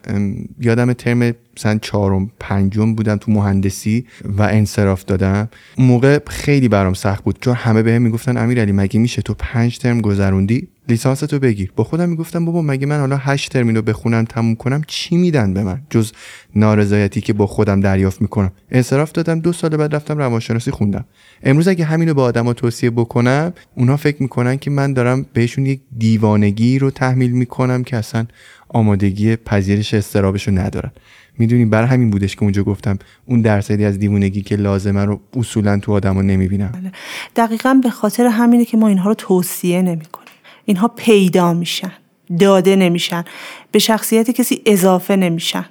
یادم 0.61 0.93
ترم 0.93 1.35
مثلا 1.57 1.79
چهارم 1.83 2.31
پنجم 2.41 2.95
بودم 2.95 3.17
تو 3.17 3.33
مهندسی 3.33 4.07
و 4.25 4.43
انصراف 4.43 5.05
دادم 5.05 5.49
اون 5.77 5.87
موقع 5.87 6.19
خیلی 6.27 6.69
برام 6.69 6.95
سخت 6.95 7.25
بود 7.25 7.39
چون 7.41 7.55
همه 7.55 7.83
بهم 7.83 8.03
می‌گفتن 8.03 8.37
امیرعلی 8.37 8.73
مگه 8.73 9.01
میشه 9.01 9.23
تو 9.23 9.35
پنج 9.39 9.79
ترم 9.79 10.01
گذروندی؟ 10.01 10.69
لیسانس 10.89 11.21
تو 11.21 11.39
بگیر. 11.39 11.73
با 11.77 11.85
خودم 11.85 12.09
می‌گفتم 12.09 12.45
بابا 12.45 12.63
مگه 12.63 12.87
من 12.87 13.01
حالا 13.01 13.17
هشت 13.17 13.53
ترم 13.53 13.69
رو 13.69 13.83
بخونم 13.83 14.25
تموم 14.25 14.55
کنم؟ 14.55 14.83
چی 14.87 15.17
میدن 15.17 15.55
به 15.55 15.63
من؟ 15.63 15.83
جز 15.91 16.13
نارضایتی 16.55 17.21
که 17.21 17.33
با 17.33 17.47
خودم 17.47 17.81
دریافت 17.81 18.23
می‌کنم. 18.23 18.53
انصراف 18.71 19.13
دادم 19.13 19.41
دو 19.41 19.53
سال 19.53 19.77
بعد 19.77 19.95
رفتم 19.95 20.19
روانشناسی 20.19 20.71
خوندم. 20.71 21.05
امروز 21.43 21.69
اگه 21.69 21.85
همینو 21.85 22.15
به 22.15 22.23
آدما 22.23 22.53
توصیه 22.53 22.91
بکنم 22.91 23.53
اونا 23.75 23.97
فکر 23.97 24.23
می‌کنن 24.23 24.59
که 24.59 24.71
من 24.71 24.93
دارم 24.93 25.27
بهشون 25.33 25.67
یک 25.67 25.81
دیوانگی 25.99 26.79
رو 26.79 26.91
تحمیل 26.91 27.31
می‌کنم 27.31 27.85
که 27.85 27.97
اصلا 27.97 28.27
آمادگی 28.69 29.37
پذیرش 29.37 29.95
استرابش 29.95 30.49
رو 30.49 30.55
ندارن. 30.59 30.91
می‌دونی 31.39 31.65
بر 31.65 31.85
همین 31.85 32.11
بودش 32.11 32.37
که 32.37 32.43
اونجا 32.43 32.63
گفتم 32.63 32.99
اون 33.27 33.41
درصدی 33.41 33.85
از 33.85 33.99
دیوونگی 33.99 34.43
که 34.43 34.57
لازمه 34.57 35.05
رو 35.05 35.21
اصولا 35.37 35.79
تو 35.79 35.93
آدما 35.93 36.23
نمی‌بینم. 36.23 36.73
بله. 36.73 36.93
دقیقا 37.37 37.81
به 37.83 37.91
خاطر 37.91 38.27
همینه 38.27 38.65
که 38.65 38.77
ما 38.77 38.89
اینها 38.89 39.09
رو 39.09 39.15
توصیه 39.15 39.83
نمی‌کنیم. 39.83 40.29
اینها 40.65 40.89
پیدا 40.89 41.53
میشن 41.55 41.93
داده 42.39 42.77
نمیشن 42.77 43.25
به 43.71 43.79
شخصیت 43.79 44.31
کسی 44.31 44.63
اضافه 44.67 45.17
نمیشن. 45.17 45.65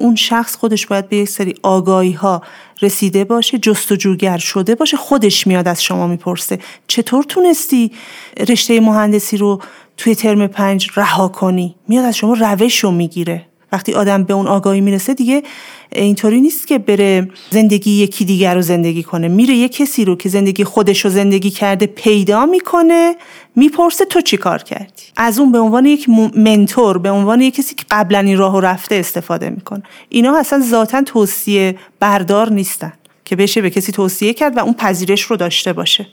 اون 0.00 0.14
شخص 0.14 0.56
خودش 0.56 0.86
باید 0.86 1.08
به 1.08 1.16
یک 1.16 1.28
سری 1.28 1.54
آگاهی 1.62 2.12
ها 2.12 2.42
رسیده 2.82 3.24
باشه 3.24 3.58
جستجوگر 3.58 4.38
شده 4.38 4.74
باشه 4.74 4.96
خودش 4.96 5.46
میاد 5.46 5.68
از 5.68 5.82
شما 5.82 6.06
می‌پرسه. 6.06 6.58
چطور 6.86 7.24
تونستی 7.24 7.92
رشته 8.48 8.80
مهندسی 8.80 9.36
رو 9.36 9.62
توی 9.96 10.14
ترم 10.14 10.46
پنج 10.46 10.90
رها 10.96 11.28
کنی؟ 11.28 11.74
میاد 11.88 12.04
از 12.04 12.16
شما 12.16 12.34
روش 12.40 12.84
رو 12.84 12.90
می‌گیره. 12.90 13.46
وقتی 13.74 13.92
آدم 13.92 14.24
به 14.24 14.34
اون 14.34 14.46
آگاهی 14.46 14.80
می‌رسه 14.80 15.14
دیگه 15.14 15.42
اینطوری 15.92 16.40
نیست 16.40 16.66
که 16.66 16.78
بره 16.78 17.28
زندگی 17.50 17.90
یکی 17.90 18.24
دیگر 18.24 18.54
رو 18.54 18.62
زندگی 18.62 19.02
کنه. 19.02 19.28
میره 19.28 19.54
یه 19.54 19.68
کسی 19.68 20.04
رو 20.04 20.16
که 20.16 20.28
زندگی 20.28 20.64
خودش 20.64 21.04
رو 21.04 21.10
زندگی 21.10 21.50
کرده 21.50 21.86
پیدا 21.86 22.46
می‌کنه 22.46 23.14
می‌پرسه 23.56 24.04
تو 24.04 24.20
چی 24.20 24.36
کار 24.36 24.62
کردی؟ 24.62 25.02
از 25.16 25.38
اون 25.38 25.52
به 25.52 25.58
عنوان 25.58 25.86
یک 25.86 26.08
منتور 26.36 26.98
به 26.98 27.10
عنوان 27.10 27.40
یک 27.40 27.54
کسی 27.54 27.74
که 27.74 27.84
قبلا 27.90 28.18
این 28.18 28.38
راه 28.38 28.60
رفته 28.62 28.94
استفاده 28.94 29.50
می‌کنه. 29.50 29.82
اینا 30.08 30.38
اصلا 30.38 30.60
ذاتا 30.60 31.02
توصیه 31.02 31.78
بردار 32.00 32.52
نیستن 32.52 32.92
که 33.24 33.36
بشه 33.36 33.60
به 33.60 33.70
کسی 33.70 33.92
توصیه 33.92 34.32
کرد 34.32 34.56
و 34.56 34.60
اون 34.60 34.74
پذیرش 34.74 35.22
رو 35.22 35.36
داشته 35.36 35.72
باشه. 35.72 36.06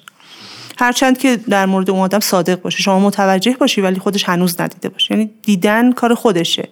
هرچند 0.80 1.18
که 1.18 1.36
در 1.36 1.66
مورد 1.66 1.90
اون 1.90 2.00
آدم 2.00 2.20
صادق 2.20 2.62
باشه. 2.62 2.82
شما 2.82 3.00
متوجه 3.00 3.56
باشی 3.60 3.82
ولی 3.82 4.00
خودش 4.00 4.24
هنوز 4.24 4.62
ندیده 4.62 4.90
باشه. 4.90 5.14
یعنی 5.16 5.30
دیدن 5.44 5.92
کار 5.92 6.16
خودشه. 6.16 6.70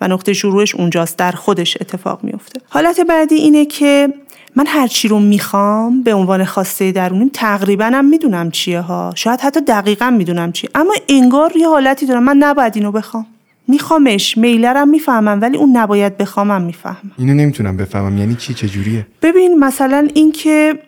و 0.00 0.08
نقطه 0.08 0.32
شروعش 0.32 0.74
اونجاست 0.74 1.18
در 1.18 1.32
خودش 1.32 1.76
اتفاق 1.80 2.24
میفته 2.24 2.60
حالت 2.68 3.00
بعدی 3.00 3.34
اینه 3.34 3.64
که 3.64 4.08
من 4.56 4.66
هر 4.66 4.86
چی 4.86 5.08
رو 5.08 5.18
می‌خوام 5.18 6.02
به 6.02 6.14
عنوان 6.14 6.44
خواسته 6.44 6.92
درونیم 6.92 7.30
تقریبا 7.32 7.84
هم 7.84 8.04
می‌دونم 8.04 8.50
چیه 8.50 8.80
ها. 8.80 9.12
شاید 9.14 9.40
حتی 9.40 9.60
دقیقا 9.60 10.10
می‌دونم 10.10 10.52
چی 10.52 10.68
اما 10.74 10.94
انگار 11.08 11.52
یه 11.56 11.68
حالتی 11.68 12.06
دارم. 12.06 12.22
من 12.22 12.36
نباید 12.36 12.76
اینو 12.76 12.92
بخوام. 12.92 13.26
میخوامش. 13.68 14.38
میلرم 14.38 14.88
می‌فهمم 14.88 15.38
ولی 15.42 15.56
اون 15.56 15.76
نباید 15.76 16.16
بخوامم 16.16 16.62
می‌فهمم. 16.62 17.12
اینو 17.18 17.34
نمی‌تونم 17.34 17.76
بفهمم. 17.76 18.18
یعنی 18.18 18.34
چی؟ 18.34 18.54
چجوریه 18.54 19.06
ببین 19.22 19.58
مثلا 19.58 20.08
اینکه 20.14 20.78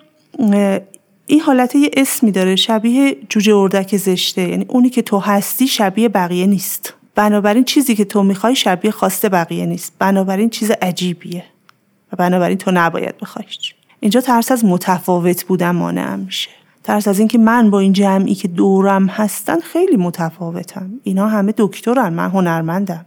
این 1.27 1.41
حالت 1.41 1.75
یه 1.75 1.91
اسمی 1.97 2.33
داره 2.33 2.57
شبیه 2.57 3.17
جوجه 3.29 3.55
اردک 3.55 3.97
زشته. 3.97 4.43
یعنی 4.49 4.65
اونی 4.69 4.91
که 4.91 5.03
تو 5.03 5.19
هستی 5.19 5.67
شبیه 5.67 6.09
بقیه 6.09 6.47
نیست. 6.47 6.95
بنابراین 7.17 7.65
چیزی 7.65 7.95
که 7.95 8.05
تو 8.05 8.23
می‌خوای 8.23 8.57
شبیه 8.57 8.91
خواسته 8.91 9.29
بقیه 9.29 9.67
نیست. 9.67 9.93
بنابراین 9.99 10.51
چیز 10.51 10.71
عجیبیه. 10.71 11.45
و 12.13 12.17
بنابراین 12.17 12.59
تو 12.59 12.71
نباید 12.71 13.19
بخوایش 13.19 13.75
اینجا 14.01 14.21
ترس 14.21 14.53
از 14.53 14.65
متفاوت 14.65 15.45
بودن 15.45 15.71
مانع 15.71 16.17
میشه. 16.17 16.51
ترس 16.85 17.09
از 17.09 17.19
اینکه 17.19 17.39
من 17.39 17.71
با 17.71 17.81
این 17.81 17.93
جمعی 17.93 18.35
که 18.35 18.49
دورم 18.49 19.07
هستن 19.07 19.61
خیلی 19.61 19.97
متفاوتم. 19.97 20.91
اینا 21.03 21.29
همه 21.29 21.55
دکترن 21.57 22.09
من 22.13 22.31
هنرمندم. 22.31 23.07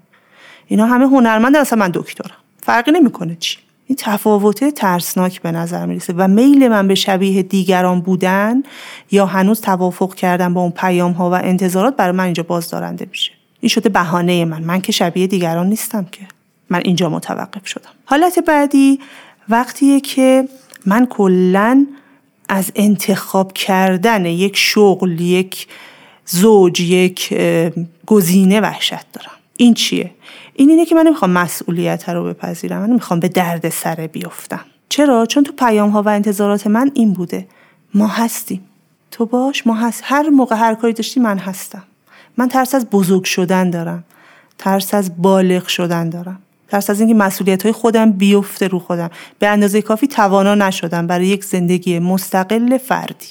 اینا 0.67 0.85
همه 0.85 1.05
هنرمندن 1.05 1.59
اصلا 1.59 1.79
من 1.79 1.91
دکترم. 1.93 2.35
فرقی 2.61 2.91
نمی‌کنه 2.91 3.37
چی. 3.39 3.57
این 3.85 3.95
تفاوته 3.99 4.71
ترسناک 4.71 5.41
به 5.41 5.51
نظر 5.51 5.85
می‌رسه. 5.85 6.13
و 6.17 6.27
میل 6.27 6.67
من 6.67 6.87
به 6.87 6.95
شبیه 6.95 7.43
دیگران 7.43 8.01
بودن 8.01 8.63
یا 9.11 9.25
هنوز 9.25 9.61
توافق 9.61 10.15
کردن 10.15 10.53
با 10.53 10.61
اون 10.61 10.71
پیام 10.71 11.11
ها 11.11 11.29
و 11.29 11.33
انتظارات 11.33 11.95
برای 11.95 12.11
من 12.11 12.23
اینجا 12.23 12.43
بازدارنده 12.43 13.07
میشه. 13.09 13.38
این 13.61 13.69
شده 13.69 13.89
بهانه 13.89 14.45
من. 14.45 14.63
من 14.63 14.81
که 14.81 14.91
شبیه 14.91 15.27
دیگران 15.27 15.67
نیستم 15.67 16.05
که. 16.11 16.21
من 16.69 16.81
اینجا 16.85 17.09
متوقف 17.09 17.67
شدم. 17.67 17.89
حالت 18.05 18.39
بعدی 18.39 18.99
وقتیه 19.49 19.99
که 19.99 20.47
من 20.85 21.05
کلا 21.05 21.85
از 22.49 22.71
انتخاب 22.75 23.53
کردن 23.53 24.25
یک 24.25 24.57
شغل 24.57 25.21
یک 25.21 25.67
زوج 26.25 26.79
یک 26.79 27.33
گزینه 28.05 28.61
وحشت 28.61 29.11
دارم. 29.13 29.31
این 29.57 29.73
چیه؟ 29.73 30.11
این 30.53 30.69
اینه 30.69 30.85
که 30.85 30.95
من 30.95 31.03
نمی‌خوام 31.03 31.31
مسئولیت 31.31 32.09
رو 32.09 32.23
بپذیرم. 32.23 32.81
من 32.81 32.89
نمی‌خوام 32.89 33.19
به 33.19 33.27
درد 33.27 33.69
سره 33.69 34.07
بیفتم. 34.07 34.65
چرا؟ 34.89 35.25
چون 35.25 35.43
تو 35.43 35.51
پیام 35.51 35.89
ها 35.89 36.01
و 36.01 36.09
انتظارات 36.09 36.67
من 36.67 36.91
این 36.93 37.13
بوده. 37.13 37.47
ما 37.93 38.07
هستیم. 38.07 38.61
تو 39.11 39.25
باش 39.25 39.67
ما 39.67 39.73
هست. 39.73 40.01
هر 40.05 40.29
موقع 40.29 40.55
هر 40.55 40.75
کاری 40.75 40.93
داشتی 40.93 41.19
من 41.19 41.37
هستم. 41.37 41.83
من 42.39 42.47
ترس 42.47 42.75
از 42.75 42.89
بزرگ 42.89 43.23
شدن 43.23 43.69
دارم. 43.69 44.03
ترس 44.57 44.93
از 44.93 45.21
بالغ 45.21 45.67
شدن 45.67 46.09
دارم. 46.09 46.39
ترس 46.67 46.89
از 46.89 46.99
اینکه 46.99 47.15
مسئولیت 47.15 47.63
های 47.63 47.71
خودم 47.71 48.11
بیفته 48.11 48.67
رو 48.67 48.79
خودم. 48.79 49.09
به 49.39 49.47
اندازه 49.47 49.81
کافی 49.81 50.07
توانا 50.07 50.55
نشدم 50.55 51.07
برای 51.07 51.27
یک 51.27 51.43
زندگی 51.43 51.99
مستقل 51.99 52.77
فردی. 52.77 53.27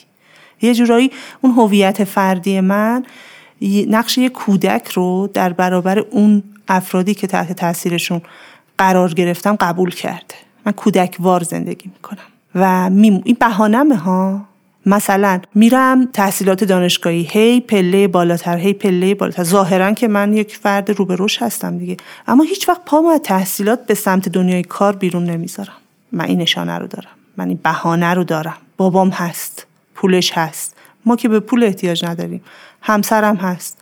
یه 0.62 0.74
جورایی 0.74 1.10
اون 1.40 1.52
هویت 1.52 2.04
فردی 2.04 2.60
من 2.60 3.04
نقش 3.88 4.18
یک 4.18 4.32
کودک 4.32 4.88
رو 4.88 5.30
در 5.34 5.52
برابر 5.52 5.98
اون 5.98 6.42
افرادی 6.68 7.14
که 7.14 7.26
تحت 7.26 7.52
تاثیرشون 7.52 8.22
قرار 8.78 9.14
گرفتم 9.14 9.56
قبول 9.56 9.90
کرده. 9.90 10.34
من 10.66 10.72
کودکوار 10.72 11.42
زندگی 11.42 11.90
می‌کنم. 11.94 12.18
و. 12.54 12.90
این 13.24 13.36
بهانمه 13.40 13.96
ها؟ 13.96 14.40
مثلا 14.88 15.40
میرم 15.54 16.08
تحصیلات 16.12 16.64
دانشگاهی 16.64 17.28
هی 17.30 17.60
پله 17.60 18.08
بالاتر 18.08 18.56
هی 18.56 18.72
پله 18.72 19.14
بالاتر. 19.14 19.42
ظاهرا 19.42 19.92
که 19.92 20.08
من 20.08 20.32
یک 20.32 20.56
فرد 20.56 20.90
روبروش 20.90 21.42
هستم 21.42 21.78
دیگه. 21.78 21.96
اما 22.26 22.42
هیچ 22.44 22.68
وقت 22.68 22.80
پامو 22.86 23.08
از 23.08 23.20
تحصیلات 23.20 23.86
به 23.86 23.94
سمت 23.94 24.28
دنیای 24.28 24.62
کار 24.62 24.96
بیرون 24.96 25.24
نمی‌ذارم. 25.24 25.72
من 26.12 26.24
این 26.24 26.38
نشانه 26.38 26.78
رو 26.78 26.86
دارم. 26.86 27.10
من 27.36 27.48
این 27.48 27.60
بهانه 27.62 28.14
رو 28.14 28.24
دارم. 28.24 28.56
بابام 28.76 29.08
هست. 29.08 29.66
پولش 29.94 30.32
هست. 30.32 30.76
ما 31.06 31.16
که 31.16 31.28
به 31.28 31.40
پول 31.40 31.64
احتیاج 31.64 32.04
نداریم. 32.04 32.42
همسرم 32.82 33.36
هست. 33.36 33.78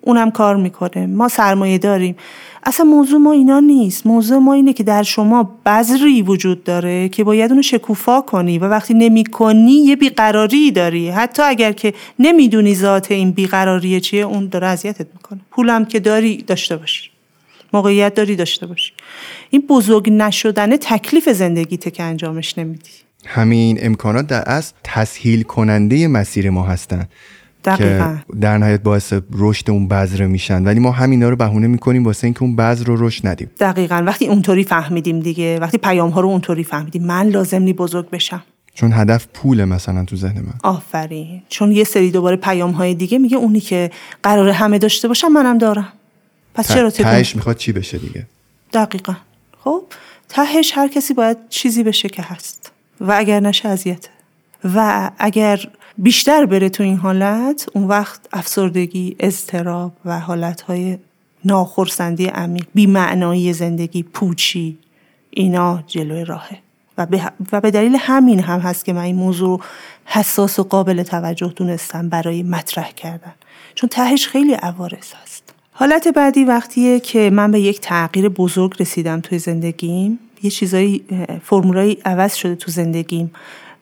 اونم 0.00 0.30
کار 0.30 0.56
می‌کنه. 0.56 1.06
ما 1.06 1.28
سرمایه 1.28 1.78
داریم. 1.78 2.16
اصلا 2.66 2.86
موضوع 2.86 3.18
ما 3.18 3.32
اینا 3.32 3.60
نیست. 3.60 4.06
موضوع 4.06 4.38
ما 4.38 4.52
اینه 4.52 4.72
که 4.72 4.82
در 4.84 5.02
شما 5.02 5.58
بذری 5.66 6.22
وجود 6.22 6.64
داره 6.64 7.08
که 7.08 7.24
باید 7.24 7.50
اونو 7.50 7.62
شکوفا 7.62 8.20
کنی 8.20 8.58
و 8.58 8.64
وقتی 8.64 8.94
نمی 8.94 9.24
کنی 9.24 9.72
یه 9.72 9.96
بیقراری 9.96 10.70
داری. 10.70 11.08
حتی 11.08 11.42
اگر 11.42 11.72
که 11.72 11.94
نمی‌دونی 12.18 12.74
ذات 12.74 13.10
این 13.10 13.30
بیقراری 13.30 14.00
چیه 14.00 14.22
اون 14.22 14.48
داره 14.48 14.66
اذیتت 14.66 15.06
می‌کنه. 15.14 15.40
پولم 15.50 15.84
که 15.84 16.00
داری 16.00 16.36
داشته 16.36 16.76
باشی. 16.76 17.10
موقعیت 17.72 18.14
داری 18.14 18.36
داشته 18.36 18.66
باشی. 18.66 18.92
این 19.50 19.62
بزرگ 19.68 20.10
نشدن 20.12 20.76
تکلیف 20.76 21.28
زندگیته 21.28 21.90
که 21.90 22.02
انجامش 22.02 22.58
نمیدی. 22.58 22.90
همین 23.26 23.78
امکانات 23.82 24.26
در 24.26 24.42
اصل 24.46 24.74
تسهیل 24.84 25.42
کننده 25.42 26.08
مسیر 26.08 26.50
ما 26.50 26.62
هستن. 26.62 27.06
دقیقا. 27.66 28.16
که 28.26 28.38
در 28.40 28.58
نهایت 28.58 28.82
باعث 28.82 29.12
رشد 29.32 29.70
اون 29.70 29.88
بذر 29.88 30.26
میشن. 30.26 30.64
ولی 30.64 30.80
ما 30.80 30.90
همینا 30.90 31.28
رو 31.28 31.36
بهونه 31.36 31.66
می‌کنیم 31.66 32.04
واسه 32.04 32.24
اینکه 32.24 32.42
اون 32.42 32.56
بذر 32.56 32.84
رو 32.84 33.06
رشد 33.06 33.26
ندیم. 33.26 33.50
دقیقا. 33.60 34.02
وقتی 34.06 34.26
اونطوری 34.26 34.64
فهمیدیم 34.64 35.20
دیگه 35.20 35.58
وقتی 35.58 35.78
پیام 35.78 36.10
ها 36.10 36.20
رو 36.20 36.28
اونطوری 36.28 36.64
فهمیدیم 36.64 37.04
من 37.04 37.28
لازم 37.28 37.62
نی 37.62 37.72
بزرگ 37.72 38.10
بشم. 38.10 38.42
چون 38.74 38.92
هدف 38.92 39.26
پول 39.34 39.64
مثلا 39.64 40.04
تو 40.04 40.16
ذهن 40.16 40.40
من. 40.40 40.54
آفرین. 40.62 41.42
چون 41.48 41.72
یه 41.72 41.84
سری 41.84 42.10
دوباره 42.10 42.36
پیام 42.36 42.70
های 42.70 42.94
دیگه 42.94 43.18
میگه 43.18 43.36
اونی 43.36 43.60
که 43.60 43.90
قرار 44.22 44.48
همه 44.48 44.78
داشته 44.78 45.08
باشم 45.08 45.28
منم 45.28 45.58
دارم. 45.58 45.92
پس 46.54 46.72
چرا 46.72 46.90
تهش 46.90 47.36
می‌خواد 47.36 47.56
چی 47.56 47.72
بشه 47.72 47.98
دیگه؟ 47.98 48.26
دقیقا. 48.72 49.14
خب 49.64 49.82
تهش 50.28 50.72
هر 50.74 50.88
کسی 50.88 51.14
باید 51.14 51.36
چیزی 51.48 51.82
بشه 51.82 52.08
که 52.08 52.22
هست. 52.22 52.72
و 53.00 53.12
اگر 53.12 53.40
نشه 53.40 53.68
اذیته. 53.68 54.08
و 54.74 55.10
اگر 55.18 55.60
بیشتر 55.98 56.46
بره 56.46 56.68
تو 56.68 56.82
این 56.82 56.96
حالت 56.96 57.66
اون 57.74 57.84
وقت 57.84 58.20
افسردگی 58.32 59.16
اضطراب 59.20 59.92
و 60.04 60.20
حالتهای 60.20 60.98
ناخرسندی 61.44 62.26
عمیق 62.26 62.66
بیمعنایی 62.74 63.52
زندگی 63.52 64.02
پوچی 64.02 64.78
اینا 65.30 65.82
جلوی 65.86 66.24
راهه. 66.24 66.58
و 66.98 67.06
به, 67.06 67.30
و 67.52 67.60
به 67.60 67.70
دلیل 67.70 67.96
همین 68.00 68.40
هم 68.40 68.60
هست 68.60 68.84
که 68.84 68.92
من 68.92 69.00
این 69.00 69.16
موضوع 69.16 69.60
حساس 70.04 70.58
و 70.58 70.62
قابل 70.62 71.02
توجه 71.02 71.52
دونستم 71.56 72.08
برای 72.08 72.42
مطرح 72.42 72.90
کردن. 72.90 73.34
چون 73.74 73.88
تهش 73.88 74.28
خیلی 74.28 74.52
عوارض 74.52 75.12
هست. 75.22 75.54
حالت 75.72 76.08
بعدی 76.08 76.44
وقتیه 76.44 77.00
که 77.00 77.30
من 77.30 77.50
به 77.50 77.60
یک 77.60 77.80
تغییر 77.80 78.28
بزرگ 78.28 78.74
رسیدم 78.80 79.20
توی 79.20 79.38
زندگیم. 79.38 80.18
یه 80.42 80.50
چیزایی 80.50 81.04
فرمولایی 81.44 81.98
عوض 82.04 82.34
شده 82.34 82.54
تو 82.54 82.70
زندگیم. 82.70 83.30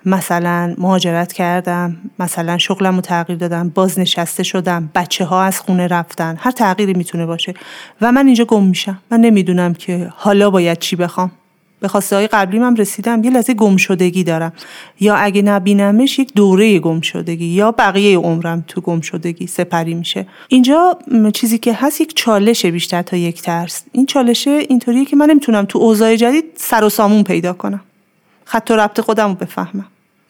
مثلا 0.07 0.75
مهاجرت 0.79 1.33
کردم 1.33 1.97
مثلا 2.19 2.59
شغلم 2.59 2.95
رو 2.95 3.01
تغییر 3.01 3.39
دادم 3.39 3.69
بازنشسته 3.69 4.43
شدم 4.43 4.91
بچه 4.95 5.25
ها 5.25 5.43
از 5.43 5.61
خونه 5.61 5.87
رفتن 5.87 6.37
هر 6.41 6.51
تغییری 6.51 6.95
می‌تونه 6.95 7.27
باشه. 7.27 7.55
و 8.01 8.13
من 8.13 8.27
اینجا 8.27 8.45
گم 8.45 8.65
میشم. 8.65 8.99
من 9.11 9.21
نمی‌دونم 9.21 9.75
که 9.75 10.13
حالا 10.17 10.51
باید 10.51 10.79
چی 10.79 10.97
بخوام. 10.97 11.33
به 11.81 11.89
خواسته 11.89 12.17
های 12.17 12.27
قبلی 12.27 12.59
من 12.59 12.77
رسیدم 12.77 13.25
یه 13.25 13.31
لحظه 13.31 13.55
گم 13.55 13.77
شدگی 13.77 14.25
دارم. 14.25 14.53
یا 15.01 15.15
اگه 15.15 15.43
نبینمش 15.43 16.19
یک 16.19 16.33
دوره 16.35 16.79
گم 16.79 17.01
شدگی 17.01 17.45
یا 17.45 17.71
بقیه 17.71 18.19
عمرم 18.19 18.65
تو 18.69 18.81
گم 18.81 19.01
شدگی 19.01 19.47
سپری 19.47 19.95
میشه. 19.95 20.27
اینجا 20.49 20.99
چیزی 21.33 21.59
که 21.59 21.75
هست 21.75 22.01
یک 22.01 22.17
چالشه 22.17 22.71
بیشتر 22.71 23.03
تا 23.03 23.17
یک 23.17 23.43
ترس. 23.43 23.83
این 23.93 24.07
چالشه 24.07 24.51
اینطوریه 24.51 25.05
که 25.05 25.17
من 25.17 25.31
نمی‌تونم 25.31 25.65
تو 25.65 25.79
اوضاع 25.79 26.17
جدید 26.17 26.45
سر 26.57 26.85
و 26.85 26.89
سامون 26.89 27.23
پیدا 27.23 27.53
کنم. 27.53 27.81
خط 28.45 28.71
و 28.71 28.77
ربط 28.77 29.01
خودم 29.01 29.29
رو 29.29 29.35
بفهمم. 29.35 29.87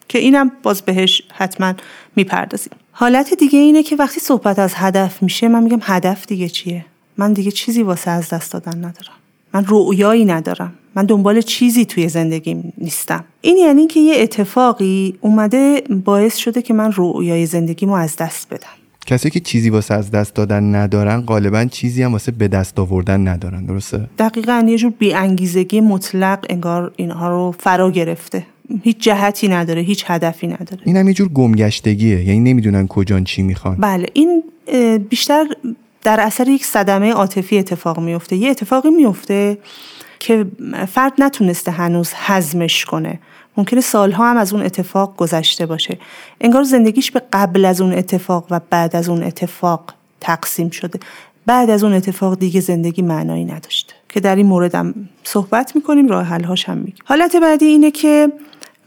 که 0.07 0.19
اینم 0.19 0.51
باز 0.63 0.81
بهش 0.81 1.21
حتما 1.33 1.73
می‌پردازیم. 2.15 2.73
حالت 2.91 3.33
دیگه 3.33 3.59
اینه 3.59 3.83
که 3.83 3.95
وقتی 3.95 4.19
صحبت 4.19 4.59
از 4.59 4.73
هدف 4.75 5.23
میشه 5.23 5.47
من 5.47 5.63
میگم 5.63 5.79
هدف 5.81 6.25
دیگه 6.25 6.49
چیه؟ 6.49 6.85
من 7.17 7.33
دیگه 7.33 7.51
چیزی 7.51 7.83
واسه 7.83 8.11
از 8.11 8.29
دست 8.29 8.51
دادن 8.51 8.77
ندارم. 8.77 9.15
من 9.53 9.65
رؤیایی 9.67 10.25
ندارم. 10.25 10.73
من 10.95 11.05
دنبال 11.05 11.41
چیزی 11.41 11.85
توی 11.85 12.09
زندگیم 12.09 12.73
نیستم. 12.77 13.23
این 13.41 13.57
یعنی 13.57 13.87
که 13.87 13.99
یه 13.99 14.21
اتفاقی 14.21 15.17
اومده 15.21 15.83
باعث 16.05 16.35
شده 16.35 16.61
که 16.61 16.73
من 16.73 16.93
رؤیای 16.95 17.45
زندگیمو 17.45 17.93
از 17.93 18.15
دست 18.15 18.49
بدم. 18.49 18.67
کسی 19.05 19.29
که 19.29 19.39
چیزی 19.39 19.69
واسه 19.69 19.93
از 19.93 20.11
دست 20.11 20.35
دادن 20.35 20.75
ندارن 20.75 21.21
غالبا 21.21 21.65
چیزی 21.65 22.03
هم 22.03 22.11
واسه 22.11 22.31
به 22.31 22.47
دست 22.47 22.79
آوردن 22.79 23.27
ندارن 23.27 23.65
درسته؟ 23.65 24.07
دقیقا 24.19 24.65
یه 24.67 24.77
جور 24.77 24.93
انگیزگی 25.01 25.81
مطلق 25.81 26.45
انگار 26.49 26.91
اینها 26.95 27.29
رو 27.29 27.55
فرا 27.59 27.91
گرفته. 27.91 28.45
هیچ 28.83 28.97
جهتی 28.97 29.47
نداره 29.47 29.81
هیچ 29.81 30.03
هدفی 30.07 30.47
نداره. 30.47 30.81
این 30.83 30.97
هم 30.97 31.07
یه 31.07 31.13
جور 31.13 31.29
گمگشتگیه 31.29 32.23
یعنی 32.23 32.39
نمی‌دونن 32.39 32.87
کجان 32.87 33.23
چی 33.23 33.43
می‌خوان. 33.43 33.75
بله 33.75 34.07
این 34.13 34.43
بیشتر 35.09 35.45
در 36.03 36.19
اثر 36.19 36.47
یک 36.47 36.65
صدمه 36.65 37.11
عاطفی 37.11 37.57
اتفاق 37.57 37.99
میفته 37.99 38.35
یه 38.35 38.49
اتفاقی 38.49 38.89
میفته 38.89 39.57
که 40.19 40.45
فرد 40.87 41.13
نتونسته 41.17 41.71
هنوز 41.71 42.13
حزمش 42.13 42.85
کنه. 42.85 43.19
ممکنه 43.57 43.81
سالها 43.81 44.29
هم 44.29 44.37
از 44.37 44.53
اون 44.53 44.61
اتفاق 44.63 45.15
گذشته 45.17 45.65
باشه. 45.65 45.97
انگار 46.41 46.63
زندگیش 46.63 47.11
به 47.11 47.21
قبل 47.33 47.65
از 47.65 47.81
اون 47.81 47.93
اتفاق 47.93 48.47
و 48.51 48.59
بعد 48.69 48.95
از 48.95 49.09
اون 49.09 49.23
اتفاق 49.23 49.93
تقسیم 50.21 50.69
شده. 50.69 50.99
بعد 51.45 51.69
از 51.69 51.83
اون 51.83 51.93
اتفاق 51.93 52.39
دیگه 52.39 52.61
زندگی 52.61 53.01
معنایی 53.01 53.45
نداشته. 53.45 53.93
که 54.09 54.19
در 54.19 54.35
این 54.35 54.45
موردم 54.45 54.93
صحبت 55.23 55.75
می‌کنیم 55.75 56.07
راه 56.07 56.25
حلهاش 56.25 56.69
هم 56.69 56.77
میگیم. 56.77 57.03
حالت 57.05 57.35
بعدی 57.35 57.65
اینه 57.65 57.91
که 57.91 58.31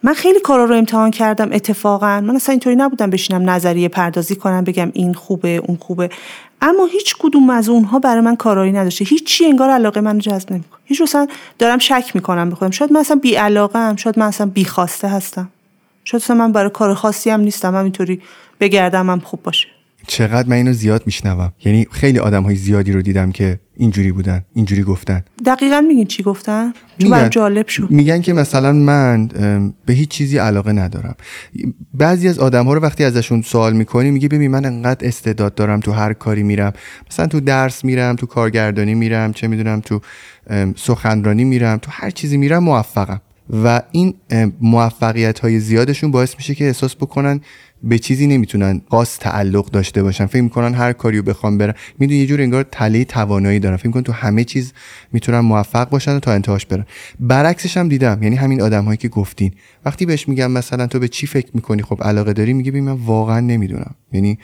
من 0.03 0.15
خیلی 0.15 0.41
کارا 0.41 0.65
رو 0.65 0.75
امتحان 0.75 1.11
کردم 1.11 1.49
اتفاقا. 1.53 2.21
من 2.21 2.37
اصلا 2.37 2.53
اینطوری 2.53 2.77
نبودم 2.77 3.11
بشینم 3.11 3.51
نظریه 3.51 3.89
پردازی 3.89 4.37
کنم 4.37 4.65
بگم 4.65 4.91
این 4.95 5.15
خوبه 5.15 5.57
اون 5.57 5.77
خوبه. 5.77 6.11
اما 6.63 6.87
هیچ 6.87 7.17
کدوم 7.19 7.51
از 7.51 7.69
اونها 7.69 7.99
برای 7.99 8.21
من 8.21 8.37
کارایی 8.37 8.73
نداشته. 8.73 9.05
هیچی 9.05 9.45
انگار 9.45 9.71
علاقه 9.71 10.01
من 10.01 10.19
جذب 10.19 10.53
نمی‌کنه. 10.53 10.81
هیچ 10.85 11.03
اصلا 11.03 11.27
دارم 11.59 11.79
شک 11.79 12.11
می‌کنم 12.15 12.51
بخودم 12.51 12.71
شاید 12.71 12.93
من 12.93 13.01
اصلا 13.01 13.17
بی 13.17 13.35
علاقه 13.35 13.79
هم 13.79 13.97
شاید 13.97 14.19
من 14.19 14.27
اصلا 14.27 14.47
بی 14.47 14.65
خواسته 14.65 15.09
هستم. 15.09 15.49
شاید 16.05 16.23
اصلا 16.23 16.37
من 16.37 16.53
برای 16.53 16.71
کار 16.71 16.95
خاصی 16.95 17.31
هم 17.31 17.41
نیستم. 17.41 17.75
همینطوری 17.75 18.23
بگردم 18.61 19.11
هم 19.11 19.21
خوب 19.21 19.43
باشه. 19.43 19.69
چقدر 20.09 20.49
من 20.49 20.57
اینو 20.57 20.73
زیاد 20.73 21.03
میشنوم. 21.07 21.53
یعنی 21.65 21.87
خیلی 21.91 22.19
آدم 22.19 22.43
های 22.43 22.57
زیادی 22.57 22.93
رو 22.93 23.03
دیدم 23.03 23.33
که 23.33 23.61
اینجوری 23.77 24.13
بودن 24.13 24.45
اینجوری 24.55 24.83
گفتن. 24.83 25.25
دقیقا 25.47 25.81
میگین 25.81 26.07
چی 26.07 26.23
گفتن؟ 26.23 26.73
میگن 26.99 27.31
جالب 27.31 27.69
شد. 27.69 27.91
میگن 27.91 28.21
که 28.21 28.33
مثلا 28.33 28.73
من 28.73 29.27
به 29.87 29.93
هیچ 29.93 30.09
چیزی 30.09 30.39
علاقه 30.39 30.73
ندارم. 30.73 31.15
بعضی 31.95 32.29
از 32.29 32.39
آدم 32.39 32.65
ها 32.65 32.75
رو 32.75 32.81
وقتی 32.81 33.05
ازشون 33.05 33.43
سوال 33.43 33.73
می‌کنی 33.73 34.11
میگه 34.11 34.29
ببین 34.29 34.51
من 34.51 34.65
انقدر 34.65 35.07
استعداد 35.09 35.55
دارم 35.55 35.81
تو 35.81 35.93
هر 35.93 36.13
کاری 36.13 36.43
میرم. 36.43 36.73
مثلا 37.11 37.27
تو 37.27 37.41
درس 37.41 37.85
میرم 37.85 38.17
تو 38.17 38.27
کارگردانی 38.27 38.95
میرم 38.95 39.33
چه 39.33 39.49
می‌دونم 39.49 39.81
تو 39.81 40.01
سخنرانی 40.77 41.45
میرم 41.45 41.79
تو 41.79 41.91
هر 41.93 42.11
چیزی 42.11 42.37
میرم 42.37 42.65
موفقم. 42.65 43.21
و 43.65 43.83
این 43.93 44.15
موفقیت 44.61 45.39
های 45.39 45.61
زیادشون 45.61 46.11
باعث 46.11 46.35
میشه 46.37 46.55
که 46.55 46.67
احساس 46.67 46.97
بکنن 46.97 47.41
به 47.83 47.99
چیزی 47.99 48.27
نمی‌تونن 48.27 48.81
خاص 48.91 49.19
تعلق 49.19 49.71
داشته 49.71 50.03
باشن. 50.03 50.27
فکر 50.27 50.43
می‌کنن 50.43 50.75
هر 50.75 50.93
کاریو 50.93 51.23
بخوام 51.23 51.59
برن 51.59 51.75
می‌دونی 51.99 52.21
یه 52.21 52.27
جور 52.27 52.41
انگار 52.41 52.67
تله 52.73 53.05
توانایی 53.05 53.59
دارن. 53.59 53.77
فکر 53.77 53.87
می‌کنن 53.87 54.03
تو 54.03 54.13
همه 54.13 54.45
چیز 54.45 54.73
می‌تونن 55.13 55.41
موفق 55.41 55.91
باشن 55.91 56.17
و 56.17 56.21
تا 56.21 56.33
انتهاش 56.33 56.67
برن. 56.67 56.87
برعکسش 57.21 57.77
هم 57.77 57.89
دیدم. 57.89 58.23
یعنی 58.23 58.37
همین 58.37 58.63
آدم 58.63 58.85
هایی 58.85 58.97
که 58.97 59.09
گفتین. 59.09 59.53
وقتی 59.85 60.07
بهش 60.07 60.29
میگم 60.29 60.51
مثلا 60.51 60.87
تو 60.87 60.99
به 60.99 61.09
چی 61.09 61.27
فکر 61.27 61.49
می‌کنی؟ 61.55 61.83
خب 61.83 62.03
علاقه 62.03 62.33
داری؟ 62.33 62.53
میگه 62.53 62.81
من 62.81 62.93
واقعا 62.93 63.41
نمی‌دونم. 63.41 63.95
یعنی 64.13 64.39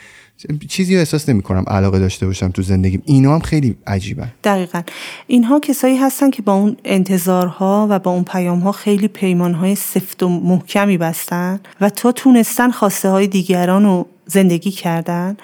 چیزی 0.68 0.94
رو 0.94 0.98
احساس 0.98 1.28
نمی 1.28 1.42
کنم 1.42 1.64
علاقه 1.66 1.98
داشته 1.98 2.26
باشم 2.26 2.48
تو 2.48 2.62
زندگیم. 2.62 3.02
اینا 3.04 3.34
هم 3.34 3.40
خیلی 3.40 3.76
عجیبه. 3.86 4.26
دقیقا. 4.44 4.82
اینها 5.26 5.60
کسایی 5.60 5.96
هستن 5.96 6.30
که 6.30 6.42
با 6.42 6.54
اون 6.54 6.76
انتظارها 6.84 7.86
و 7.90 7.98
با 7.98 8.10
اون 8.10 8.24
پیامها 8.24 8.72
خیلی 8.72 9.08
پیمانهای 9.08 9.74
سفت 9.74 10.22
و 10.22 10.28
محکمی 10.28 10.98
بستن 10.98 11.60
و 11.80 11.90
تا 11.90 12.12
تونستن 12.12 12.70
خواسته 12.70 13.08
های 13.08 13.26
دیگران 13.26 13.84
رو 13.84 14.06
زندگی 14.26 14.70
کردن 14.70 15.36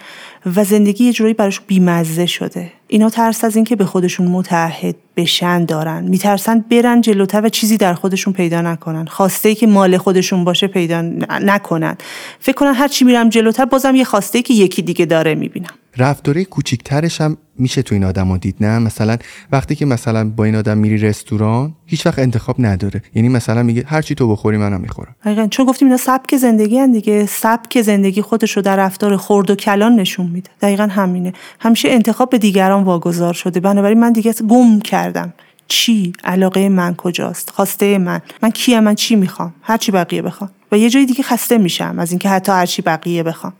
و 0.56 0.64
زندگی 0.64 1.04
یه 1.04 1.12
جورایی 1.12 1.34
براش 1.34 1.60
بیمزه 1.60 2.26
شده. 2.26 2.72
اینا 2.92 3.10
ترس 3.10 3.44
از 3.44 3.56
اینکه 3.56 3.76
به 3.76 3.84
خودشون 3.84 4.26
متحد 4.26 4.94
بشن 5.16 5.64
دارن. 5.64 6.04
میترسن 6.04 6.64
برن 6.70 7.00
جلوتر 7.00 7.40
و 7.44 7.48
چیزی 7.48 7.76
در 7.76 7.94
خودشون 7.94 8.32
پیدا 8.32 8.60
نکنن. 8.60 9.06
خواسته 9.06 9.48
ای 9.48 9.54
که 9.54 9.66
مال 9.66 9.96
خودشون 9.96 10.44
باشه 10.44 10.66
پیدا 10.66 11.02
نکنن. 11.42 11.96
فکر 12.40 12.54
کنن 12.54 12.74
هر 12.74 12.88
چی 12.88 13.04
میرم 13.04 13.28
جلوتر 13.28 13.64
بازم 13.64 13.94
یه 13.94 14.04
خواسته 14.04 14.38
ای 14.38 14.42
که 14.42 14.54
یکی 14.54 14.82
دیگه 14.82 15.06
داره 15.06 15.34
می‌بینم. 15.34 15.74
رفتاره 15.96 16.44
کوچیکترش 16.44 17.20
هم 17.20 17.36
میشه 17.58 17.82
تو 17.82 17.94
این 17.94 18.04
آدم 18.04 18.36
دید 18.36 18.56
نه؟ 18.60 18.78
مثلا 18.78 19.16
وقتی 19.52 19.74
که 19.74 19.86
مثلا 19.86 20.30
با 20.30 20.44
این 20.44 20.56
آدم 20.56 20.78
میری 20.78 20.98
رستوران 20.98 21.74
هیچ 21.86 22.06
وقت 22.06 22.18
انتخاب 22.18 22.56
نداره. 22.58 23.02
یعنی 23.14 23.28
مثلا 23.28 23.62
میگه 23.62 23.84
هر 23.86 24.02
چی 24.02 24.14
تو 24.14 24.28
بخوری 24.28 24.56
منم 24.56 24.80
می‌خورم. 24.80 25.16
دقیقا 25.24 25.46
چون 25.46 25.66
گفتیم 25.66 25.88
اینا 25.88 25.96
سبک 25.96 26.36
زندگی 26.36 26.78
هن 26.78 26.92
دیگه. 26.92 27.26
سبک 27.26 27.82
زندگی 27.82 28.22
خودش 28.22 28.56
رو 28.56 28.62
در 28.62 28.76
رفتار 28.76 29.16
خرد 29.16 29.50
و 29.50 29.54
کلان 29.54 30.00
نشون 30.00 30.26
میده. 30.26 30.50
دقیقا 30.60 30.88
همینه. 30.90 31.32
همیشه 31.60 31.88
انتخاب 31.88 32.30
به 32.30 32.38
دیگران 32.38 32.84
واگذار 32.84 33.34
شده. 33.34 33.60
بنابراین 33.60 34.00
من 34.00 34.12
دیگه 34.12 34.32
گم 34.48 34.80
کردم. 34.80 35.32
چی؟ 35.68 36.12
علاقه 36.24 36.68
من 36.68 36.94
کجاست؟ 36.94 37.50
خواسته 37.50 37.98
من. 37.98 38.20
من 38.42 38.50
کیم؟ 38.50 38.80
من 38.80 38.94
چی 38.94 39.16
می‌خوام؟ 39.16 39.54
هر 39.62 39.76
چی 39.76 39.92
بقیه 39.92 40.22
بخوام 40.22 40.50
و 40.72 40.78
یه 40.78 40.90
جای 40.90 41.06
دیگه 41.06 41.22
خسته 41.22 41.58
میشم 41.58 41.98
از 41.98 42.10
اینکه 42.10 42.28
حتی 42.28 42.52
هر 42.52 42.66
چی 42.66 42.82
بقیه 42.82 43.22
بخوام 43.22 43.52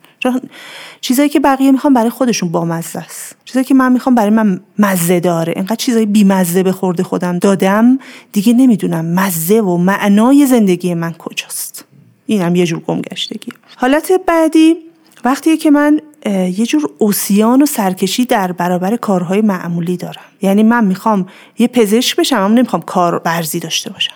چیزایی 1.01 1.29
که 1.29 1.41
بقیه 1.41 1.73
می‌خوام 1.73 1.95
برای 1.95 2.11
خودشون 2.11 2.53
با 2.53 2.65
مزه 2.65 2.99
است. 2.99 3.37
چیزایی 3.45 3.65
که 3.65 3.75
من 3.75 3.93
می‌خوام 3.93 4.15
برای 4.15 4.31
من 4.31 4.61
مزه 4.79 5.21
داره. 5.21 5.53
انقدر 5.57 5.77
چیزای 5.77 6.07
بی 6.07 6.25
مزه 6.25 6.63
به 6.63 6.73
خورده 6.73 7.03
خودم 7.03 7.39
دادم 7.39 7.99
دیگه 8.33 8.53
نمی‌دونم 8.53 9.05
مزه 9.05 9.61
و 9.61 9.77
معنای 9.77 10.47
زندگی 10.47 10.95
من 10.95 11.13
کجاست. 11.13 11.85
اینم 12.27 12.57
یه 12.57 12.67
جور 12.67 12.81
گمگشتگی. 12.81 13.53
حالت 13.77 14.13
بعدی 14.27 14.77
وقتی 15.25 15.57
که 15.57 15.71
من 15.71 16.01
یه 16.27 16.67
جور 16.67 16.91
اوسیان 16.99 17.63
و 17.63 17.67
سرکشی 17.67 18.25
در 18.25 18.53
برابر 18.53 18.97
کارهای 18.97 19.41
معمولی 19.41 19.97
دارم. 19.97 20.23
یعنی 20.43 20.63
من 20.63 20.85
می‌خوام 20.85 21.27
یه 21.59 21.69
پزشک 21.69 22.17
بشم 22.17 22.37
اما 22.37 22.55
نمی‌خوام 22.55 22.83
کار 22.83 23.19
برزی 23.19 23.61
داشته 23.61 23.91
باشم. 23.91 24.13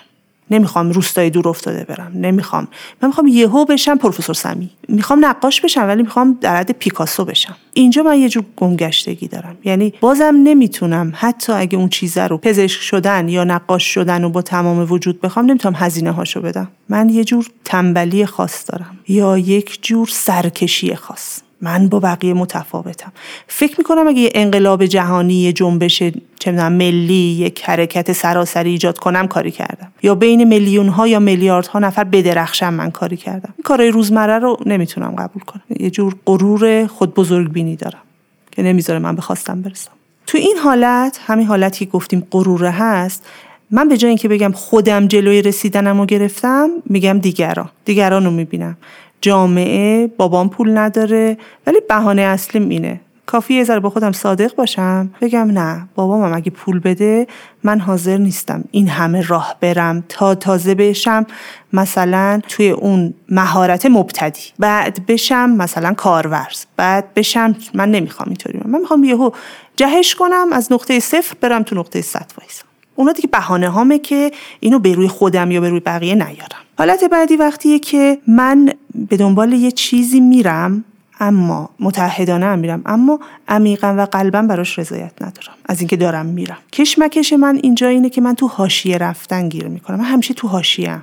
نمی‌خوام 0.51 0.91
روستای 0.91 1.31
دور 1.31 1.49
افتاده 1.49 1.85
برم. 1.85 2.13
نمی‌خوام. 2.15 2.69
من 3.03 3.09
می‌خوام 3.09 3.27
یهو 3.27 3.65
بشم 3.65 3.97
پروفسور 3.97 4.35
سمی. 4.35 4.71
می‌خوام 4.89 5.25
نقاش 5.25 5.61
بشم 5.61 5.87
ولی 5.87 6.03
می‌خوام 6.03 6.39
در 6.41 6.57
حد 6.57 6.73
پیکاسو 6.73 7.25
بشم. 7.25 7.57
اینجا 7.73 8.03
من 8.03 8.19
یه 8.19 8.29
جور 8.29 8.45
گمگشتگی 8.57 9.29
دارم. 9.29 9.57
یعنی 9.65 9.93
بازم 10.01 10.35
نمی‌تونم. 10.45 11.13
حتی 11.17 11.53
اگه 11.53 11.79
اون 11.79 11.89
چیزه 11.89 12.27
رو 12.27 12.39
پزشک 12.39 12.81
شدن 12.81 13.29
یا 13.29 13.45
نقاش 13.45 13.95
شدن 13.95 14.25
و 14.25 14.29
با 14.29 14.43
تمام 14.43 14.87
وجود 14.93 15.21
بخوام 15.21 15.47
نمی‌تونم 15.47 15.75
هزینه 15.79 16.11
هاشو 16.11 16.41
بدم. 16.41 16.69
من 16.89 17.09
یه 17.09 17.25
جور 17.25 17.47
تنبلی 17.65 18.27
خاص 18.27 18.65
دارم. 18.71 18.99
یا 19.09 19.39
یک 19.39 19.79
جور 19.83 20.09
سرکشی 20.13 20.95
خاص. 20.95 21.44
من 21.65 21.89
با 21.89 22.01
بقیه 22.01 22.35
متفاوتم. 22.35 23.13
فکر 23.47 23.75
می‌کنم 23.79 24.09
اگه 24.09 24.21
یه 24.21 24.31
انقلاب 24.35 24.87
جهانی 24.87 25.35
یه 25.35 25.53
جنبش 25.53 26.03
چه 26.39 26.53
ملی 26.53 27.15
یک 27.15 27.63
حرکت 27.63 28.13
سراسری 28.13 28.71
ایجاد 28.71 28.99
کنم 28.99 29.27
کاری 29.27 29.51
کردم. 29.51 29.93
یا 30.03 30.15
بین 30.15 30.45
میلیون 30.45 30.89
ها 30.89 31.09
یا 31.09 31.19
میلیاردها 31.19 31.79
نفر 31.79 32.05
بدرخشم 32.05 32.75
من 32.75 32.91
کاری 32.91 33.17
کردم. 33.17 33.55
این 33.57 33.63
کارهای 33.65 33.91
روزمره 33.91 34.39
رو 34.39 34.57
نمی‌تونم 34.67 35.11
قبول 35.11 35.43
کنم. 35.43 35.63
یه 35.81 35.91
جور 35.91 36.17
غرور 36.27 36.87
خود 36.87 37.15
بزرگ 37.15 37.53
بینی 37.53 37.77
دارم 37.77 38.03
که 38.53 38.63
نمی‌ذاره 38.63 38.99
من 38.99 39.17
بخواستم 39.17 39.63
برسم. 39.63 39.91
تو 40.27 40.39
این 40.39 40.57
حالت 40.65 41.21
همین 41.27 41.47
حالتی 41.47 41.85
که 41.85 41.91
گفتیم 41.91 42.27
غروره 42.31 42.71
هست 42.71 43.25
من 43.71 43.89
به 43.89 43.97
جای 43.97 44.09
اینکه 44.09 44.29
بگم 44.29 44.53
خودم 44.53 45.07
جلوی 45.07 45.43
رسیدنم 45.43 46.01
رو 46.01 46.07
گرفتم 46.07 46.71
میگم 46.87 47.19
دیگران. 47.19 47.69
دیگران 47.85 48.25
رو 48.25 48.31
می‌بینم. 48.31 48.77
جامعه 49.25 50.07
بابام 50.07 50.49
پول 50.49 50.79
نداره 50.79 51.39
ولی 51.67 51.81
بهانه 51.89 52.23
اصلیم 52.23 52.69
اینه. 52.69 53.01
کافی 53.27 53.55
یه 53.55 53.65
ذره 53.65 53.81
با 53.81 53.91
خودم 53.91 54.13
صادق 54.13 54.55
باشم؟ 54.55 55.11
بگم 55.21 55.51
نه 55.51 55.89
بابام 55.95 56.33
اگه 56.33 56.51
پول 56.51 56.79
بده 56.79 57.27
من 57.63 57.81
حاضر 57.81 58.17
نیستم 58.17 58.65
این 58.71 58.89
همه 58.89 59.27
راه 59.27 59.57
برم. 59.61 60.05
تا 60.09 60.35
تازه 60.35 60.75
بشم 60.75 61.27
مثلا 61.73 62.41
توی 62.49 62.71
اون 62.71 63.15
مهارت 63.29 63.87
مبتدی. 63.87 64.43
بعد 64.59 65.07
بشم 65.07 65.51
مثلا 65.51 65.93
کارورز. 65.93 66.65
بعد 66.77 67.15
بشم 67.15 67.57
من 67.75 67.91
نمی‌خوام 67.91 68.29
اینطوری. 68.29 68.61
من 68.65 68.81
می‌خوام 68.81 69.05
یهو 69.05 69.31
جهش 69.77 70.15
کنم 70.15 70.47
از 70.53 70.73
نقطه 70.73 71.01
صفر 71.01 71.35
برم 71.41 71.63
تو 71.63 71.77
نقطه 71.77 72.03
صد 72.03 72.33
وایسم 72.39 72.65
اونا 72.97 73.13
دیگه 73.13 73.29
بهانه 73.33 73.69
هامه 73.69 73.99
که 73.99 74.33
اینو 74.61 74.79
به 74.79 74.95
روی 74.95 75.09
خودم 75.09 75.51
یا 75.51 75.61
به 75.61 75.69
روی 75.69 75.81
بقیه 75.81 76.15
نیارم. 76.15 76.65
حالت 76.79 77.05
بعدی 77.05 77.37
وقتیه 77.37 77.79
که 77.79 78.19
من 78.27 78.73
به 79.09 79.17
دنبال 79.17 79.53
یه 79.53 79.71
چیزی 79.71 80.21
میرم 80.21 80.85
اما 81.21 81.71
متحدانه 81.81 82.47
هم 82.47 82.59
میرم 82.59 82.83
اما 82.87 83.21
عمیقا 83.49 83.95
و 83.99 84.07
قلبا 84.07 84.43
براش 84.43 84.79
رضایت 84.79 85.13
ندارم. 85.21 85.55
از 85.67 85.81
اینکه 85.81 85.97
دارم 85.97 86.27
میرم. 86.27 86.59
کشمکش 86.73 87.33
من 87.33 87.61
اینجا 87.63 87.89
اینه 87.89 88.11
که 88.11 88.21
من 88.21 88.35
تو 88.35 88.47
حاشیه 88.47 88.99
رفتن 88.99 89.49
گیر 89.49 89.69
می‌کنم. 89.69 89.99
من 89.99 90.05
همیشه 90.05 90.35
تو 90.35 90.49
حاشیه 90.49 91.03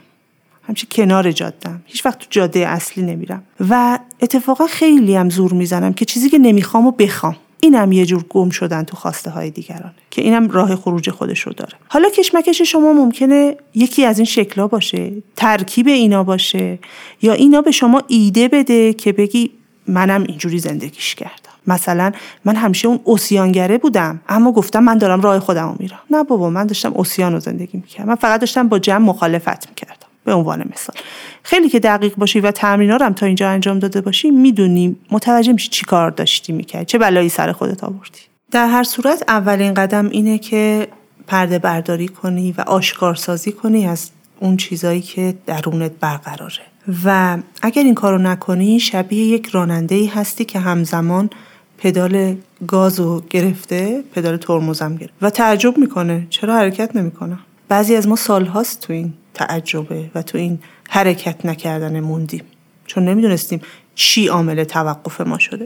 همیشه 0.67 0.87
کنار 0.91 1.31
جادم 1.31 1.81
هیچ 1.85 2.05
وقت 2.05 2.19
تو 2.19 2.25
جاده 2.29 2.67
اصلی 2.67 3.03
نمیرم. 3.03 3.43
و 3.69 3.99
اتفاقا 4.21 4.67
خیلی 4.67 5.15
هم 5.15 5.29
زور 5.29 5.53
می‌زنم 5.53 5.93
که 5.93 6.05
چیزی 6.05 6.29
که 6.29 6.37
نمی‌خوام 6.37 6.91
بخوام. 6.91 7.35
اینم 7.63 7.91
یه 7.91 8.05
جور 8.05 8.25
گم 8.29 8.49
شدن 8.49 8.83
تو 8.83 8.97
خواسته 8.97 9.29
های 9.29 9.49
دیگرانه 9.49 9.93
که 10.09 10.21
اینم 10.21 10.49
راه 10.49 10.75
خروج 10.75 11.09
خودش 11.09 11.39
رو 11.39 11.53
داره. 11.53 11.73
حالا 11.87 12.09
کشمکش 12.09 12.61
شما 12.61 12.93
ممکنه 12.93 13.55
یکی 13.75 14.05
از 14.05 14.19
این 14.19 14.25
شکلا 14.25 14.67
باشه 14.67 15.11
ترکیب 15.35 15.87
اینا 15.87 16.23
باشه 16.23 16.79
یا 17.21 17.33
اینا 17.33 17.61
به 17.61 17.71
شما 17.71 18.03
ایده 18.07 18.47
بده 18.47 18.93
که 18.93 19.11
بگی 19.11 19.51
منم 19.87 20.23
اینجوری 20.23 20.59
زندگیش 20.59 21.15
کردم. 21.15 21.51
مثلا 21.67 22.11
من 22.45 22.55
همیشه 22.55 22.87
اون 22.87 22.99
اوسیانگره 23.03 23.77
بودم 23.77 24.21
اما 24.29 24.51
گفتم 24.51 24.83
من 24.83 24.97
دارم 24.97 25.21
راه 25.21 25.39
خودم 25.39 25.67
رو 25.67 25.75
میرم. 25.79 25.99
نه 26.09 26.23
بابا 26.23 26.49
من 26.49 26.65
داشتم 26.65 26.93
اوسیان 26.93 27.33
رو 27.33 27.39
زندگی 27.39 27.77
می‌کردم. 27.77 28.09
من 28.09 28.15
فقط 28.15 28.39
داشتم 28.39 28.67
با 28.67 28.79
جمع 28.79 29.05
مخالفت 29.05 29.69
می‌کردم. 29.69 30.07
به 30.25 30.33
عنوان 30.33 30.59
مثال. 30.71 30.95
خیلی 31.43 31.69
که 31.69 31.79
دقیق 31.79 32.15
باشی 32.15 32.39
و 32.39 32.51
تمرین 32.51 32.91
هم 32.91 33.13
تا 33.13 33.25
اینجا 33.25 33.49
انجام 33.49 33.79
داده 33.79 34.01
باشی 34.01 34.31
می‌دونی 34.31 34.95
متوجه 35.11 35.53
میشی 35.53 35.69
چی 35.69 35.85
کار 35.85 36.11
داشتی 36.11 36.53
می‌کرد 36.53 36.85
چه 36.87 36.97
بلایی 36.97 37.29
سر 37.29 37.51
خودت 37.51 37.83
آوردی. 37.83 38.19
در 38.51 38.67
هر 38.67 38.83
صورت 38.83 39.23
اولین 39.27 39.73
قدم 39.73 40.09
اینه 40.09 40.37
که 40.37 40.87
پرده 41.27 41.59
برداری 41.59 42.07
کنی 42.07 42.55
و 42.57 42.61
آشکارسازی 42.61 43.51
کنی 43.51 43.87
از 43.87 44.09
اون 44.39 44.57
چیزایی 44.57 45.01
که 45.01 45.35
درونت 45.45 45.91
برقراره. 45.99 46.61
و 47.05 47.37
اگر 47.61 47.83
این 47.83 47.95
کارو 47.95 48.17
نکنی 48.17 48.79
شبیه 48.79 49.25
یک 49.25 49.47
راننده 49.47 49.95
ای 49.95 50.05
هستی 50.05 50.45
که 50.45 50.59
همزمان 50.59 51.29
پدال 51.77 52.35
گازو 52.67 53.21
گرفته 53.29 54.03
پدال 54.13 54.37
ترمزم 54.37 54.95
گرفته. 54.95 55.15
و 55.21 55.29
تعجب 55.29 55.77
می‌کنه. 55.77 56.27
چرا 56.29 56.55
حرکت 56.55 56.95
نمی‌کنه؟ 56.95 57.37
بعضی 57.69 57.95
از 57.95 58.07
ما 58.07 58.15
سالهاست 58.15 58.79
تو 58.79 58.93
این 58.93 59.13
تعجبه 59.33 60.11
و 60.15 60.21
تو 60.21 60.37
این 60.37 60.59
حرکت 60.89 61.45
نکردن 61.45 61.99
موندیم. 61.99 62.43
چون 62.85 63.05
نمی‌دونستیم 63.05 63.61
چی 63.95 64.27
عامل 64.27 64.63
توقف 64.63 65.21
ما 65.21 65.37
شده. 65.37 65.63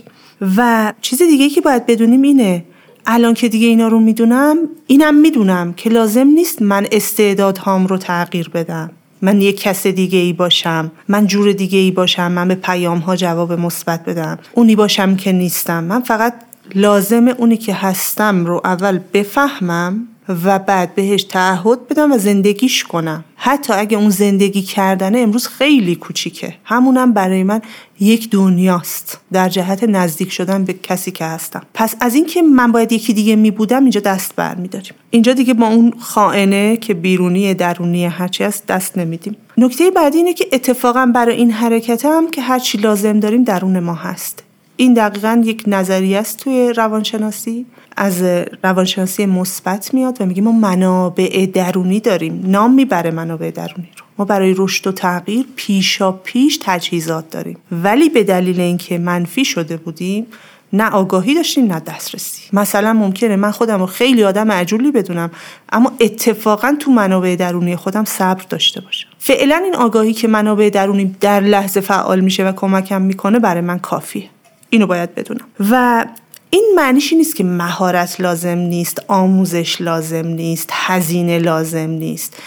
و 0.57 0.93
چیز 1.01 1.21
دیگه 1.21 1.49
که 1.49 1.61
باید 1.61 1.85
بدونیم 1.85 2.21
اینه 2.21 2.63
الان 3.05 3.33
که 3.33 3.49
دیگه 3.49 3.67
اینا 3.67 3.87
رو 3.87 3.99
می‌دونم 3.99 4.57
اینم 4.87 5.15
می‌دونم 5.15 5.73
که 5.73 5.89
لازم 5.89 6.27
نیست 6.27 6.61
من 6.61 6.87
استعدادهام 6.91 7.87
رو 7.87 7.97
تغییر 7.97 8.49
بدم. 8.49 8.91
من 9.21 9.41
یک 9.41 9.61
کس 9.61 9.87
دیگه 9.87 10.19
ای 10.19 10.33
باشم 10.33 10.91
من 11.07 11.27
جور 11.27 11.51
دیگه 11.51 11.79
ای 11.79 11.91
باشم 11.91 12.31
من 12.31 12.47
به 12.47 12.55
پیام 12.55 12.97
ها 12.97 13.15
جواب 13.15 13.53
مثبت 13.53 14.05
بدم. 14.05 14.39
اونی 14.53 14.75
باشم 14.75 15.15
که 15.15 15.31
نیستم. 15.31 15.83
من 15.83 16.01
فقط 16.01 16.33
لازم 16.75 17.27
اونی 17.27 17.57
که 17.57 17.73
هستم 17.73 18.45
رو 18.45 18.61
اول 18.63 18.99
بفهمم 19.13 20.07
و 20.29 20.59
بعد 20.59 20.95
بهش 20.95 21.23
تعهد 21.23 21.87
بدم 21.87 22.11
و 22.11 22.17
زندگیش 22.17 22.83
کنم. 22.83 23.23
حتی 23.35 23.73
اگه 23.73 23.97
اون 23.97 24.09
زندگی 24.09 24.61
کردنه 24.61 25.19
امروز 25.19 25.47
خیلی 25.47 25.95
کوچیکه. 25.95 26.55
همونم 26.63 27.13
برای 27.13 27.43
من 27.43 27.61
یک 27.99 28.29
دنیاست. 28.29 29.19
در 29.31 29.49
جهت 29.49 29.83
نزدیک 29.83 30.31
شدن 30.31 30.65
به 30.65 30.73
کسی 30.73 31.11
که 31.11 31.25
هستم. 31.25 31.61
پس 31.73 31.95
از 31.99 32.15
اینکه 32.15 32.41
من 32.41 32.71
باید 32.71 32.91
یکی 32.91 33.13
دیگه 33.13 33.35
می 33.35 33.51
بودم 33.51 33.81
اینجا 33.81 33.99
دست 33.99 34.35
برمیداریم. 34.35 34.93
اینجا 35.09 35.33
دیگه 35.33 35.53
با 35.53 35.67
اون 35.67 35.93
خائنه 35.99 36.77
که 36.77 36.93
بیرونی 36.93 37.53
درونی 37.53 38.05
هرچی 38.05 38.43
هست 38.43 38.67
دست 38.67 38.97
نمیدیم. 38.97 39.37
نکته 39.57 39.91
بعدی 39.91 40.17
اینه 40.17 40.33
که 40.33 40.47
اتفاقا 40.51 41.11
برای 41.15 41.35
این 41.35 41.51
حرکت 41.51 42.05
هم 42.05 42.31
که 42.31 42.41
هرچی 42.41 42.77
لازم 42.77 43.19
داریم 43.19 43.43
درون 43.43 43.79
ما 43.79 43.93
هست. 43.93 44.44
این 44.77 44.93
دقیقا 44.93 45.41
یک 45.45 45.63
نظریه 45.67 46.17
است 46.17 46.39
توی 46.39 46.73
روانشناسی. 46.73 47.65
از 47.97 48.23
روانشناسی 48.63 49.25
مثبت 49.25 49.93
میاد 49.93 50.21
و 50.21 50.25
میگه 50.25 50.41
ما 50.41 50.51
منابع 50.51 51.47
درونی 51.53 51.99
داریم. 51.99 52.43
نام 52.45 52.73
می‌بره 52.73 53.11
منابع 53.11 53.51
درونی 53.51 53.89
رو. 53.97 54.05
ما 54.17 54.25
برای 54.25 54.55
رشد 54.57 54.87
و 54.87 54.91
تغییر 54.91 55.45
پیشا 55.55 56.11
پیش 56.11 56.59
تجهیزات 56.61 57.29
داریم. 57.29 57.57
ولی 57.71 58.09
به 58.09 58.23
دلیل 58.23 58.59
اینکه 58.59 58.97
منفی 58.97 59.45
شده 59.45 59.77
بودیم 59.77 60.25
نه 60.73 60.89
آگاهی 60.89 61.35
داشتیم 61.35 61.73
نه 61.73 61.79
دسترسی. 61.79 62.41
مثلا 62.53 62.93
ممکنه 62.93 63.35
من 63.35 63.51
خودم 63.51 63.79
رو 63.79 63.85
خیلی 63.85 64.23
آدم 64.23 64.51
عجولی 64.51 64.91
بدونم 64.91 65.31
اما 65.71 65.91
اتفاقا 65.99 66.75
تو 66.79 66.91
منابع 66.91 67.35
درونی 67.39 67.75
خودم 67.75 68.05
صبر 68.05 68.43
داشته 68.49 68.81
باشم. 68.81 69.07
فعلا 69.19 69.61
این 69.63 69.75
آگاهی 69.75 70.13
که 70.13 70.27
منابع 70.27 70.69
درونی 70.69 71.15
در 71.21 71.39
لحظه 71.39 71.81
فعال 71.81 72.19
میشه 72.19 72.49
و 72.49 72.51
کمکم 72.51 73.01
می‌کنه 73.01 73.39
برای 73.39 73.61
من 73.61 73.79
کافیه. 73.79 74.29
اینو 74.75 74.87
باید 74.87 75.15
بدونم. 75.15 75.45
و 75.71 76.05
این 76.49 76.73
معنیشی 76.75 77.15
نیست 77.15 77.35
که 77.35 77.43
مهارت 77.43 78.21
لازم 78.21 78.57
نیست 78.57 79.03
آموزش 79.07 79.81
لازم 79.81 80.27
نیست 80.27 80.69
هزینه 80.71 81.39
لازم 81.39 81.89
نیست. 81.89 82.37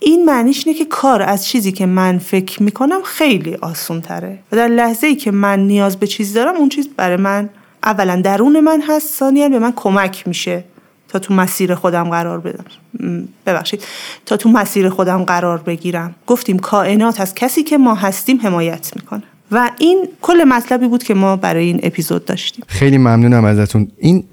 این 0.00 0.24
معنیش 0.24 0.66
اینه 0.66 0.78
که 0.78 0.84
کار 0.84 1.22
از 1.22 1.46
چیزی 1.46 1.72
که 1.72 1.86
من 1.86 2.18
فکر 2.18 2.62
می‌کنم 2.62 3.02
خیلی 3.04 3.54
آسون 3.54 4.00
تره 4.00 4.38
و 4.52 4.56
در 4.56 4.68
لحظه 4.68 5.06
ای 5.06 5.16
که 5.16 5.30
من 5.30 5.60
نیاز 5.60 5.96
به 5.96 6.06
چیزی 6.06 6.34
دارم 6.34 6.54
اون 6.54 6.68
چیز 6.68 6.88
برای 6.96 7.16
من 7.16 7.50
اولا 7.82 8.20
درون 8.20 8.60
من 8.60 8.82
هست 8.88 9.18
ثانیا 9.18 9.48
به 9.48 9.58
من 9.58 9.72
کمک 9.76 10.28
میشه. 10.28 10.64
تا 11.08 11.18
تو 11.18 11.34
مسیر 11.34 11.74
خودم 11.74 12.10
قرار 12.10 12.40
بدم 12.40 12.64
ببخشید. 13.46 13.84
تا 14.26 14.36
تو 14.36 14.48
مسیر 14.48 14.88
خودم 14.88 15.24
قرار 15.24 15.58
بگیرم. 15.58 16.14
گفتیم 16.26 16.58
کائنات 16.58 17.20
از 17.20 17.34
کسی 17.34 17.62
که 17.62 17.78
ما 17.78 17.94
هستیم 17.94 18.40
حمایت 18.42 18.92
می‌کنه. 18.96 19.22
و 19.50 19.70
این 19.78 20.08
کل 20.22 20.44
مطلبی 20.44 20.88
بود 20.88 21.02
که 21.02 21.14
ما 21.14 21.36
برای 21.36 21.64
این 21.66 21.80
اپیزود 21.82 22.24
داشتیم. 22.24 22.64
خیلی 22.68 22.98
ممنونم 22.98 23.44
ازتون. 23.44 23.88
این 23.98 24.24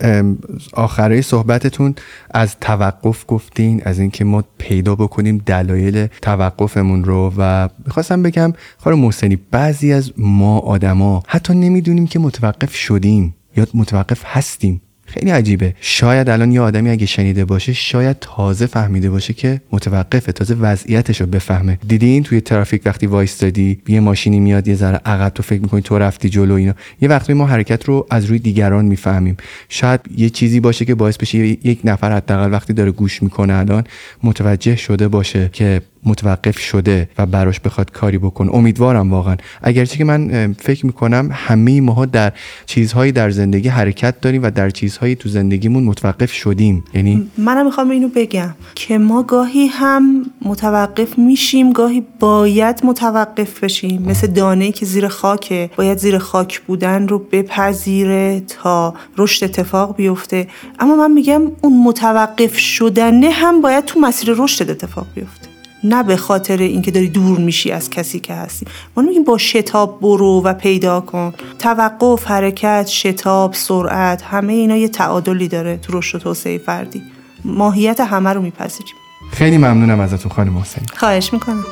آخرای 0.73 1.21
صحبتتون 1.21 1.95
از 2.31 2.55
توقف 2.61 3.25
گفتین 3.27 3.81
از 3.85 3.99
اینکه 3.99 4.25
ما 4.25 4.43
پیدا 4.57 4.95
بکنیم 4.95 5.43
دلایل 5.45 6.07
توقفمون 6.21 7.03
رو 7.03 7.33
و 7.37 7.69
می‌خواستم 7.85 8.23
بگم 8.23 8.53
خانم 8.77 8.99
محسنی 8.99 9.35
بعضی 9.51 9.93
از 9.93 10.11
ما 10.17 10.59
آدما 10.59 11.23
حتی 11.27 11.53
نمی‌دونیم 11.53 12.07
که 12.07 12.19
متوقف 12.19 12.75
شدیم 12.75 13.35
یا 13.57 13.67
متوقف 13.73 14.21
هستیم. 14.25 14.81
خیلی 15.13 15.31
عجیبه. 15.31 15.75
شاید 15.81 16.29
الان 16.29 16.51
یه 16.51 16.61
آدمی 16.61 16.89
اگه 16.89 17.05
شنیده 17.05 17.45
باشه 17.45 17.73
شاید 17.73 18.17
تازه 18.21 18.65
فهمیده 18.65 19.09
باشه 19.09 19.33
که 19.33 19.61
متوقفه 19.71 20.31
تازه 20.31 20.55
وضعیتش 20.55 21.21
رو 21.21 21.27
بفهمه. 21.27 21.79
دیدین 21.87 22.23
توی 22.23 22.41
ترافیک 22.41 22.81
وقتی 22.85 23.07
وایستادی 23.07 23.81
یه 23.87 23.99
ماشینی 23.99 24.39
میاد 24.39 24.67
یه 24.67 24.75
ذره 24.75 25.01
عقب 25.05 25.29
تو 25.29 25.43
فکر 25.43 25.61
می‌کنی 25.61 25.81
تو 25.81 25.97
رفتی 25.97 26.29
جلو 26.29 26.53
اینا. 26.53 26.73
یه 27.01 27.09
وقتی 27.09 27.33
ما 27.33 27.45
حرکت 27.45 27.85
رو 27.85 28.07
از 28.09 28.25
روی 28.25 28.39
دیگران 28.39 28.85
می‌فهمیم. 28.85 29.37
شاید 29.69 29.99
یه 30.17 30.29
چیزی 30.29 30.59
باشه 30.59 30.85
که 30.85 30.95
باعث 30.95 31.17
بشه 31.17 31.37
یک 31.37 31.79
نفر 31.83 32.11
حداقل 32.15 32.51
وقتی 32.51 32.73
داره 32.73 32.91
گوش 32.91 33.23
می‌کنه 33.23 33.53
الان 33.53 33.83
متوجه 34.23 34.75
شده 34.75 35.07
باشه 35.07 35.49
که 35.53 35.81
متوقف 36.05 36.59
شده 36.59 37.09
و 37.17 37.25
براش 37.25 37.59
بخواد 37.59 37.91
کاری 37.91 38.17
بکن. 38.17 38.49
امیدوارم 38.53 39.11
واقعا. 39.11 39.37
اگرچه 39.61 39.97
که 39.97 40.03
من 40.03 40.53
فکر 40.59 40.85
می‌کنم 40.85 41.29
همه 41.33 41.81
ماها 41.81 42.05
در 42.05 42.33
چیزهایی 42.65 43.11
در 43.11 43.29
زندگی 43.29 43.69
حرکت 43.69 44.21
داریم 44.21 44.43
و 44.43 44.51
در 44.51 44.69
چیزهایی 44.69 45.15
تو 45.15 45.29
زندگیمون 45.29 45.83
متوقف 45.83 46.31
شدیم. 46.31 46.83
یعنی 46.93 47.29
منم 47.37 47.65
می‌خوام 47.65 47.89
اینو 47.89 48.07
بگم 48.15 48.55
که 48.75 48.97
ما 48.97 49.23
گاهی 49.23 49.67
هم 49.67 50.25
متوقف 50.41 51.17
میشیم 51.17 51.71
گاهی 51.71 52.03
باید 52.19 52.81
متوقف 52.83 53.63
بشیم. 53.63 54.01
مثل 54.01 54.27
دانه 54.27 54.71
که 54.71 54.85
زیر 54.85 55.07
خاکه. 55.07 55.69
باید 55.77 55.97
زیر 55.97 56.17
خاک 56.17 56.61
بودن 56.61 57.07
رو 57.07 57.19
بپذیره 57.19 58.39
تا 58.39 58.93
رشد 59.17 59.43
اتفاق 59.43 59.95
بیفته. 59.95 60.47
اما 60.79 60.95
من 60.95 61.11
میگم 61.11 61.41
اون 61.61 61.83
متوقف 61.83 62.57
شدنه 62.57 63.29
هم 63.29 63.61
باید 63.61 63.85
تو 63.85 63.99
مسیر 63.99 64.35
رشد 64.37 64.69
اتفاق 64.69 65.07
بیفته. 65.15 65.52
نه 65.83 66.03
به 66.03 66.17
خاطر 66.17 66.57
اینکه 66.57 66.91
داری 66.91 67.09
دور 67.09 67.39
میشی 67.39 67.71
از 67.71 67.89
کسی 67.89 68.19
که 68.19 68.33
هستی. 68.33 68.65
ما 68.97 69.03
میگیم 69.03 69.23
با 69.23 69.37
شتاب 69.37 70.01
برو 70.01 70.41
و 70.43 70.53
پیدا 70.53 71.01
کن. 71.01 71.33
توقف 71.59 72.25
حرکت 72.25 72.87
شتاب 72.87 73.53
سرعت 73.53 74.21
همه 74.21 74.53
اینا 74.53 74.77
یه 74.77 74.87
تعادلی 74.87 75.47
داره 75.47 75.77
تو 75.77 75.97
رشد 75.97 76.15
و 76.15 76.19
توسعه 76.19 76.57
فردی. 76.57 77.01
ماهیت 77.45 77.99
همه 77.99 78.29
رو 78.29 78.41
میپذیریم. 78.41 78.93
خیلی 79.31 79.57
ممنونم 79.57 79.99
ازتون 79.99 80.31
خانم 80.31 80.57
حسین. 80.57 80.83
خواهش 80.95 81.33
می‌کنم. 81.33 81.65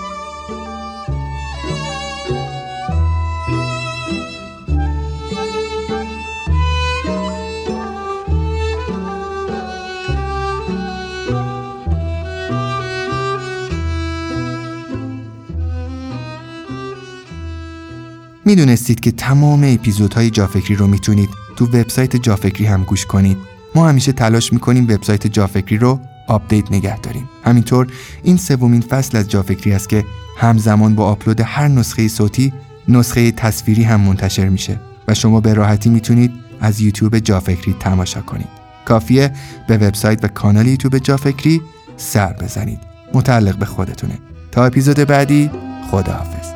می‌دونستید 18.45 18.99
که 18.99 19.11
تمام 19.11 19.63
اپیزودهای 19.63 20.29
جافکری 20.29 20.75
رو 20.75 20.87
می‌تونید 20.87 21.29
تو 21.55 21.65
وبسایت 21.65 22.15
جافکری 22.15 22.65
هم 22.65 22.83
گوش 22.83 23.05
کنید. 23.05 23.37
ما 23.75 23.89
همیشه 23.89 24.11
تلاش 24.11 24.53
می‌کنیم 24.53 24.83
وبسایت 24.83 25.27
جافکری 25.27 25.77
رو 25.77 25.99
آپدیت 26.27 26.71
نگه 26.71 26.99
داریم. 26.99 27.29
همینطور 27.43 27.87
این 28.23 28.37
سومین 28.37 28.81
فصل 28.81 29.17
از 29.17 29.29
جافکری 29.29 29.73
است 29.73 29.89
که 29.89 30.05
همزمان 30.37 30.95
با 30.95 31.05
آپلود 31.05 31.41
هر 31.41 31.67
نسخه 31.67 32.07
صوتی 32.07 32.53
نسخه 32.87 33.31
تصویری 33.31 33.83
هم 33.83 34.01
منتشر 34.01 34.49
میشه 34.49 34.79
و 35.07 35.13
شما 35.13 35.41
به 35.41 35.53
راحتی 35.53 35.89
می‌تونید 35.89 36.31
از 36.61 36.81
یوتیوب 36.81 37.19
جافکری 37.19 37.75
تماشا 37.79 38.21
کنید. 38.21 38.47
کافیه 38.85 39.31
به 39.67 39.77
وبسایت 39.77 40.23
و 40.23 40.27
کانال 40.27 40.67
یوتیوب 40.67 40.97
جافکری 40.97 41.61
سر 41.97 42.33
بزنید. 42.33 42.79
متعلق 43.13 43.55
به 43.55 43.65
خودتونه. 43.65 44.17
تا 44.51 44.65
اپیزود 44.65 44.95
بعدی 44.95 45.49
خداحافظ. 45.91 46.47